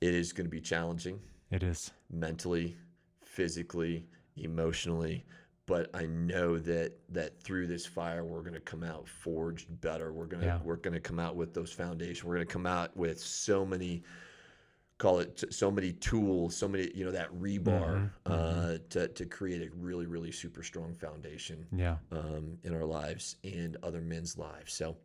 it 0.00 0.14
is 0.14 0.32
going 0.32 0.46
to 0.46 0.50
be 0.50 0.60
challenging 0.60 1.20
It 1.50 1.62
is. 1.62 1.90
mentally, 2.10 2.76
physically, 3.22 4.06
emotionally. 4.36 5.24
But 5.66 5.90
I 5.94 6.06
know 6.06 6.58
that 6.60 6.92
that 7.08 7.40
through 7.42 7.66
this 7.66 7.84
fire, 7.84 8.24
we're 8.24 8.42
going 8.42 8.54
to 8.54 8.60
come 8.60 8.84
out 8.84 9.08
forged 9.08 9.80
better. 9.80 10.12
We're 10.12 10.26
gonna 10.26 10.46
Yeah. 10.46 10.58
we're 10.62 10.76
going 10.76 10.94
to 10.94 11.00
come 11.00 11.18
out 11.18 11.34
with 11.34 11.52
those 11.54 11.72
foundations. 11.72 12.22
We're 12.24 12.36
going 12.36 12.46
to 12.46 12.52
come 12.52 12.66
out 12.66 12.96
with 12.96 13.18
so 13.20 13.66
many, 13.66 14.04
call 14.98 15.18
it 15.18 15.42
so 15.52 15.70
many 15.70 15.92
tools, 15.92 16.56
so 16.56 16.68
many 16.68 16.90
you 16.94 17.04
know 17.04 17.10
that 17.10 17.32
rebar 17.32 18.10
Mm-hmm. 18.26 18.32
uh, 18.32 18.78
to 18.90 19.08
to 19.08 19.26
create 19.26 19.62
a 19.62 19.74
really 19.76 20.06
really 20.06 20.30
super 20.30 20.62
strong 20.62 20.94
foundation 20.94 21.66
Yeah. 21.72 21.96
um, 22.12 22.58
in 22.62 22.72
our 22.72 22.84
lives 22.84 23.34
and 23.42 23.76
other 23.82 24.00
men's 24.00 24.38
lives. 24.38 24.72
So 24.72 24.96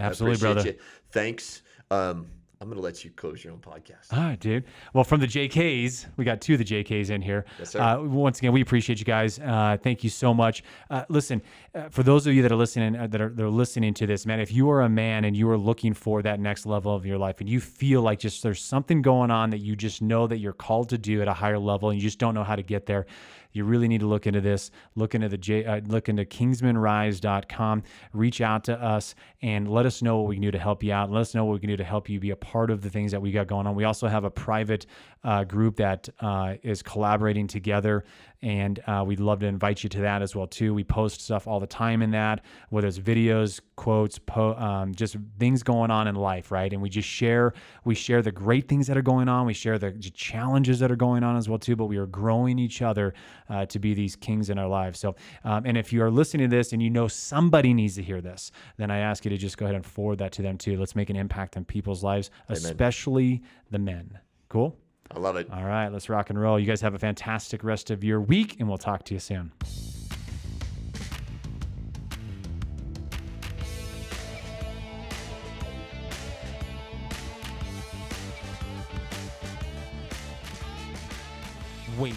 Absolutely, 0.00 0.36
appreciate 0.48 0.54
brother. 0.54 0.68
you. 0.70 0.78
Thanks. 1.12 1.62
Um, 1.92 2.26
I'm 2.62 2.68
going 2.68 2.76
to 2.78 2.84
let 2.84 3.04
you 3.04 3.10
close 3.10 3.42
your 3.42 3.52
own 3.52 3.58
podcast. 3.58 4.12
All 4.12 4.20
right, 4.20 4.38
dude. 4.38 4.62
Well, 4.94 5.02
from 5.02 5.18
the 5.18 5.26
JKs, 5.26 6.06
we 6.16 6.24
got 6.24 6.40
two 6.40 6.52
of 6.52 6.60
the 6.60 6.64
JKs 6.64 7.10
in 7.10 7.20
here. 7.20 7.44
Yes, 7.58 7.70
sir. 7.70 7.80
Uh, 7.80 8.02
once 8.02 8.38
again, 8.38 8.52
we 8.52 8.60
appreciate 8.60 9.00
you 9.00 9.04
guys. 9.04 9.40
Uh, 9.40 9.76
thank 9.82 10.04
you 10.04 10.10
so 10.10 10.32
much. 10.32 10.62
Uh, 10.88 11.04
listen, 11.08 11.42
uh, 11.74 11.88
for 11.88 12.04
those 12.04 12.24
of 12.24 12.34
you 12.34 12.42
that 12.42 12.52
are 12.52 12.56
listening, 12.56 12.94
uh, 12.94 13.08
that 13.08 13.20
are 13.20 13.30
that 13.30 13.42
are 13.42 13.50
listening 13.50 13.92
to 13.94 14.06
this, 14.06 14.26
man, 14.26 14.38
if 14.38 14.52
you 14.52 14.70
are 14.70 14.82
a 14.82 14.88
man 14.88 15.24
and 15.24 15.36
you 15.36 15.50
are 15.50 15.58
looking 15.58 15.92
for 15.92 16.22
that 16.22 16.38
next 16.38 16.64
level 16.64 16.94
of 16.94 17.04
your 17.04 17.18
life, 17.18 17.40
and 17.40 17.48
you 17.48 17.58
feel 17.58 18.00
like 18.00 18.20
just 18.20 18.44
there's 18.44 18.62
something 18.62 19.02
going 19.02 19.32
on 19.32 19.50
that 19.50 19.58
you 19.58 19.74
just 19.74 20.00
know 20.00 20.28
that 20.28 20.38
you're 20.38 20.52
called 20.52 20.88
to 20.90 20.98
do 20.98 21.20
at 21.20 21.26
a 21.26 21.34
higher 21.34 21.58
level, 21.58 21.90
and 21.90 21.98
you 21.98 22.02
just 22.04 22.20
don't 22.20 22.32
know 22.32 22.44
how 22.44 22.54
to 22.54 22.62
get 22.62 22.86
there, 22.86 23.06
you 23.52 23.64
really 23.64 23.88
need 23.88 24.00
to 24.00 24.06
look 24.06 24.26
into 24.26 24.40
this. 24.40 24.70
Look 24.94 25.14
into 25.14 25.28
the 25.28 25.38
J, 25.38 25.64
uh, 25.64 25.80
look 25.86 26.08
into 26.08 26.24
KingsmanRise.com. 26.24 27.82
Reach 28.12 28.40
out 28.40 28.64
to 28.64 28.82
us 28.82 29.14
and 29.42 29.68
let 29.70 29.86
us 29.86 30.02
know 30.02 30.18
what 30.18 30.28
we 30.28 30.36
can 30.36 30.42
do 30.42 30.50
to 30.50 30.58
help 30.58 30.82
you 30.82 30.92
out. 30.92 31.10
Let 31.10 31.20
us 31.20 31.34
know 31.34 31.44
what 31.44 31.54
we 31.54 31.60
can 31.60 31.68
do 31.68 31.76
to 31.76 31.84
help 31.84 32.08
you 32.08 32.20
be 32.20 32.30
a 32.30 32.36
part 32.36 32.70
of 32.70 32.82
the 32.82 32.90
things 32.90 33.12
that 33.12 33.20
we 33.20 33.32
got 33.32 33.46
going 33.46 33.66
on. 33.66 33.74
We 33.74 33.84
also 33.84 34.08
have 34.08 34.24
a 34.24 34.30
private 34.30 34.86
uh, 35.24 35.44
group 35.44 35.76
that 35.76 36.08
uh, 36.20 36.54
is 36.62 36.82
collaborating 36.82 37.46
together, 37.46 38.04
and 38.42 38.80
uh, 38.88 39.04
we'd 39.06 39.20
love 39.20 39.38
to 39.40 39.46
invite 39.46 39.84
you 39.84 39.88
to 39.90 40.00
that 40.00 40.20
as 40.20 40.34
well 40.34 40.48
too. 40.48 40.74
We 40.74 40.82
post 40.82 41.20
stuff 41.20 41.46
all 41.46 41.60
the 41.60 41.66
time 41.66 42.02
in 42.02 42.10
that, 42.10 42.44
whether 42.70 42.88
it's 42.88 42.98
videos, 42.98 43.60
quotes, 43.76 44.18
po- 44.18 44.54
um, 44.54 44.94
just 44.94 45.16
things 45.38 45.62
going 45.62 45.92
on 45.92 46.08
in 46.08 46.16
life, 46.16 46.50
right? 46.50 46.72
And 46.72 46.82
we 46.82 46.88
just 46.88 47.08
share. 47.08 47.52
We 47.84 47.94
share 47.94 48.20
the 48.20 48.32
great 48.32 48.68
things 48.68 48.88
that 48.88 48.96
are 48.96 49.02
going 49.02 49.28
on. 49.28 49.46
We 49.46 49.54
share 49.54 49.78
the 49.78 49.92
challenges 49.92 50.80
that 50.80 50.90
are 50.90 50.96
going 50.96 51.22
on 51.22 51.36
as 51.36 51.48
well 51.48 51.58
too. 51.58 51.76
But 51.76 51.86
we 51.86 51.98
are 51.98 52.06
growing 52.06 52.58
each 52.58 52.82
other 52.82 53.14
uh, 53.52 53.66
to 53.66 53.78
be 53.78 53.92
these 53.92 54.16
kings 54.16 54.48
in 54.48 54.58
our 54.58 54.66
lives. 54.66 54.98
So, 54.98 55.14
um, 55.44 55.66
and 55.66 55.76
if 55.76 55.92
you 55.92 56.02
are 56.02 56.10
listening 56.10 56.48
to 56.48 56.56
this 56.56 56.72
and 56.72 56.82
you 56.82 56.88
know 56.88 57.06
somebody 57.06 57.74
needs 57.74 57.96
to 57.96 58.02
hear 58.02 58.22
this, 58.22 58.50
then 58.78 58.90
I 58.90 58.98
ask 58.98 59.24
you 59.24 59.28
to 59.28 59.36
just 59.36 59.58
go 59.58 59.66
ahead 59.66 59.76
and 59.76 59.84
forward 59.84 60.18
that 60.18 60.32
to 60.32 60.42
them 60.42 60.56
too. 60.56 60.78
Let's 60.78 60.96
make 60.96 61.10
an 61.10 61.16
impact 61.16 61.58
on 61.58 61.64
people's 61.66 62.02
lives, 62.02 62.30
especially 62.48 63.42
the 63.70 63.78
men. 63.78 64.18
Cool. 64.48 64.76
I 65.10 65.18
love 65.18 65.36
it. 65.36 65.48
All 65.52 65.64
right, 65.64 65.88
let's 65.88 66.08
rock 66.08 66.30
and 66.30 66.40
roll. 66.40 66.58
You 66.58 66.64
guys 66.66 66.80
have 66.80 66.94
a 66.94 66.98
fantastic 66.98 67.62
rest 67.62 67.90
of 67.90 68.02
your 68.02 68.20
week, 68.20 68.56
and 68.58 68.68
we'll 68.68 68.78
talk 68.78 69.04
to 69.04 69.14
you 69.14 69.20
soon. 69.20 69.52
Wait, 81.98 82.16